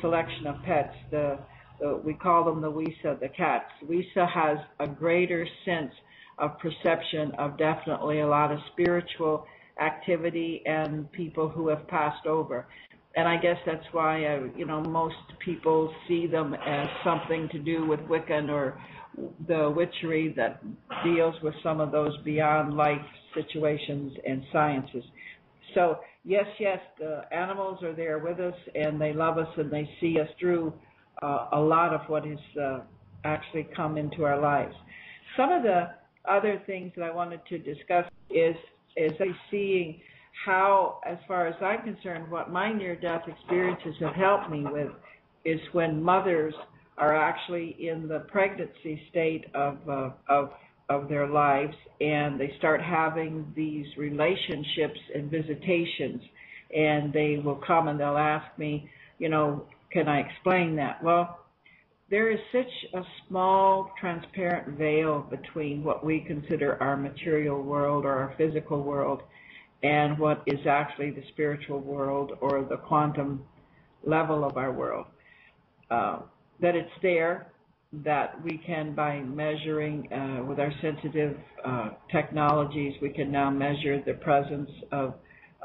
selection 0.00 0.46
of 0.46 0.56
pets, 0.64 0.94
the, 1.10 1.38
the 1.80 2.00
we 2.04 2.14
call 2.14 2.44
them 2.44 2.60
the 2.62 2.70
Wisa, 2.70 3.18
the 3.20 3.28
cats. 3.28 3.66
Wisa 3.88 4.26
has 4.32 4.58
a 4.80 4.86
greater 4.86 5.46
sense 5.64 5.92
of 6.38 6.58
perception 6.58 7.32
of 7.38 7.58
definitely 7.58 8.20
a 8.20 8.26
lot 8.26 8.50
of 8.50 8.58
spiritual 8.72 9.46
activity 9.80 10.62
and 10.66 11.10
people 11.12 11.48
who 11.48 11.68
have 11.68 11.86
passed 11.88 12.26
over. 12.26 12.66
And 13.14 13.28
I 13.28 13.36
guess 13.36 13.56
that's 13.66 13.84
why, 13.92 14.24
uh, 14.24 14.40
you 14.56 14.64
know, 14.64 14.80
most 14.82 15.16
people 15.44 15.92
see 16.08 16.26
them 16.26 16.54
as 16.54 16.88
something 17.04 17.48
to 17.52 17.58
do 17.58 17.86
with 17.86 18.00
Wiccan 18.00 18.48
or 18.48 18.80
the 19.46 19.72
witchery 19.74 20.32
that 20.36 20.62
deals 21.04 21.34
with 21.42 21.54
some 21.62 21.80
of 21.80 21.92
those 21.92 22.16
beyond 22.24 22.74
life 22.76 23.00
situations 23.34 24.12
and 24.26 24.42
sciences. 24.52 25.04
So 25.74 25.98
yes, 26.24 26.46
yes, 26.58 26.78
the 26.98 27.22
animals 27.32 27.82
are 27.82 27.94
there 27.94 28.18
with 28.18 28.40
us 28.40 28.54
and 28.74 29.00
they 29.00 29.12
love 29.12 29.38
us 29.38 29.48
and 29.56 29.70
they 29.70 29.88
see 30.00 30.18
us 30.20 30.28
through 30.38 30.72
uh, 31.22 31.48
a 31.52 31.60
lot 31.60 31.94
of 31.94 32.02
what 32.08 32.24
has 32.24 32.38
uh, 32.60 32.80
actually 33.24 33.68
come 33.76 33.96
into 33.96 34.24
our 34.24 34.40
lives. 34.40 34.74
Some 35.36 35.50
of 35.52 35.62
the 35.62 35.90
other 36.28 36.62
things 36.66 36.92
that 36.96 37.04
I 37.04 37.10
wanted 37.10 37.40
to 37.48 37.58
discuss 37.58 38.04
is 38.30 38.56
is 38.96 39.12
seeing 39.50 40.00
how, 40.44 41.00
as 41.06 41.16
far 41.26 41.46
as 41.46 41.54
I'm 41.62 41.82
concerned, 41.82 42.30
what 42.30 42.50
my 42.50 42.72
near-death 42.72 43.22
experiences 43.26 43.94
have 44.00 44.14
helped 44.14 44.50
me 44.50 44.64
with 44.64 44.90
is 45.44 45.60
when 45.72 46.02
mothers 46.02 46.54
are 46.98 47.14
actually 47.14 47.76
in 47.80 48.08
the 48.08 48.20
pregnancy 48.20 49.02
state 49.10 49.46
of 49.54 49.76
uh, 49.88 50.10
of 50.28 50.50
of 50.88 51.08
their 51.08 51.26
lives 51.26 51.74
and 52.00 52.38
they 52.38 52.52
start 52.58 52.82
having 52.82 53.50
these 53.56 53.86
relationships 53.96 54.98
and 55.14 55.30
visitations. 55.30 56.20
And 56.74 57.12
they 57.12 57.40
will 57.42 57.60
come 57.66 57.88
and 57.88 57.98
they'll 57.98 58.16
ask 58.16 58.46
me 58.58 58.90
you 59.18 59.28
know 59.28 59.66
can 59.90 60.08
i 60.08 60.20
explain 60.20 60.76
that? 60.76 61.02
Well 61.02 61.38
there 62.10 62.30
is 62.30 62.40
such 62.52 62.70
a 62.92 63.02
small 63.26 63.90
transparent 63.98 64.76
veil 64.76 65.26
between 65.30 65.82
what 65.82 66.04
we 66.04 66.20
consider 66.20 66.80
our 66.82 66.94
material 66.94 67.62
world 67.62 68.04
or 68.04 68.12
our 68.12 68.34
physical 68.36 68.82
world 68.82 69.22
and 69.82 70.18
what 70.18 70.42
is 70.46 70.66
actually 70.66 71.10
the 71.10 71.22
spiritual 71.28 71.80
world 71.80 72.32
or 72.40 72.66
the 72.68 72.76
quantum 72.76 73.42
level 74.04 74.44
of 74.44 74.56
our 74.56 74.72
world. 74.72 75.06
Uh, 75.90 76.18
that 76.60 76.74
it's 76.74 76.90
there, 77.02 77.52
that 77.92 78.42
we 78.42 78.58
can, 78.64 78.94
by 78.94 79.20
measuring 79.20 80.10
uh, 80.12 80.44
with 80.44 80.58
our 80.58 80.72
sensitive 80.80 81.36
uh, 81.64 81.90
technologies, 82.10 82.94
we 83.02 83.10
can 83.10 83.30
now 83.30 83.50
measure 83.50 84.02
the 84.04 84.14
presence 84.14 84.70
of 84.92 85.14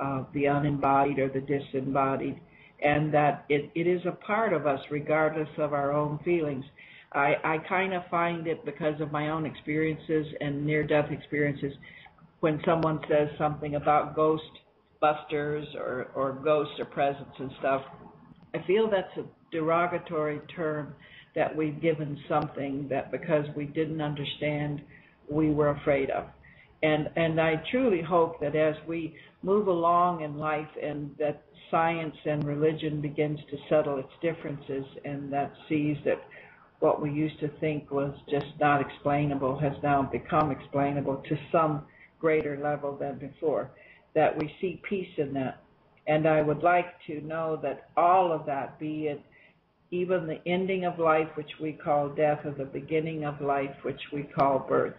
uh, 0.01 0.23
the 0.33 0.45
unembodied 0.45 1.19
or 1.19 1.29
the 1.29 1.41
disembodied, 1.41 2.39
and 2.83 3.13
that 3.13 3.45
it, 3.49 3.71
it 3.75 3.87
is 3.87 4.01
a 4.05 4.11
part 4.11 4.53
of 4.53 4.67
us 4.67 4.79
regardless 4.91 5.47
of 5.57 5.73
our 5.73 5.93
own 5.93 6.19
feelings. 6.25 6.65
I, 7.13 7.35
I 7.43 7.57
kind 7.69 7.93
of 7.93 8.03
find 8.11 8.45
it 8.47 8.65
because 8.65 8.99
of 8.99 9.11
my 9.11 9.29
own 9.29 9.45
experiences 9.45 10.27
and 10.41 10.65
near 10.65 10.83
death 10.83 11.09
experiences 11.09 11.73
when 12.41 12.61
someone 12.65 12.99
says 13.09 13.29
something 13.37 13.75
about 13.75 14.15
ghost 14.15 14.43
busters 14.99 15.65
or, 15.75 16.11
or 16.15 16.33
ghosts 16.33 16.73
or 16.79 16.85
presence 16.85 17.33
and 17.39 17.51
stuff. 17.59 17.81
I 18.53 18.65
feel 18.67 18.89
that's 18.89 19.15
a 19.17 19.23
derogatory 19.51 20.41
term 20.55 20.93
that 21.35 21.55
we've 21.55 21.81
given 21.81 22.17
something 22.27 22.87
that 22.89 23.11
because 23.11 23.45
we 23.55 23.65
didn't 23.65 24.01
understand 24.01 24.81
we 25.29 25.51
were 25.51 25.69
afraid 25.69 26.09
of. 26.09 26.25
And 26.83 27.09
and 27.15 27.41
I 27.41 27.61
truly 27.71 28.01
hope 28.01 28.39
that 28.39 28.55
as 28.55 28.75
we 28.87 29.15
move 29.41 29.67
along 29.67 30.21
in 30.21 30.37
life 30.37 30.67
and 30.81 31.11
that 31.17 31.43
science 31.71 32.15
and 32.25 32.43
religion 32.45 33.01
begins 33.01 33.39
to 33.49 33.57
settle 33.69 33.97
its 33.97 34.11
differences 34.21 34.85
and 35.03 35.31
that 35.33 35.51
sees 35.67 35.97
that 36.05 36.21
what 36.79 37.01
we 37.01 37.11
used 37.11 37.39
to 37.39 37.49
think 37.59 37.89
was 37.89 38.13
just 38.29 38.45
not 38.59 38.81
explainable 38.81 39.57
has 39.59 39.73
now 39.81 40.03
become 40.03 40.51
explainable 40.51 41.17
to 41.27 41.35
some 41.51 41.83
greater 42.19 42.59
level 42.61 42.95
than 42.95 43.17
before, 43.17 43.71
that 44.13 44.37
we 44.37 44.51
see 44.61 44.81
peace 44.87 45.09
in 45.17 45.33
that. 45.33 45.61
And 46.07 46.27
I 46.27 46.41
would 46.41 46.63
like 46.63 46.85
to 47.07 47.21
know 47.21 47.59
that 47.63 47.89
all 47.97 48.31
of 48.31 48.45
that, 48.45 48.79
be 48.79 49.07
it 49.07 49.21
even 49.91 50.27
the 50.27 50.39
ending 50.45 50.85
of 50.85 50.99
life, 50.99 51.27
which 51.35 51.51
we 51.61 51.73
call 51.73 52.09
death, 52.09 52.39
or 52.45 52.51
the 52.51 52.65
beginning 52.65 53.25
of 53.25 53.39
life, 53.41 53.75
which 53.83 54.01
we 54.11 54.23
call 54.23 54.59
birth, 54.59 54.95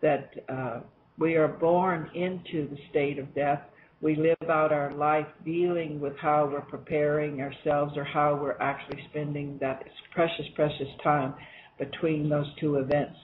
that 0.00 0.32
uh, 0.48 0.80
we 1.18 1.36
are 1.36 1.48
born 1.48 2.10
into 2.14 2.68
the 2.68 2.78
state 2.90 3.18
of 3.18 3.34
death. 3.34 3.60
We 4.00 4.16
live 4.16 4.48
out 4.48 4.72
our 4.72 4.92
life 4.94 5.26
dealing 5.44 6.00
with 6.00 6.16
how 6.16 6.48
we're 6.50 6.62
preparing 6.62 7.42
ourselves 7.42 7.92
or 7.96 8.04
how 8.04 8.34
we're 8.40 8.58
actually 8.58 9.04
spending 9.10 9.58
that 9.60 9.82
precious, 10.14 10.46
precious 10.54 10.88
time 11.02 11.34
between 11.78 12.28
those 12.28 12.46
two 12.58 12.76
events. 12.76 13.16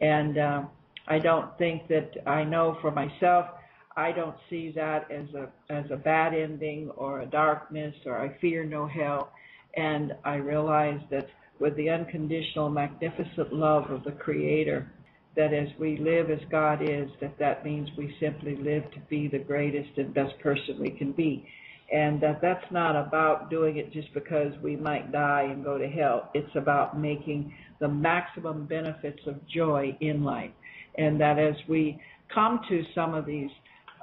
And 0.00 0.38
uh, 0.38 0.62
I 1.08 1.18
don't 1.18 1.56
think 1.58 1.88
that 1.88 2.12
I 2.26 2.44
know 2.44 2.78
for 2.80 2.92
myself, 2.92 3.46
I 3.96 4.12
don't 4.12 4.36
see 4.48 4.72
that 4.76 5.10
as 5.10 5.26
a 5.34 5.48
as 5.68 5.84
a 5.90 5.96
bad 5.96 6.32
ending 6.32 6.90
or 6.90 7.22
a 7.22 7.26
darkness 7.26 7.94
or 8.06 8.18
I 8.18 8.38
fear 8.40 8.64
no 8.64 8.86
hell. 8.86 9.32
And 9.76 10.14
I 10.24 10.36
realize 10.36 11.00
that 11.10 11.28
with 11.58 11.76
the 11.76 11.90
unconditional, 11.90 12.70
magnificent 12.70 13.52
love 13.52 13.90
of 13.90 14.02
the 14.04 14.12
Creator, 14.12 14.90
that 15.36 15.52
as 15.52 15.68
we 15.78 15.96
live 15.98 16.30
as 16.30 16.40
God 16.50 16.82
is, 16.82 17.08
that 17.20 17.38
that 17.38 17.64
means 17.64 17.88
we 17.96 18.14
simply 18.18 18.56
live 18.56 18.90
to 18.92 19.00
be 19.08 19.28
the 19.28 19.38
greatest 19.38 19.90
and 19.96 20.12
best 20.12 20.38
person 20.40 20.78
we 20.80 20.90
can 20.90 21.12
be. 21.12 21.46
And 21.92 22.20
that 22.20 22.40
that's 22.40 22.64
not 22.70 22.94
about 22.94 23.50
doing 23.50 23.76
it 23.76 23.92
just 23.92 24.12
because 24.14 24.52
we 24.62 24.76
might 24.76 25.12
die 25.12 25.48
and 25.50 25.64
go 25.64 25.76
to 25.76 25.88
hell. 25.88 26.30
It's 26.34 26.54
about 26.54 26.98
making 26.98 27.52
the 27.80 27.88
maximum 27.88 28.66
benefits 28.66 29.20
of 29.26 29.46
joy 29.48 29.96
in 30.00 30.24
life. 30.24 30.52
And 30.98 31.20
that 31.20 31.38
as 31.38 31.54
we 31.68 32.00
come 32.32 32.60
to 32.68 32.84
some 32.94 33.14
of 33.14 33.26
these 33.26 33.50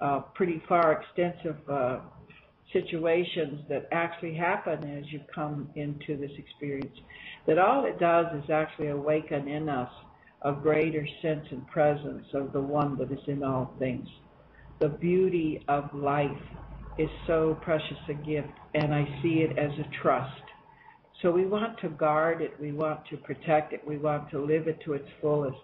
uh, 0.01 0.19
pretty 0.35 0.61
far 0.67 1.01
extensive 1.01 1.57
uh, 1.69 1.99
situations 2.81 3.61
that 3.69 3.87
actually 3.91 4.33
happen 4.33 4.97
as 4.97 5.11
you 5.11 5.19
come 5.33 5.69
into 5.75 6.17
this 6.17 6.31
experience, 6.37 6.95
that 7.45 7.57
all 7.57 7.85
it 7.85 7.99
does 7.99 8.27
is 8.43 8.49
actually 8.49 8.89
awaken 8.89 9.47
in 9.47 9.69
us 9.69 9.89
a 10.43 10.51
greater 10.51 11.07
sense 11.21 11.45
and 11.51 11.65
presence 11.67 12.25
of 12.33 12.53
the 12.53 12.61
one 12.61 12.97
that 12.97 13.11
is 13.11 13.23
in 13.27 13.43
all 13.43 13.73
things. 13.79 14.07
The 14.79 14.89
beauty 14.89 15.63
of 15.67 15.93
life 15.93 16.29
is 16.97 17.09
so 17.25 17.57
precious 17.61 17.97
a 18.09 18.13
gift, 18.13 18.49
and 18.75 18.93
I 18.93 19.05
see 19.21 19.39
it 19.39 19.57
as 19.57 19.71
a 19.79 20.01
trust. 20.01 20.41
So 21.21 21.31
we 21.31 21.45
want 21.45 21.79
to 21.79 21.89
guard 21.89 22.41
it, 22.41 22.53
we 22.59 22.71
want 22.71 22.99
to 23.09 23.17
protect 23.17 23.73
it, 23.73 23.81
we 23.85 23.97
want 23.97 24.29
to 24.31 24.39
live 24.39 24.67
it 24.67 24.79
to 24.85 24.93
its 24.93 25.07
fullest. 25.19 25.57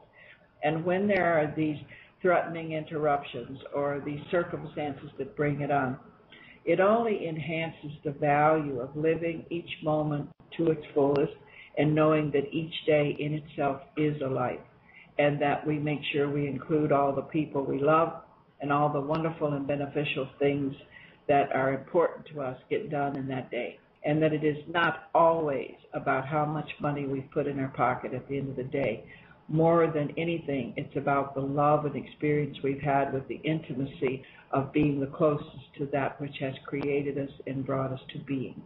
And 0.63 0.83
when 0.83 1.07
there 1.07 1.37
are 1.39 1.53
these 1.55 1.77
threatening 2.21 2.71
interruptions 2.71 3.59
or 3.75 4.01
these 4.03 4.21
circumstances 4.31 5.09
that 5.19 5.35
bring 5.35 5.61
it 5.61 5.69
on, 5.69 5.99
it 6.65 6.79
only 6.79 7.27
enhances 7.27 7.91
the 8.03 8.11
value 8.11 8.79
of 8.79 8.95
living 8.95 9.45
each 9.49 9.69
moment 9.83 10.29
to 10.57 10.67
its 10.71 10.85
fullest 10.93 11.33
and 11.77 11.93
knowing 11.93 12.31
that 12.31 12.53
each 12.53 12.73
day 12.85 13.15
in 13.19 13.33
itself 13.33 13.81
is 13.97 14.21
a 14.21 14.27
life 14.27 14.59
and 15.19 15.41
that 15.41 15.65
we 15.65 15.77
make 15.77 15.99
sure 16.11 16.29
we 16.29 16.47
include 16.47 16.91
all 16.91 17.13
the 17.13 17.21
people 17.21 17.63
we 17.63 17.79
love 17.79 18.13
and 18.61 18.71
all 18.71 18.91
the 18.91 18.99
wonderful 18.99 19.53
and 19.53 19.67
beneficial 19.67 20.27
things 20.39 20.73
that 21.27 21.51
are 21.53 21.73
important 21.73 22.25
to 22.27 22.41
us 22.41 22.57
get 22.69 22.89
done 22.89 23.15
in 23.15 23.27
that 23.27 23.51
day. 23.51 23.79
And 24.05 24.21
that 24.21 24.33
it 24.33 24.43
is 24.43 24.57
not 24.67 25.09
always 25.15 25.75
about 25.93 26.25
how 26.25 26.45
much 26.45 26.69
money 26.81 27.05
we 27.05 27.21
put 27.21 27.47
in 27.47 27.59
our 27.59 27.69
pocket 27.69 28.13
at 28.13 28.27
the 28.27 28.37
end 28.37 28.49
of 28.49 28.55
the 28.55 28.63
day. 28.63 29.05
More 29.49 29.87
than 29.87 30.13
anything, 30.17 30.73
it's 30.77 30.95
about 30.95 31.35
the 31.35 31.41
love 31.41 31.85
and 31.85 31.95
experience 31.95 32.57
we've 32.63 32.81
had 32.81 33.13
with 33.13 33.27
the 33.27 33.41
intimacy 33.43 34.23
of 34.51 34.71
being 34.71 34.99
the 34.99 35.07
closest 35.07 35.73
to 35.77 35.85
that 35.91 36.19
which 36.21 36.35
has 36.39 36.53
created 36.65 37.17
us 37.17 37.29
and 37.45 37.65
brought 37.65 37.91
us 37.91 37.99
to 38.13 38.19
being. 38.19 38.61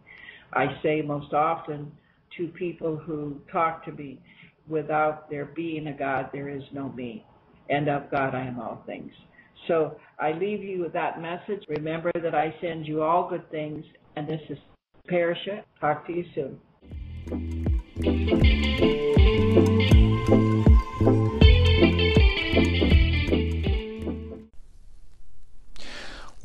I 0.52 0.78
say 0.82 1.02
most 1.02 1.32
often 1.34 1.90
to 2.36 2.48
people 2.48 2.96
who 2.96 3.40
talk 3.50 3.84
to 3.86 3.92
me, 3.92 4.20
without 4.68 5.30
there 5.30 5.46
being 5.46 5.88
a 5.88 5.92
God, 5.92 6.30
there 6.32 6.48
is 6.48 6.62
no 6.72 6.90
me. 6.90 7.24
And 7.70 7.88
of 7.88 8.10
God, 8.10 8.34
I 8.34 8.46
am 8.46 8.60
all 8.60 8.82
things. 8.86 9.12
So 9.66 9.98
I 10.18 10.32
leave 10.32 10.62
you 10.62 10.80
with 10.80 10.92
that 10.92 11.20
message. 11.20 11.64
Remember 11.68 12.10
that 12.14 12.34
I 12.34 12.54
send 12.60 12.86
you 12.86 13.02
all 13.02 13.28
good 13.28 13.50
things. 13.50 13.84
And 14.16 14.26
this 14.28 14.40
is 14.48 14.58
Parisha. 15.10 15.62
Talk 15.80 16.06
to 16.06 16.12
you 16.12 16.24
soon. 16.34 16.58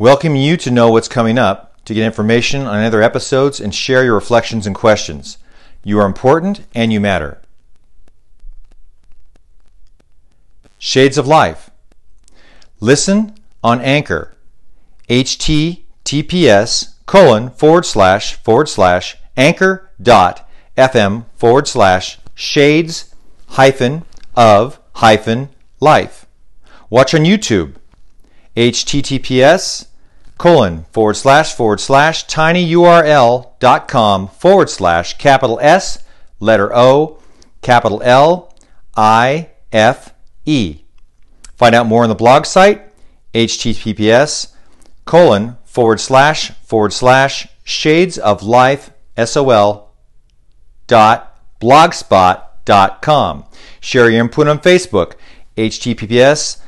Welcome 0.04 0.36
you 0.36 0.58
to 0.58 0.70
know 0.70 0.92
what's 0.92 1.08
coming 1.08 1.38
up, 1.38 1.82
to 1.86 1.94
get 1.94 2.06
information 2.06 2.64
on 2.64 2.84
other 2.84 3.02
episodes, 3.02 3.62
and 3.62 3.74
share 3.74 4.04
your 4.04 4.16
reflections 4.16 4.68
and 4.68 4.76
questions. 4.76 5.38
You 5.82 5.98
are 6.02 6.06
important 6.06 6.68
and 6.76 6.92
you 6.92 7.00
matter. 7.00 7.40
Shades 10.78 11.18
of 11.18 11.26
Life. 11.26 11.70
Listen 12.82 13.36
on 13.64 13.80
Anchor. 13.80 14.36
https 15.08 16.96
colon 17.06 17.50
forward 17.52 17.86
slash 17.86 18.36
forward 18.44 18.68
slash 18.68 19.16
anchor 19.38 19.90
dot 20.02 20.50
fm 20.76 21.24
forward 21.38 21.66
slash 21.66 22.20
shades 22.36 23.16
hyphen 23.52 24.04
of 24.36 24.82
hyphen 24.96 25.48
life. 25.80 26.26
Watch 26.90 27.14
on 27.14 27.22
YouTube. 27.22 27.76
https 28.58 29.86
colon 30.44 30.84
forward 30.92 31.14
slash 31.14 31.56
forward 31.56 31.80
slash 31.80 32.26
tinyurl.com 32.26 34.28
forward 34.28 34.70
slash 34.70 35.18
capital 35.18 35.58
S 35.62 36.04
letter 36.42 36.70
O 36.76 37.18
capital 37.62 38.02
L 38.04 38.54
I 38.94 39.52
F 39.72 40.14
E. 40.44 40.80
Find 41.56 41.74
out 41.74 41.86
more 41.86 42.04
on 42.04 42.10
the 42.10 42.16
blog 42.16 42.46
site 42.46 42.82
https 43.34 44.54
colon 45.06 45.56
forward 45.64 46.02
slash 46.02 46.52
forward 46.66 46.92
slash 46.92 47.48
shades 47.64 48.18
of 48.18 48.44
life 48.44 48.92
sol 49.26 49.94
dot 50.88 51.40
com. 53.02 53.46
Share 53.80 54.10
your 54.10 54.20
input 54.20 54.50
on 54.50 54.60
Facebook 54.60 55.14
https 55.56 56.60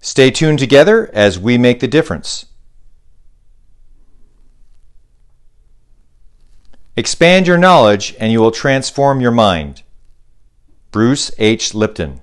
Stay 0.00 0.32
tuned 0.32 0.58
together 0.58 1.08
as 1.14 1.38
we 1.38 1.56
make 1.56 1.78
the 1.78 1.86
difference. 1.86 2.46
Expand 6.96 7.46
your 7.46 7.56
knowledge 7.56 8.16
and 8.18 8.32
you 8.32 8.40
will 8.40 8.50
transform 8.50 9.20
your 9.20 9.30
mind. 9.30 9.84
Bruce 10.92 11.30
H. 11.38 11.74
Lipton 11.74 12.20